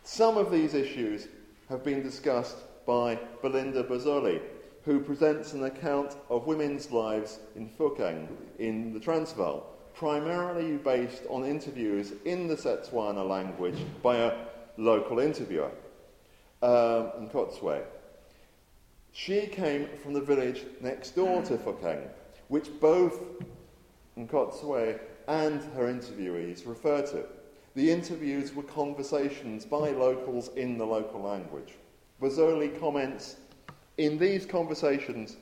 Some 0.03 0.37
of 0.37 0.51
these 0.51 0.73
issues 0.73 1.27
have 1.69 1.83
been 1.83 2.03
discussed 2.03 2.57
by 2.85 3.17
Belinda 3.41 3.83
Bozzoli, 3.83 4.41
who 4.83 4.99
presents 4.99 5.53
an 5.53 5.63
account 5.63 6.15
of 6.29 6.45
women's 6.45 6.91
lives 6.91 7.39
in 7.55 7.69
Phokeng, 7.69 8.27
in 8.59 8.93
the 8.93 8.99
Transvaal, 8.99 9.65
primarily 9.95 10.77
based 10.77 11.23
on 11.29 11.45
interviews 11.45 12.13
in 12.25 12.47
the 12.47 12.55
Setswana 12.55 13.27
language 13.27 13.79
by 14.03 14.17
a 14.17 14.37
local 14.77 15.19
interviewer, 15.19 15.71
um, 16.61 17.29
Nkotsoe. 17.29 17.83
She 19.17 19.47
came 19.47 19.87
from 20.03 20.11
the 20.11 20.19
village 20.19 20.65
next 20.81 21.11
door 21.11 21.41
to 21.43 21.57
Phokeng, 21.57 22.09
which 22.49 22.67
both 22.81 23.17
Nkotsoe 24.17 24.99
and 25.29 25.63
her 25.73 25.85
interviewees 25.85 26.67
refer 26.67 27.01
to. 27.01 27.23
The 27.75 27.91
interviews 27.91 28.53
were 28.53 28.63
conversations 28.63 29.65
by 29.65 29.91
locals 29.91 30.49
in 30.57 30.77
the 30.77 30.85
local 30.85 31.21
language. 31.21 31.75
Bozzoli 32.21 32.77
comments 32.77 33.37
In 33.97 34.17
these 34.17 34.45
conversations, 34.45 35.37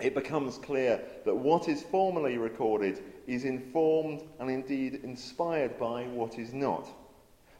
it 0.00 0.14
becomes 0.14 0.56
clear 0.56 1.02
that 1.26 1.36
what 1.36 1.68
is 1.68 1.82
formally 1.82 2.38
recorded 2.38 3.02
is 3.26 3.44
informed 3.44 4.22
and 4.38 4.50
indeed 4.50 5.00
inspired 5.04 5.78
by 5.78 6.04
what 6.04 6.38
is 6.38 6.54
not. 6.54 6.88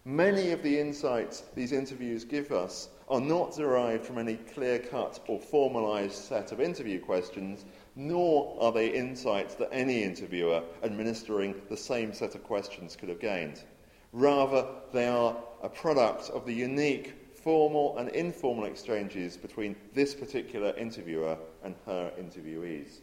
Many 0.07 0.53
of 0.53 0.63
the 0.63 0.81
insights 0.81 1.43
these 1.55 1.73
interviews 1.73 2.25
give 2.25 2.53
us 2.53 2.89
are 3.11 3.21
not 3.21 3.57
derived 3.57 4.07
from 4.07 4.19
any 4.19 4.37
clear 4.37 4.79
cut 4.79 5.19
or 5.27 5.41
formalized 5.41 6.15
set 6.15 6.53
of 6.53 6.61
interview 6.61 7.01
questions, 7.01 7.65
nor 7.97 8.57
are 8.61 8.71
they 8.71 8.89
insights 8.89 9.57
that 9.57 9.69
any 9.73 10.05
interviewer 10.05 10.63
administering 10.85 11.55
the 11.69 11.77
same 11.77 12.13
set 12.13 12.37
of 12.37 12.45
questions 12.45 12.95
could 12.95 13.09
have 13.09 13.21
gained. 13.21 13.65
Rather, 14.13 14.65
they 14.93 15.09
are 15.09 15.37
a 15.63 15.69
product 15.69 16.31
of 16.31 16.47
the 16.47 16.55
unique 16.55 17.15
formal 17.35 17.99
and 17.99 18.11
informal 18.11 18.65
exchanges 18.65 19.37
between 19.37 19.75
this 19.95 20.15
particular 20.15 20.73
interviewer 20.77 21.37
and 21.65 21.75
her 21.87 22.13
interviewees. 22.21 23.01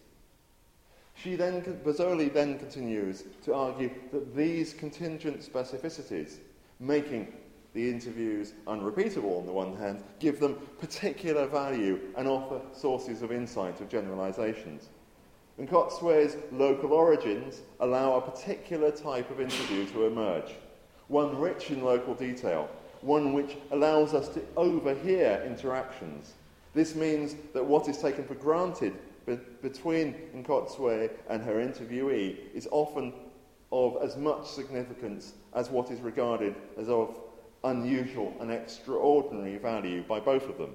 She 1.16 1.36
then, 1.36 1.62
Bozzoli 1.84 2.32
then 2.32 2.60
continues 2.60 3.24
to 3.44 3.54
argue 3.54 3.90
that 4.12 4.36
these 4.36 4.74
contingent 4.74 5.42
specificities, 5.42 6.38
making 6.80 7.34
the 7.78 7.88
interviews 7.88 8.54
unrepeatable 8.66 9.38
on 9.38 9.46
the 9.46 9.52
one 9.52 9.78
hand, 9.78 10.04
give 10.20 10.40
them 10.40 10.56
particular 10.80 11.46
value 11.46 12.00
and 12.18 12.28
offer 12.28 12.60
sources 12.74 13.22
of 13.22 13.32
insight 13.32 13.80
of 13.80 13.88
generalizations. 13.88 14.90
And 15.60 15.70
Nkotsoe's 15.70 16.38
local 16.52 16.92
origins 16.92 17.62
allow 17.80 18.16
a 18.16 18.22
particular 18.22 18.90
type 18.90 19.30
of 19.30 19.40
interview 19.40 19.86
to 19.92 20.08
emerge, 20.08 20.56
one 21.08 21.38
rich 21.40 21.70
in 21.70 21.84
local 21.84 22.16
detail, 22.16 22.68
one 23.02 23.34
which 23.34 23.58
allows 23.70 24.16
us 24.16 24.28
to 24.30 24.42
overhear 24.56 25.44
interactions. 25.46 26.34
This 26.74 26.96
means 26.96 27.36
that 27.54 27.64
what 27.64 27.88
is 27.88 28.00
taken 28.00 28.24
for 28.26 28.36
granted 28.36 28.94
between 29.62 30.16
Nkotsoe 30.36 31.12
and 31.30 31.44
her 31.44 31.58
interviewee 31.58 32.38
is 32.56 32.68
often 32.72 33.14
of 33.72 33.98
as 34.02 34.18
much 34.18 34.48
significance 34.48 35.34
as 35.54 35.70
what 35.70 35.92
is 35.92 36.00
regarded 36.00 36.56
as 36.80 36.90
of 36.90 37.20
unusual 37.68 38.34
and 38.40 38.52
extraordinary 38.52 39.58
value 39.58 40.04
by 40.04 40.20
both 40.20 40.50
of 40.50 40.58
them. 40.58 40.74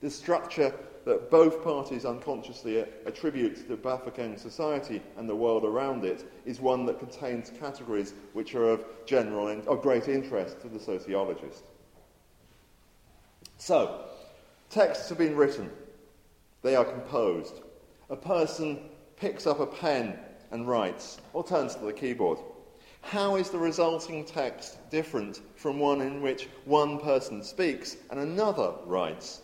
The 0.00 0.10
structure 0.10 0.74
that 1.04 1.30
both 1.30 1.64
parties 1.64 2.04
unconsciously 2.04 2.78
attribute 3.06 3.68
to 3.68 3.76
Bafokeng 3.76 4.38
society 4.38 5.02
and 5.16 5.28
the 5.28 5.34
world 5.34 5.64
around 5.64 6.04
it 6.04 6.24
is 6.44 6.60
one 6.60 6.86
that 6.86 6.98
contains 6.98 7.50
categories 7.58 8.14
which 8.32 8.54
are 8.54 8.70
of 8.70 8.84
general 9.04 9.48
and 9.48 9.66
of 9.66 9.82
great 9.82 10.08
interest 10.08 10.60
to 10.60 10.68
the 10.68 10.78
sociologist. 10.78 11.64
So, 13.58 14.06
texts 14.70 15.08
have 15.08 15.18
been 15.18 15.36
written. 15.36 15.70
They 16.62 16.76
are 16.76 16.84
composed. 16.84 17.62
A 18.10 18.16
person 18.16 18.78
picks 19.16 19.46
up 19.46 19.60
a 19.60 19.66
pen 19.66 20.18
and 20.52 20.68
writes, 20.68 21.20
or 21.32 21.44
turns 21.44 21.74
to 21.76 21.84
the 21.84 21.92
keyboard. 21.92 22.38
How 23.02 23.36
is 23.36 23.50
the 23.50 23.58
resulting 23.58 24.24
text 24.24 24.78
different 24.90 25.40
from 25.54 25.78
one 25.78 26.00
in 26.00 26.22
which 26.22 26.48
one 26.64 26.98
person 26.98 27.42
speaks 27.42 27.96
and 28.10 28.18
another 28.18 28.72
writes? 28.86 29.42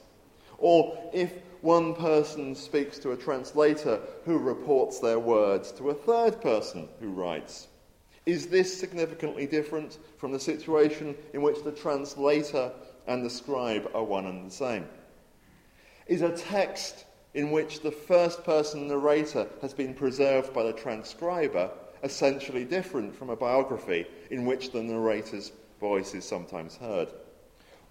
Or 0.57 0.99
if 1.13 1.33
one 1.61 1.95
person 1.95 2.55
speaks 2.55 2.99
to 3.01 3.13
a 3.13 3.17
translator 3.17 4.01
who 4.25 4.39
reports 4.39 5.01
their 5.01 5.19
words 5.19 5.73
to 5.73 5.91
a 5.91 5.95
third 5.95 6.41
person 6.41 6.89
who 7.01 7.11
writes. 7.11 7.69
Is 8.27 8.47
this 8.47 8.79
significantly 8.79 9.47
different 9.47 9.99
from 10.19 10.33
the 10.33 10.41
situation 10.41 11.17
in 11.33 11.43
which 11.43 11.63
the 11.65 11.73
translator 11.73 12.71
and 13.07 13.25
the 13.25 13.31
scribe 13.31 13.91
are 13.95 14.05
one 14.05 14.27
and 14.27 14.47
the 14.47 14.55
same? 14.55 14.87
Is 16.07 16.23
a 16.23 16.37
text 16.37 17.05
in 17.35 17.51
which 17.51 17.81
the 17.81 17.91
first 17.91 18.45
person 18.45 18.89
narrator 18.89 19.47
has 19.61 19.75
been 19.75 19.95
preserved 19.95 20.53
by 20.53 20.63
the 20.63 20.73
transcriber 20.73 21.71
essentially 22.03 22.64
different 22.64 23.14
from 23.14 23.30
a 23.30 23.36
biography 23.36 24.07
in 24.30 24.44
which 24.44 24.72
the 24.72 24.82
narrator's 24.82 25.53
voice 25.80 26.14
is 26.14 26.24
sometimes 26.24 26.76
heard? 26.76 27.09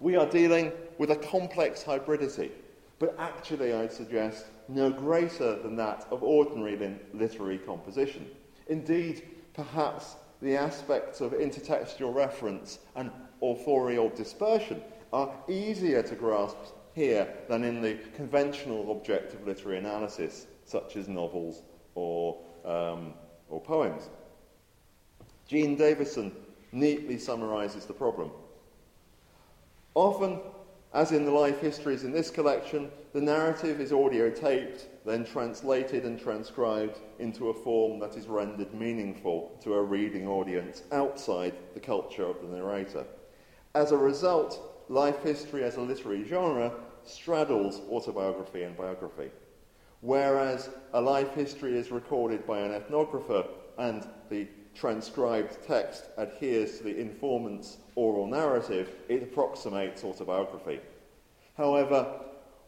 We 0.00 0.16
are 0.16 0.28
dealing 0.28 0.72
with 0.98 1.10
a 1.10 1.16
complex 1.16 1.82
hybridity, 1.82 2.50
but 2.98 3.14
actually, 3.18 3.72
I'd 3.72 3.92
suggest, 3.92 4.46
no 4.68 4.90
greater 4.90 5.60
than 5.62 5.76
that 5.76 6.06
of 6.10 6.22
ordinary 6.22 6.98
literary 7.14 7.58
composition. 7.58 8.26
Indeed, 8.68 9.22
perhaps 9.54 10.16
the 10.42 10.56
aspects 10.56 11.20
of 11.20 11.32
intertextual 11.32 12.14
reference 12.14 12.78
and 12.96 13.10
authorial 13.42 14.10
dispersion 14.10 14.82
are 15.12 15.32
easier 15.48 16.02
to 16.02 16.14
grasp 16.14 16.56
here 16.94 17.32
than 17.48 17.64
in 17.64 17.80
the 17.80 17.96
conventional 18.14 18.92
objective 18.92 19.46
literary 19.46 19.78
analysis, 19.78 20.46
such 20.64 20.96
as 20.96 21.08
novels 21.08 21.62
or, 21.94 22.38
um, 22.64 23.14
or 23.48 23.60
poems. 23.60 24.08
Jean 25.46 25.76
Davison 25.76 26.32
neatly 26.72 27.18
summarizes 27.18 27.86
the 27.86 27.92
problem. 27.92 28.30
Often, 29.94 30.40
as 30.94 31.12
in 31.12 31.24
the 31.24 31.30
life 31.30 31.60
histories 31.60 32.04
in 32.04 32.12
this 32.12 32.30
collection, 32.30 32.90
the 33.12 33.20
narrative 33.20 33.80
is 33.80 33.92
audio 33.92 34.30
taped, 34.30 34.86
then 35.04 35.24
translated 35.24 36.04
and 36.04 36.20
transcribed 36.20 36.98
into 37.18 37.48
a 37.48 37.54
form 37.54 37.98
that 38.00 38.16
is 38.16 38.26
rendered 38.26 38.72
meaningful 38.74 39.58
to 39.62 39.74
a 39.74 39.82
reading 39.82 40.28
audience 40.28 40.82
outside 40.92 41.54
the 41.74 41.80
culture 41.80 42.24
of 42.24 42.40
the 42.42 42.56
narrator. 42.56 43.04
As 43.74 43.92
a 43.92 43.96
result, 43.96 44.84
life 44.88 45.22
history 45.22 45.64
as 45.64 45.76
a 45.76 45.80
literary 45.80 46.24
genre 46.24 46.72
straddles 47.04 47.80
autobiography 47.90 48.62
and 48.62 48.76
biography. 48.76 49.30
Whereas 50.00 50.70
a 50.92 51.00
life 51.00 51.34
history 51.34 51.76
is 51.76 51.90
recorded 51.90 52.46
by 52.46 52.60
an 52.60 52.70
ethnographer 52.70 53.46
and 53.78 54.06
the 54.30 54.46
transcribed 54.74 55.58
text 55.66 56.04
adheres 56.16 56.78
to 56.78 56.84
the 56.84 56.96
informant's 56.96 57.78
oral 57.96 58.26
narrative, 58.28 58.92
it 59.08 59.24
approximates 59.24 60.04
autobiography. 60.04 60.80
However, 61.56 62.20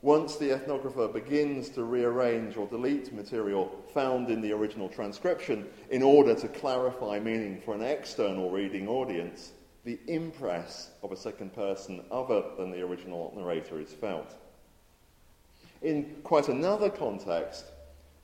once 0.03 0.37
the 0.37 0.51
ethnographer 0.51 1.13
begins 1.13 1.69
to 1.69 1.85
rearrange 1.85 2.57
or 2.57 2.67
delete 2.67 3.13
material 3.13 3.71
found 3.95 4.31
in 4.31 4.41
the 4.41 4.53
original 4.53 4.89
transcription 4.89 5.69
in 5.91 6.03
order 6.03 6.35
to 6.35 6.49
clarify 6.49 7.21
meaning 7.21 7.61
for 7.61 7.75
an 7.75 7.83
external 7.83 8.51
reading 8.51 8.89
audience, 8.89 9.53
the 9.85 10.01
impress 10.09 10.91
of 11.03 11.13
a 11.13 11.17
second 11.17 11.55
person 11.55 12.03
other 12.11 12.43
than 12.57 12.71
the 12.71 12.83
original 12.83 13.33
narrator 13.37 13.79
is 13.79 13.93
felt. 13.93 14.35
In 15.83 16.17
quite 16.25 16.49
another 16.49 16.91
context, 16.91 17.65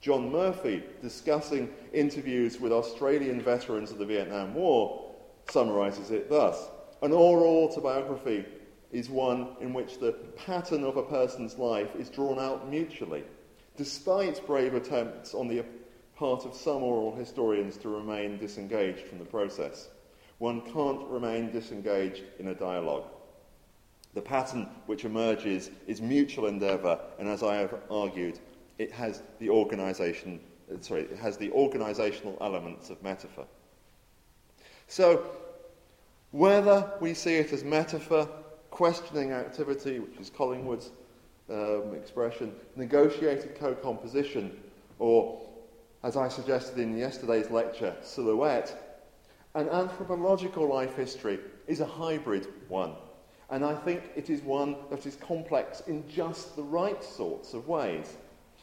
John 0.00 0.30
Murphy, 0.30 0.82
discussing 1.00 1.70
interviews 1.92 2.61
with 2.61 2.70
Australian 2.70 3.40
veterans 3.40 3.90
of 3.90 3.98
the 3.98 4.04
Vietnam 4.04 4.54
War, 4.54 5.14
summarizes 5.48 6.11
it 6.11 6.28
thus 6.28 6.68
An 7.02 7.12
oral 7.12 7.64
autobiography 7.64 8.44
is 8.92 9.09
one 9.09 9.57
in 9.61 9.72
which 9.72 9.98
the 9.98 10.12
pattern 10.36 10.84
of 10.84 10.96
a 10.96 11.02
person's 11.02 11.59
life 11.59 11.94
is 11.96 12.11
drawn 12.11 12.38
out 12.38 12.68
mutually, 12.68 13.24
despite 13.76 14.46
brave 14.46 14.74
attempts 14.74 15.34
on 15.34 15.48
the 15.48 15.64
part 16.14 16.44
of 16.44 16.54
some 16.54 16.82
oral 16.82 17.14
historians 17.14 17.76
to 17.78 17.88
remain 17.88 18.38
disengaged 18.38 19.07
from 19.07 19.18
the 19.18 19.24
process. 19.24 19.88
One 20.38 20.61
can't 20.72 21.07
remain 21.09 21.50
disengaged 21.50 22.22
in 22.38 22.48
a 22.48 22.54
dialogue. 22.54 23.04
The 24.16 24.22
pattern 24.22 24.66
which 24.86 25.04
emerges 25.04 25.70
is 25.86 26.00
mutual 26.00 26.46
endeavour, 26.46 26.98
and 27.18 27.28
as 27.28 27.42
I 27.42 27.56
have 27.56 27.74
argued, 27.90 28.40
it 28.78 28.90
has 28.90 29.22
the 29.40 29.50
organisation, 29.50 30.40
sorry, 30.80 31.02
it 31.02 31.18
has 31.18 31.36
the 31.36 31.50
organisational 31.50 32.40
elements 32.40 32.88
of 32.88 33.02
metaphor. 33.02 33.44
So, 34.88 35.22
whether 36.30 36.90
we 36.98 37.12
see 37.12 37.34
it 37.34 37.52
as 37.52 37.62
metaphor, 37.62 38.26
questioning 38.70 39.32
activity, 39.32 39.98
which 39.98 40.18
is 40.18 40.30
Collingwood's 40.30 40.92
um, 41.50 41.94
expression, 41.94 42.54
negotiated 42.74 43.54
co-composition, 43.56 44.58
or, 44.98 45.46
as 46.04 46.16
I 46.16 46.28
suggested 46.28 46.78
in 46.78 46.96
yesterday's 46.96 47.50
lecture, 47.50 47.94
silhouette, 48.00 49.04
an 49.54 49.68
anthropological 49.68 50.66
life 50.66 50.96
history 50.96 51.38
is 51.66 51.80
a 51.80 51.86
hybrid 51.86 52.48
one. 52.68 52.94
And 53.51 53.64
I 53.64 53.74
think 53.74 54.03
it 54.16 54.28
is 54.28 54.42
one 54.42 54.76
that 54.90 55.07
is 55.07 55.16
complex 55.16 55.82
in 55.86 56.09
just 56.09 56.57
the 56.57 56.62
right 56.62 57.03
sorts 57.03 57.55
of 57.55 57.68
ways. 57.68 58.16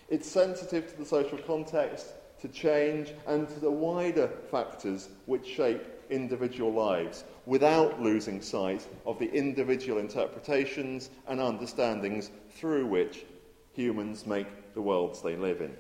It's 0.10 0.30
sensitive 0.30 0.92
to 0.92 0.98
the 0.98 1.06
social 1.06 1.38
context, 1.38 2.08
to 2.42 2.48
change, 2.50 3.14
and 3.26 3.48
to 3.48 3.60
the 3.60 3.72
wider 3.72 4.28
factors 4.52 5.10
which 5.26 5.48
shape 5.48 5.82
individual 6.10 6.74
lives 6.74 7.24
without 7.46 8.02
losing 8.02 8.42
sight 8.42 8.86
of 9.06 9.18
the 9.20 9.32
individual 9.32 10.00
interpretations 10.00 11.10
and 11.28 11.40
understandings 11.40 12.30
through 12.52 12.86
which 12.86 13.26
humans 13.74 14.26
make 14.26 14.48
the 14.74 14.82
worlds 14.82 15.22
they 15.22 15.36
live 15.36 15.62
in. 15.62 15.72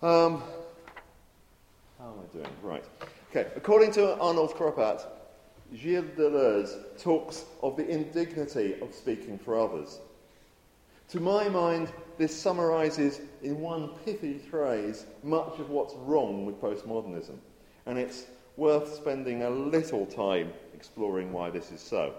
Um, 0.00 0.42
how 1.98 2.08
am 2.08 2.14
I 2.18 2.36
doing? 2.36 2.46
Right. 2.62 2.84
Okay. 3.30 3.50
According 3.54 3.92
to 3.92 4.18
Arnold 4.18 4.54
Krupat, 4.54 5.06
Gilles 5.74 6.10
Deleuze 6.16 6.76
talks 6.98 7.44
of 7.62 7.76
the 7.76 7.88
indignity 7.88 8.76
of 8.80 8.94
speaking 8.94 9.38
for 9.38 9.58
others. 9.58 10.00
To 11.10 11.20
my 11.20 11.48
mind, 11.48 11.92
this 12.18 12.34
summarizes 12.34 13.20
in 13.42 13.60
one 13.60 13.90
pithy 14.04 14.38
phrase 14.38 15.06
much 15.22 15.58
of 15.58 15.70
what's 15.70 15.94
wrong 15.94 16.46
with 16.46 16.60
postmodernism, 16.60 17.36
and 17.86 17.98
it's 17.98 18.26
worth 18.56 18.94
spending 18.94 19.42
a 19.42 19.50
little 19.50 20.06
time 20.06 20.52
exploring 20.74 21.32
why 21.32 21.50
this 21.50 21.70
is 21.70 21.80
so. 21.80 22.14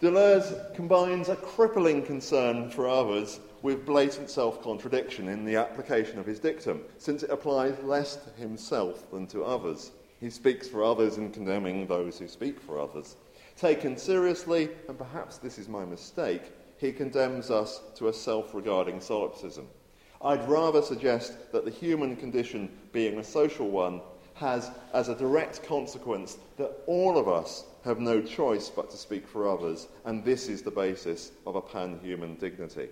Deleuze 0.00 0.54
combines 0.74 1.28
a 1.28 1.36
crippling 1.36 2.02
concern 2.02 2.70
for 2.70 2.86
others 2.86 3.40
with 3.62 3.86
blatant 3.86 4.28
self 4.28 4.62
contradiction 4.62 5.28
in 5.28 5.44
the 5.44 5.56
application 5.56 6.18
of 6.18 6.26
his 6.26 6.38
dictum, 6.38 6.82
since 6.98 7.22
it 7.22 7.30
applies 7.30 7.78
less 7.82 8.16
to 8.16 8.30
himself 8.40 9.10
than 9.10 9.26
to 9.28 9.44
others. 9.44 9.90
He 10.20 10.30
speaks 10.30 10.68
for 10.68 10.82
others 10.82 11.18
in 11.18 11.30
condemning 11.30 11.86
those 11.86 12.18
who 12.18 12.28
speak 12.28 12.60
for 12.60 12.80
others. 12.80 13.16
Taken 13.56 13.96
seriously, 13.96 14.70
and 14.88 14.96
perhaps 14.96 15.38
this 15.38 15.58
is 15.58 15.68
my 15.68 15.84
mistake, 15.84 16.42
he 16.78 16.92
condemns 16.92 17.50
us 17.50 17.80
to 17.96 18.08
a 18.08 18.12
self 18.12 18.54
regarding 18.54 19.00
solipsism. 19.00 19.68
I'd 20.22 20.48
rather 20.48 20.82
suggest 20.82 21.52
that 21.52 21.64
the 21.64 21.70
human 21.70 22.16
condition, 22.16 22.70
being 22.92 23.18
a 23.18 23.24
social 23.24 23.68
one, 23.68 24.00
has 24.34 24.70
as 24.92 25.08
a 25.08 25.14
direct 25.14 25.62
consequence 25.62 26.38
that 26.58 26.82
all 26.86 27.16
of 27.18 27.28
us 27.28 27.64
have 27.84 28.00
no 28.00 28.20
choice 28.20 28.68
but 28.68 28.90
to 28.90 28.96
speak 28.96 29.26
for 29.26 29.48
others, 29.48 29.88
and 30.04 30.24
this 30.24 30.48
is 30.48 30.62
the 30.62 30.70
basis 30.70 31.32
of 31.46 31.56
a 31.56 31.62
pan 31.62 31.98
human 32.02 32.34
dignity. 32.34 32.88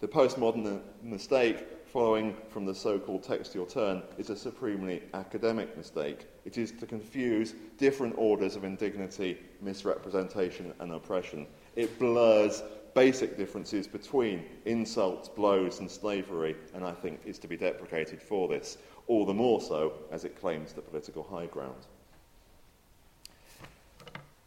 The 0.00 0.08
postmodern 0.08 0.80
mistake 1.02 1.64
following 1.92 2.36
from 2.50 2.66
the 2.66 2.74
so 2.74 2.98
called 2.98 3.22
textual 3.22 3.64
turn 3.64 4.02
is 4.18 4.28
a 4.30 4.36
supremely 4.36 5.02
academic 5.14 5.74
mistake. 5.76 6.26
It 6.44 6.58
is 6.58 6.70
to 6.72 6.86
confuse 6.86 7.54
different 7.78 8.14
orders 8.18 8.56
of 8.56 8.64
indignity, 8.64 9.38
misrepresentation, 9.62 10.74
and 10.80 10.92
oppression. 10.92 11.46
It 11.76 11.98
blurs 11.98 12.62
basic 12.94 13.36
differences 13.36 13.86
between 13.86 14.44
insults, 14.66 15.28
blows, 15.28 15.80
and 15.80 15.90
slavery, 15.90 16.56
and 16.74 16.84
I 16.84 16.92
think 16.92 17.20
is 17.24 17.38
to 17.38 17.48
be 17.48 17.56
deprecated 17.56 18.20
for 18.20 18.48
this, 18.48 18.78
all 19.06 19.24
the 19.24 19.34
more 19.34 19.60
so 19.60 19.94
as 20.10 20.24
it 20.24 20.38
claims 20.38 20.72
the 20.72 20.82
political 20.82 21.22
high 21.22 21.46
ground. 21.46 21.86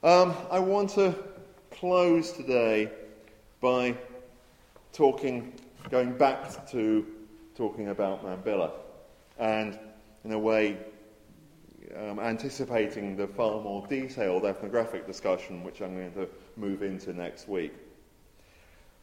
Um, 0.03 0.35
I 0.49 0.59
want 0.59 0.89
to 0.91 1.15
close 1.71 2.33
today 2.33 2.91
by 3.61 3.95
talking, 4.93 5.53
going 5.89 6.17
back 6.17 6.69
to 6.71 7.05
talking 7.55 7.89
about 7.89 8.23
Mambila, 8.25 8.71
and 9.39 9.77
in 10.23 10.31
a 10.31 10.39
way 10.39 10.77
um, 11.97 12.19
anticipating 12.19 13.15
the 13.15 13.27
far 13.27 13.61
more 13.61 13.85
detailed 13.87 14.45
ethnographic 14.45 15.05
discussion 15.05 15.63
which 15.63 15.81
I'm 15.81 15.95
going 15.95 16.13
to 16.13 16.27
move 16.55 16.83
into 16.83 17.13
next 17.13 17.47
week. 17.47 17.73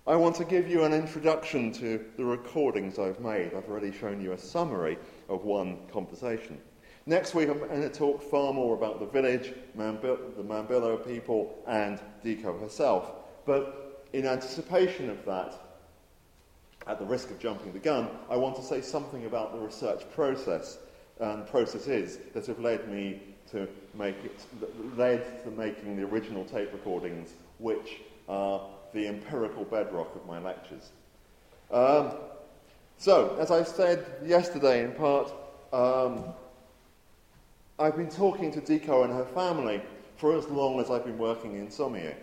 I 0.07 0.17
want 0.17 0.37
to 0.37 0.45
give 0.45 0.69
you 0.69 0.85
an 0.85 0.95
introduction 0.95 1.71
to 1.73 2.03
the 2.17 2.25
recordings 2.25 2.99
I've 2.99 3.21
made. 3.21 3.53
I've 3.55 3.69
already 3.69 3.93
shown 3.93 4.23
you 4.23 4.33
a 4.33 4.39
summary 4.39 4.97
of 5.29 5.45
one 5.45 5.79
conversation. 5.93 6.59
Next 7.05 7.35
week, 7.35 7.51
I'm 7.51 7.59
going 7.59 7.83
to 7.83 7.91
talk 7.91 8.23
far 8.23 8.55
more 8.55 8.75
about 8.75 9.01
the 9.01 9.07
village, 9.07 9.53
Mambil- 9.77 10.35
the 10.37 10.43
Mambila 10.43 11.07
people, 11.07 11.63
and 11.67 12.01
Diko 12.25 12.59
herself. 12.59 13.13
But 13.45 14.07
in 14.15 14.27
anticipation 14.27 15.11
of 15.11 15.23
that, 15.27 15.55
at 16.89 16.99
the 16.99 17.05
risk 17.05 17.31
of 17.31 17.39
jumping 17.39 17.73
the 17.73 17.79
gun, 17.79 18.09
I 18.31 18.37
want 18.37 18.57
to 18.57 18.63
say 18.63 18.81
something 18.81 19.27
about 19.27 19.53
the 19.53 19.59
research 19.59 20.03
process 20.15 20.79
and 21.21 21.47
processes 21.47 22.19
that 22.33 22.47
have 22.47 22.59
led 22.59 22.89
me 22.89 23.21
to 23.51 23.69
make 23.95 24.17
it, 24.25 24.47
led 24.97 25.43
to 25.45 25.51
making 25.51 25.97
the 25.97 26.05
original 26.05 26.45
tape 26.45 26.73
recordings, 26.73 27.35
which 27.59 28.01
are 28.29 28.63
the 28.95 29.07
empirical 29.07 29.65
bedrock 29.65 30.15
of 30.17 30.27
my 30.27 30.39
lectures. 30.39 30.91
Um, 31.71 32.13
so, 32.97 33.37
as 33.39 33.51
I 33.51 33.63
said 33.63 34.07
yesterday 34.25 34.85
in 34.85 34.93
part, 34.93 35.33
um, 35.73 36.25
I've 37.79 37.97
been 37.97 38.11
talking 38.11 38.51
to 38.53 38.61
Diko 38.61 39.05
and 39.05 39.13
her 39.13 39.27
family 39.27 39.83
for 40.17 40.37
as 40.37 40.47
long 40.49 40.81
as 40.81 40.91
I've 40.91 41.05
been 41.05 41.19
working 41.19 41.57
in 41.57 41.69
Somié. 41.69 42.15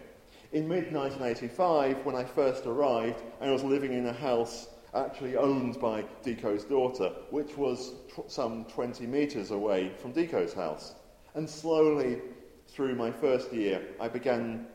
In 0.52 0.68
mid 0.68 0.94
1985, 0.94 2.06
when 2.06 2.16
I 2.16 2.24
first 2.24 2.66
arrived, 2.66 3.22
I 3.42 3.50
was 3.50 3.64
living 3.64 3.94
in 3.94 4.06
a 4.06 4.14
house 4.14 4.68
actually 4.94 5.36
owned 5.36 5.80
by 5.80 6.04
Diko's 6.24 6.64
daughter, 6.64 7.12
which 7.32 7.58
was 7.58 7.94
tr- 8.14 8.22
some 8.28 8.66
20 8.66 9.08
metres 9.08 9.52
away 9.52 9.92
from 9.98 10.14
Diko's 10.14 10.54
house. 10.54 10.96
And 11.34 11.50
slowly, 11.50 12.22
through 12.68 12.96
my 12.96 13.12
first 13.12 13.52
year, 13.52 13.88
I 14.00 14.08
began 14.08 14.68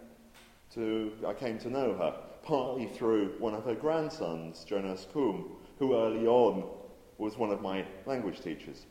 to, 0.75 1.12
I 1.27 1.33
came 1.35 1.59
to 1.59 1.71
know 1.71 1.95
her, 1.95 2.14
partly 2.43 2.87
through 2.87 3.35
one 3.39 3.55
of 3.55 3.64
her 3.64 3.75
grandsons, 3.75 4.64
Jonas 4.64 5.07
Kuhn, 5.12 5.45
who 5.79 5.97
early 5.97 6.27
on 6.27 6.68
was 7.16 7.39
one 7.39 7.51
of 7.51 7.62
my 7.62 7.85
language 8.07 8.41
teachers. 8.41 8.87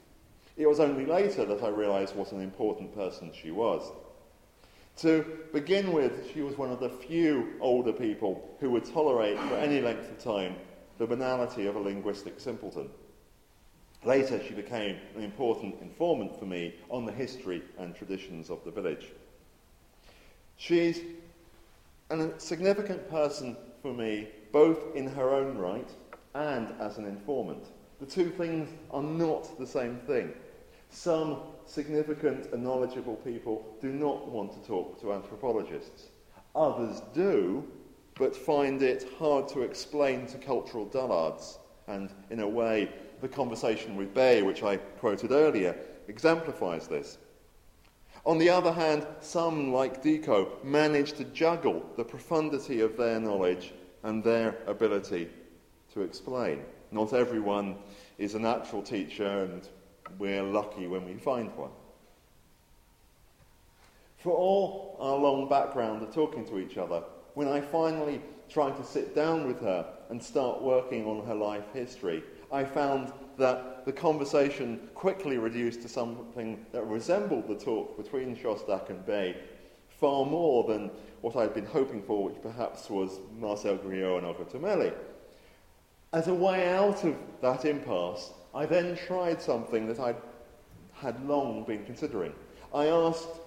It 0.56 0.68
was 0.68 0.80
only 0.80 1.06
later 1.06 1.46
that 1.46 1.62
I 1.62 1.70
realised 1.70 2.16
what 2.16 2.32
an 2.32 2.42
important 2.42 2.96
person 2.96 3.32
she 3.34 3.52
was. 3.52 3.92
To 5.02 5.26
begin 5.54 5.93
with, 5.93 6.30
she 6.34 6.41
was 6.41 6.58
one 6.58 6.72
of 6.72 6.82
the 6.82 6.89
few 6.89 7.54
older 7.62 7.93
people 7.93 8.58
who 8.60 8.70
would 8.72 8.84
tolerate 8.84 9.39
for 9.39 9.56
any 9.56 9.80
length 9.80 10.10
of 10.12 10.22
time 10.22 10.58
the 10.97 11.08
banality 11.08 11.68
of 11.68 11.78
a 11.78 11.80
linguistic 11.80 12.38
simpleton. 12.38 12.89
Later, 14.04 14.41
she 14.45 14.54
became 14.54 14.97
an 15.16 15.24
important 15.24 15.76
informant 15.82 16.38
for 16.38 16.45
me 16.45 16.76
on 16.89 17.06
the 17.06 17.14
history 17.14 17.62
and 17.78 17.95
traditions 17.95 18.50
of 18.50 18.62
the 18.66 18.72
village. 18.72 19.08
She's 20.58 21.00
a 22.10 22.32
significant 22.38 23.10
person 23.10 23.56
for 23.82 23.93
me, 23.93 24.28
both 24.52 24.95
in 24.97 25.08
her 25.08 25.30
own 25.30 25.58
right 25.58 25.89
and 26.34 26.74
as 26.82 26.97
an 26.97 27.06
informant. 27.06 27.64
The 28.02 28.06
two 28.06 28.30
things 28.32 28.70
are 28.91 29.04
not 29.04 29.58
the 29.58 29.68
same 29.68 29.95
thing. 30.00 30.34
Some 30.89 31.38
significant 31.70 32.52
and 32.52 32.64
knowledgeable 32.64 33.16
people 33.18 33.64
do 33.80 33.90
not 33.90 34.28
want 34.28 34.52
to 34.52 34.68
talk 34.68 35.00
to 35.02 35.14
anthropologists. 35.14 36.10
Others 36.56 37.02
do, 37.14 37.64
but 38.16 38.36
find 38.36 38.82
it 38.82 39.08
hard 39.18 39.48
to 39.50 39.62
explain 39.62 40.26
to 40.28 40.38
cultural 40.38 40.86
dullards. 40.86 41.60
And 41.88 42.12
in 42.30 42.40
a 42.40 42.48
way, 42.48 42.92
the 43.22 43.28
conversation 43.28 43.96
with 43.96 44.14
Bay, 44.14 44.42
which 44.42 44.64
I 44.64 44.78
quoted 44.78 45.32
earlier, 45.32 45.76
exemplifies 46.08 46.88
this. 46.88 47.18
On 48.26 48.38
the 48.38 48.50
other 48.50 48.74
hand, 48.74 49.08
some, 49.22 49.72
like 49.72 50.04
Diko, 50.04 50.64
manage 50.64 51.14
to 51.14 51.24
juggle 51.26 51.86
the 51.96 52.04
profundity 52.04 52.82
of 52.82 52.98
their 52.98 53.20
knowledge 53.20 53.74
and 54.04 54.24
their 54.24 54.58
ability 54.68 55.30
to 55.94 56.02
explain. 56.02 56.62
Not 56.92 57.14
everyone 57.14 57.78
is 58.18 58.36
a 58.36 58.40
natural 58.40 58.82
teacher, 58.82 59.44
and 59.44 59.68
we're 60.18 60.43
lucky 60.43 60.88
when 60.88 61.05
we 61.05 61.14
find 61.16 61.55
one. 61.55 61.72
For 64.18 64.34
all 64.34 64.97
our 64.99 65.16
long 65.16 65.47
background 65.47 66.03
of 66.03 66.14
talking 66.14 66.45
to 66.47 66.60
each 66.60 66.78
other, 66.78 67.03
when 67.36 67.47
I 67.47 67.62
finally 67.62 68.22
tried 68.49 68.76
to 68.78 68.84
sit 68.84 69.16
down 69.16 69.47
with 69.47 69.62
her 69.62 69.86
and 70.10 70.22
start 70.22 70.62
working 70.62 71.05
on 71.05 71.26
her 71.26 71.36
life 71.36 71.66
history, 71.74 72.24
I 72.51 72.66
found 72.66 73.14
that 73.38 73.86
the 73.86 73.93
conversation 73.93 74.89
quickly 74.93 75.38
reduced 75.38 75.82
to 75.84 75.88
something 75.88 76.66
that 76.74 76.86
resembled 76.86 77.47
the 77.47 77.55
talk 77.55 77.95
between 77.95 78.36
Shostak 78.36 78.89
and 78.89 79.05
Bay 79.05 79.38
far 79.88 80.26
more 80.26 80.64
than 80.66 80.91
what 81.22 81.36
I'd 81.36 81.53
been 81.53 81.66
hoping 81.66 82.01
for, 82.01 82.26
which 82.26 82.41
perhaps 82.41 82.89
was 82.89 83.20
Marcel 83.38 83.78
Griaule 83.78 84.18
and 84.18 84.28
Ogotemmêli. 84.28 84.93
As 86.12 86.28
a 86.28 86.34
way 86.34 86.70
out 86.70 87.03
of 87.03 87.16
that 87.41 87.66
impasse, 87.66 88.32
I 88.54 88.66
then 88.66 88.97
tried 89.08 89.41
something 89.41 89.88
that 89.88 90.00
I 90.00 90.16
had 90.93 91.26
long 91.28 91.64
been 91.64 91.86
considering. 91.86 92.34
I 92.74 92.88
asked 92.88 93.39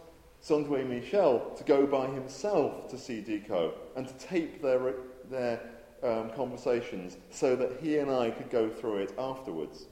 Sondre 0.42 0.86
Michel 0.86 1.52
to 1.56 1.64
go 1.64 1.86
by 1.86 2.06
himself 2.06 2.88
to 2.90 2.98
see 2.98 3.22
Diko 3.22 3.72
and 3.96 4.06
to 4.08 4.14
tape 4.14 4.62
their, 4.62 4.94
their 5.30 5.60
um, 6.02 6.30
conversations 6.30 7.16
so 7.30 7.54
that 7.56 7.78
he 7.80 7.98
and 7.98 8.10
I 8.10 8.30
could 8.30 8.50
go 8.50 8.68
through 8.68 8.98
it 8.98 9.14
afterwards. 9.18 9.86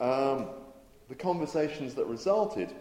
Um, 0.00 0.48
the 1.08 1.14
conversations 1.14 1.94
that 1.94 2.06
resulted 2.06 2.72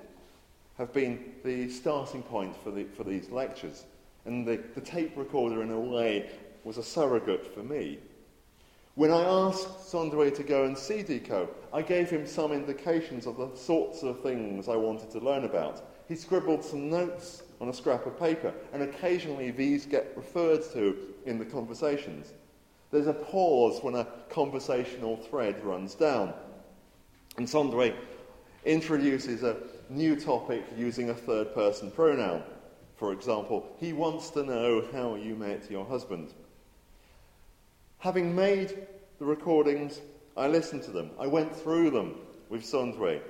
have 0.78 0.94
been 0.94 1.34
the 1.44 1.70
starting 1.70 2.22
point 2.22 2.56
for, 2.64 2.72
the, 2.72 2.86
for 2.96 3.04
these 3.04 3.30
lectures. 3.30 3.86
And 4.26 4.48
the, 4.48 4.62
the 4.76 4.82
tape 4.82 5.14
recorder, 5.16 5.64
in 5.64 5.72
a 5.72 5.80
way, 5.80 6.30
was 6.64 6.78
a 6.78 6.84
surrogate 6.84 7.54
for 7.54 7.64
me. 7.64 8.00
When 8.98 9.12
I 9.12 9.22
asked 9.22 9.92
Sondre 9.92 10.34
to 10.36 10.42
go 10.42 10.64
and 10.64 10.76
see 10.76 11.04
Diko, 11.04 11.48
I 11.72 11.84
gave 11.84 12.10
him 12.10 12.26
some 12.26 12.52
indications 12.52 13.28
of 13.28 13.38
the 13.38 13.56
sorts 13.56 14.02
of 14.02 14.24
things 14.24 14.68
I 14.68 14.76
wanted 14.76 15.12
to 15.12 15.20
learn 15.20 15.44
about. 15.44 15.84
He 16.08 16.16
scribbled 16.16 16.64
some 16.64 16.90
notes 16.90 17.44
on 17.62 17.70
a 17.70 17.74
scrap 17.76 18.08
of 18.08 18.20
paper, 18.20 18.52
and 18.74 18.82
occasionally 18.82 19.52
these 19.52 19.86
get 19.86 20.14
referred 20.16 20.64
to 20.74 20.98
in 21.28 21.38
the 21.38 21.46
conversations. 21.46 22.34
There's 22.90 23.06
a 23.06 23.14
pause 23.14 23.84
when 23.84 23.94
a 23.94 24.08
conversational 24.32 25.18
thread 25.18 25.64
runs 25.64 25.94
down. 25.94 26.34
And 27.38 27.46
Sondre 27.46 27.94
introduces 28.66 29.44
a 29.44 29.58
new 29.92 30.20
topic 30.20 30.64
using 30.76 31.12
a 31.12 31.14
third 31.14 31.54
person 31.54 31.92
pronoun. 31.92 32.42
For 32.96 33.14
example, 33.14 33.68
he 33.80 33.94
wants 33.94 34.32
to 34.32 34.44
know 34.44 34.88
how 34.92 35.14
you 35.14 35.36
met 35.36 35.70
your 35.70 35.86
husband. 35.86 36.34
Having 38.00 38.36
made 38.36 38.88
the 39.18 39.26
recordings, 39.26 40.02
I 40.36 40.48
listened 40.48 40.84
to 40.84 40.92
them. 40.92 41.10
I 41.20 41.26
went 41.26 41.56
through 41.56 41.90
them 41.90 42.16
with 42.48 42.62
Sondre 42.62 43.22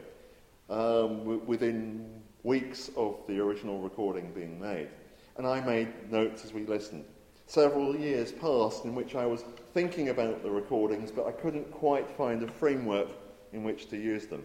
um, 0.69 1.19
w- 1.19 1.41
within 1.45 2.21
weeks 2.43 2.91
of 2.97 3.15
the 3.27 3.39
original 3.39 3.79
recording 3.79 4.31
being 4.33 4.59
made. 4.59 4.89
And 5.37 5.47
I 5.47 5.61
made 5.61 6.11
notes 6.11 6.43
as 6.43 6.53
we 6.53 6.65
listened. 6.65 7.05
Several 7.45 7.95
years 7.95 8.33
passed 8.33 8.83
in 8.83 8.93
which 8.93 9.15
I 9.15 9.25
was 9.25 9.45
thinking 9.73 10.09
about 10.09 10.43
the 10.43 10.51
recordings, 10.51 11.11
but 11.11 11.25
I 11.25 11.31
couldn't 11.31 11.71
quite 11.71 12.09
find 12.09 12.43
a 12.43 12.47
framework 12.47 13.07
in 13.53 13.63
which 13.63 13.89
to 13.89 13.97
use 13.97 14.27
them. 14.27 14.43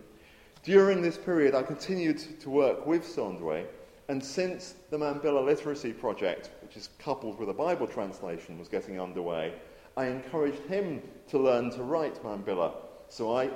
During 0.63 1.03
this 1.03 1.19
period, 1.19 1.57
I 1.57 1.65
continued 1.65 2.41
to 2.41 2.49
work 2.49 2.87
with 2.87 3.03
Sondre, 3.03 3.67
and 4.09 4.25
since 4.25 4.77
the 4.91 4.99
Mambila 4.99 5.45
Literacy 5.45 5.93
Project, 5.93 6.51
which 6.63 6.77
is 6.77 6.91
coupled 7.01 7.41
with 7.41 7.49
a 7.49 7.55
Bible 7.55 7.89
translation, 7.89 8.57
was 8.57 8.69
getting 8.69 9.01
underway, 9.01 9.53
I 9.97 10.07
encouraged 10.07 10.63
him 10.67 11.03
to 11.29 11.39
learn 11.39 11.71
to 11.71 11.83
write 11.83 12.23
Mambila 12.23 12.73
so 13.09 13.37
I 13.37 13.51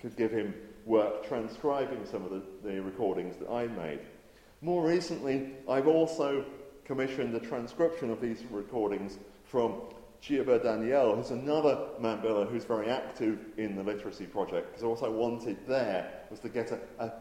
could 0.00 0.16
give 0.16 0.30
him 0.30 0.54
work 0.84 1.26
transcribing 1.26 2.04
some 2.06 2.24
of 2.24 2.30
the, 2.30 2.42
the 2.64 2.80
recordings 2.82 3.36
that 3.36 3.50
I 3.50 3.66
made. 3.66 4.00
More 4.62 4.86
recently, 4.86 5.50
I've 5.68 5.86
also 5.86 6.44
commissioned 6.84 7.34
a 7.34 7.40
transcription 7.40 8.10
of 8.10 8.20
these 8.20 8.42
recordings 8.50 9.18
from 9.44 9.80
Chiaba 10.22 10.62
Daniel, 10.62 11.16
who's 11.16 11.30
another 11.30 11.88
Mambila 12.00 12.48
who's 12.48 12.64
very 12.64 12.88
active 12.88 13.38
in 13.56 13.76
the 13.76 13.82
literacy 13.82 14.26
project, 14.26 14.68
because 14.70 14.84
what 14.84 15.02
I 15.02 15.08
wanted 15.08 15.66
there 15.66 16.12
was 16.30 16.38
to 16.40 16.48
get 16.48 16.70
a, 16.70 16.78
a 17.04 17.12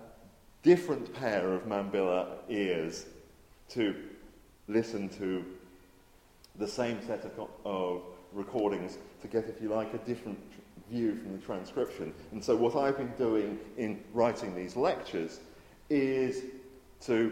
different 0.61 1.13
pair 1.15 1.51
of 1.53 1.63
Mambila 1.63 2.27
ears 2.47 3.05
to 3.69 3.95
listen 4.67 5.09
to 5.09 5.43
the 6.57 6.67
same 6.67 7.01
set 7.05 7.25
of, 7.25 7.49
of 7.65 8.03
recordings 8.33 8.97
to 9.21 9.27
get, 9.27 9.45
if 9.45 9.61
you 9.61 9.69
like, 9.69 9.93
a 9.93 9.97
different 9.99 10.39
view 10.89 11.15
from 11.15 11.31
the 11.33 11.37
transcription. 11.37 12.13
And 12.31 12.43
so, 12.43 12.55
what 12.55 12.75
I've 12.75 12.97
been 12.97 13.13
doing 13.17 13.59
in 13.77 14.03
writing 14.13 14.55
these 14.55 14.75
lectures 14.75 15.39
is 15.89 16.43
to 17.01 17.31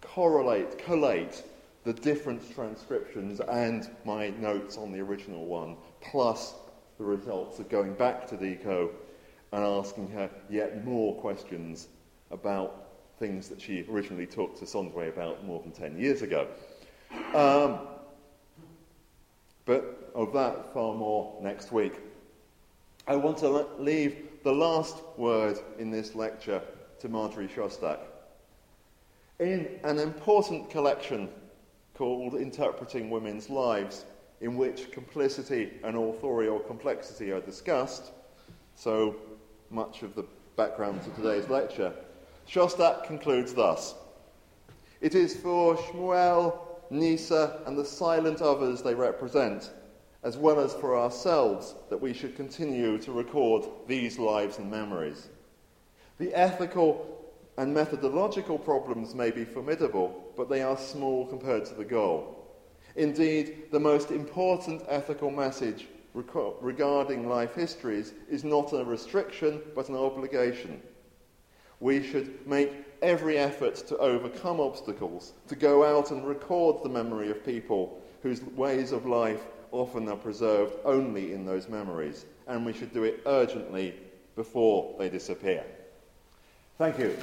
correlate, 0.00 0.78
collate 0.78 1.42
the 1.84 1.92
different 1.92 2.54
transcriptions 2.54 3.40
and 3.40 3.88
my 4.04 4.30
notes 4.30 4.76
on 4.76 4.92
the 4.92 5.00
original 5.00 5.46
one, 5.46 5.76
plus 6.00 6.54
the 6.98 7.04
results 7.04 7.58
of 7.58 7.68
going 7.68 7.94
back 7.94 8.26
to 8.28 8.36
Diko 8.36 8.90
and 9.52 9.64
asking 9.64 10.10
her 10.10 10.30
yet 10.48 10.84
more 10.84 11.14
questions 11.20 11.88
about 12.30 12.88
things 13.18 13.48
that 13.48 13.60
she 13.60 13.84
originally 13.90 14.26
talked 14.26 14.58
to 14.58 14.64
Sondre 14.64 15.08
about 15.08 15.44
more 15.44 15.60
than 15.60 15.72
10 15.72 15.98
years 15.98 16.22
ago. 16.22 16.46
Um, 17.34 17.80
but 19.70 20.10
of 20.16 20.32
that 20.32 20.74
far 20.74 20.96
more 20.96 21.38
next 21.40 21.70
week. 21.70 22.00
I 23.06 23.14
want 23.14 23.38
to 23.38 23.68
leave 23.78 24.16
the 24.42 24.50
last 24.50 24.96
word 25.16 25.60
in 25.78 25.92
this 25.92 26.16
lecture 26.16 26.60
to 26.98 27.08
Marjorie 27.08 27.46
Shostak. 27.46 28.00
In 29.38 29.78
an 29.84 30.00
important 30.00 30.70
collection 30.70 31.28
called 31.94 32.34
Interpreting 32.34 33.10
Women's 33.10 33.48
Lives, 33.48 34.06
in 34.40 34.56
which 34.56 34.90
complicity 34.90 35.70
and 35.84 35.96
authorial 35.96 36.58
complexity 36.58 37.30
are 37.30 37.40
discussed. 37.40 38.10
So 38.74 39.14
much 39.70 40.02
of 40.02 40.16
the 40.16 40.24
background 40.56 41.00
to 41.04 41.10
today's 41.10 41.48
lecture. 41.48 41.92
Shostak 42.48 43.04
concludes 43.04 43.54
thus 43.54 43.94
It 45.00 45.14
is 45.14 45.36
for 45.36 45.76
Shmuel, 45.76 46.58
Nisa, 46.90 47.60
and 47.66 47.78
the 47.78 47.84
silent 47.84 48.42
others 48.42 48.82
they 48.82 48.94
represent, 48.94 49.70
as 50.22 50.36
well 50.36 50.60
as 50.60 50.74
for 50.74 50.98
ourselves, 50.98 51.74
that 51.88 52.00
we 52.00 52.12
should 52.12 52.36
continue 52.36 52.98
to 52.98 53.12
record 53.12 53.64
these 53.86 54.18
lives 54.18 54.58
and 54.58 54.70
memories. 54.70 55.28
The 56.18 56.34
ethical 56.34 57.32
and 57.56 57.72
methodological 57.72 58.58
problems 58.58 59.14
may 59.14 59.30
be 59.30 59.44
formidable, 59.44 60.32
but 60.36 60.48
they 60.48 60.62
are 60.62 60.76
small 60.76 61.26
compared 61.26 61.64
to 61.66 61.74
the 61.74 61.84
goal. 61.84 62.36
Indeed, 62.96 63.70
the 63.70 63.80
most 63.80 64.10
important 64.10 64.82
ethical 64.88 65.30
message 65.30 65.86
regarding 66.12 67.28
life 67.28 67.54
histories 67.54 68.12
is 68.28 68.42
not 68.42 68.72
a 68.72 68.84
restriction, 68.84 69.62
but 69.74 69.88
an 69.88 69.96
obligation. 69.96 70.82
We 71.78 72.02
should 72.02 72.46
make 72.46 72.89
every 73.02 73.38
effort 73.38 73.76
to 73.88 73.96
overcome 73.98 74.60
obstacles, 74.60 75.32
to 75.48 75.56
go 75.56 75.84
out 75.84 76.10
and 76.10 76.26
record 76.26 76.82
the 76.82 76.88
memory 76.88 77.30
of 77.30 77.44
people 77.44 78.00
whose 78.22 78.42
ways 78.42 78.92
of 78.92 79.06
life 79.06 79.40
often 79.72 80.08
are 80.08 80.16
preserved 80.16 80.74
only 80.84 81.32
in 81.32 81.44
those 81.44 81.68
memories, 81.68 82.26
and 82.46 82.66
we 82.66 82.72
should 82.72 82.92
do 82.92 83.04
it 83.04 83.20
urgently 83.26 83.94
before 84.36 84.94
they 84.98 85.08
disappear. 85.08 85.64
Thank 86.78 86.98
you. 86.98 87.16